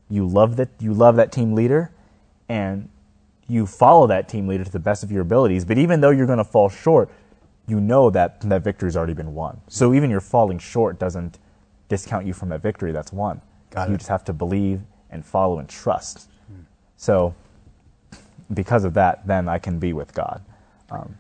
You 0.10 0.28
love 0.28 0.58
that. 0.58 0.70
You 0.80 0.94
love 0.94 1.16
that 1.16 1.32
team 1.32 1.54
leader, 1.54 1.92
and 2.48 2.90
you 3.48 3.66
follow 3.66 4.08
that 4.08 4.30
team 4.30 4.48
leader 4.48 4.64
to 4.64 4.72
the 4.72 4.80
best 4.80 5.04
of 5.04 5.12
your 5.12 5.22
abilities. 5.22 5.66
But 5.66 5.78
even 5.78 6.00
though 6.00 6.12
you're 6.12 6.28
going 6.28 6.38
to 6.38 6.44
fall 6.44 6.70
short, 6.70 7.10
you 7.68 7.80
know 7.80 8.10
that 8.12 8.42
that 8.42 8.64
victory 8.64 8.88
has 8.88 8.96
already 8.96 9.14
been 9.14 9.34
won. 9.34 9.62
So 9.68 9.94
even 9.94 10.10
your 10.10 10.22
falling 10.22 10.60
short 10.60 11.00
doesn't 11.00 11.40
discount 11.88 12.26
you 12.26 12.34
from 12.34 12.52
a 12.52 12.58
victory 12.58 12.92
that's 12.92 13.14
won. 13.14 13.42
Got 13.72 13.90
you 13.90 13.96
it. 13.96 14.00
just 14.00 14.10
have 14.10 14.24
to 14.26 14.34
believe 14.34 14.82
and 15.10 15.26
follow 15.26 15.60
and 15.60 15.70
trust. 15.70 16.30
Hmm. 16.48 16.62
So, 16.98 17.36
because 18.54 18.84
of 18.84 18.94
that, 18.94 19.28
then 19.28 19.48
I 19.48 19.60
can 19.60 19.80
be 19.80 19.94
with 19.94 20.14
God. 20.14 20.44
Um, 20.90 21.18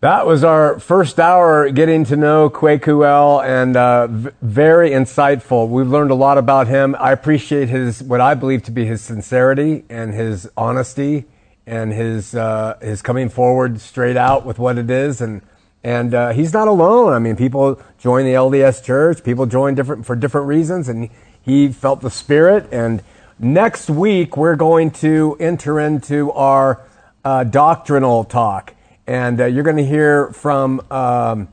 that 0.00 0.26
was 0.26 0.44
our 0.44 0.78
first 0.78 1.18
hour 1.18 1.70
getting 1.70 2.04
to 2.04 2.16
know 2.16 2.48
Kwaku 2.48 3.04
and 3.44 3.76
uh, 3.76 4.06
v- 4.06 4.30
very 4.40 4.90
insightful. 4.90 5.68
We've 5.68 5.88
learned 5.88 6.12
a 6.12 6.14
lot 6.14 6.38
about 6.38 6.68
him. 6.68 6.94
I 7.00 7.10
appreciate 7.10 7.68
his, 7.68 8.00
what 8.00 8.20
I 8.20 8.34
believe 8.34 8.62
to 8.64 8.70
be 8.70 8.86
his 8.86 9.00
sincerity 9.00 9.84
and 9.88 10.14
his 10.14 10.48
honesty 10.56 11.24
and 11.66 11.92
his, 11.92 12.36
uh, 12.36 12.78
his 12.80 13.02
coming 13.02 13.28
forward 13.28 13.80
straight 13.80 14.16
out 14.16 14.46
with 14.46 14.60
what 14.60 14.78
it 14.78 14.88
is. 14.88 15.20
And, 15.20 15.42
and 15.84 16.12
uh, 16.12 16.30
he's 16.30 16.52
not 16.52 16.68
alone. 16.68 17.12
I 17.12 17.18
mean, 17.18 17.36
people 17.36 17.80
join 17.98 18.24
the 18.24 18.32
LDS 18.32 18.82
church. 18.82 19.22
People 19.22 19.46
join 19.46 19.74
different 19.74 20.06
for 20.06 20.16
different 20.16 20.46
reasons, 20.46 20.88
and 20.88 21.08
he 21.40 21.68
felt 21.68 22.00
the 22.00 22.10
Spirit. 22.10 22.68
And 22.72 23.02
next 23.38 23.88
week 23.88 24.36
we're 24.36 24.56
going 24.56 24.90
to 24.92 25.36
enter 25.38 25.78
into 25.80 26.32
our 26.32 26.82
uh, 27.24 27.44
doctrinal 27.44 28.24
talk, 28.24 28.74
and 29.06 29.40
uh, 29.40 29.46
you're 29.46 29.64
going 29.64 29.76
to 29.76 29.86
hear 29.86 30.32
from 30.32 30.80
um, 30.90 31.48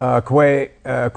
uh, 0.00 0.20
uh, 0.84 1.10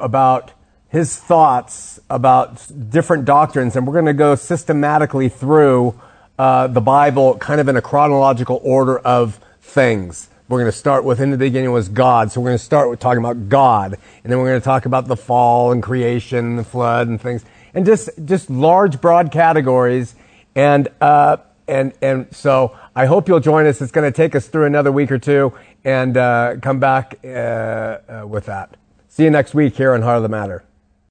about 0.00 0.52
his 0.88 1.16
thoughts 1.18 2.00
about 2.08 2.90
different 2.90 3.24
doctrines, 3.24 3.76
and 3.76 3.86
we're 3.86 3.92
going 3.92 4.06
to 4.06 4.14
go 4.14 4.34
systematically 4.34 5.28
through 5.28 6.00
uh, 6.38 6.66
the 6.66 6.80
Bible, 6.80 7.36
kind 7.38 7.60
of 7.60 7.68
in 7.68 7.76
a 7.76 7.82
chronological 7.82 8.60
order 8.62 8.98
of 8.98 9.40
things. 9.60 10.28
We're 10.48 10.60
going 10.60 10.70
to 10.70 10.78
start 10.78 11.02
with 11.02 11.20
in 11.20 11.30
the 11.30 11.36
beginning 11.36 11.72
was 11.72 11.88
God. 11.88 12.30
So 12.30 12.40
we're 12.40 12.50
going 12.50 12.58
to 12.58 12.64
start 12.64 12.88
with 12.88 13.00
talking 13.00 13.18
about 13.18 13.48
God. 13.48 13.98
And 14.22 14.32
then 14.32 14.38
we're 14.38 14.48
going 14.48 14.60
to 14.60 14.64
talk 14.64 14.86
about 14.86 15.08
the 15.08 15.16
fall 15.16 15.72
and 15.72 15.82
creation 15.82 16.38
and 16.38 16.58
the 16.58 16.64
flood 16.64 17.08
and 17.08 17.20
things. 17.20 17.44
And 17.74 17.84
just, 17.84 18.10
just 18.24 18.48
large, 18.48 19.00
broad 19.00 19.32
categories. 19.32 20.14
And, 20.54 20.88
uh, 21.00 21.38
and, 21.66 21.94
and 22.00 22.34
so 22.34 22.78
I 22.94 23.06
hope 23.06 23.26
you'll 23.26 23.40
join 23.40 23.66
us. 23.66 23.82
It's 23.82 23.90
going 23.90 24.10
to 24.10 24.16
take 24.16 24.36
us 24.36 24.46
through 24.46 24.66
another 24.66 24.92
week 24.92 25.10
or 25.10 25.18
two 25.18 25.52
and 25.84 26.16
uh, 26.16 26.56
come 26.62 26.78
back 26.78 27.18
uh, 27.24 27.28
uh 27.28 28.24
with 28.26 28.46
that. 28.46 28.76
See 29.08 29.24
you 29.24 29.30
next 29.30 29.52
week 29.52 29.76
here 29.76 29.94
on 29.94 30.02
Heart 30.02 30.18
of 30.18 30.22
the 30.22 30.28
Matter. 30.28 30.64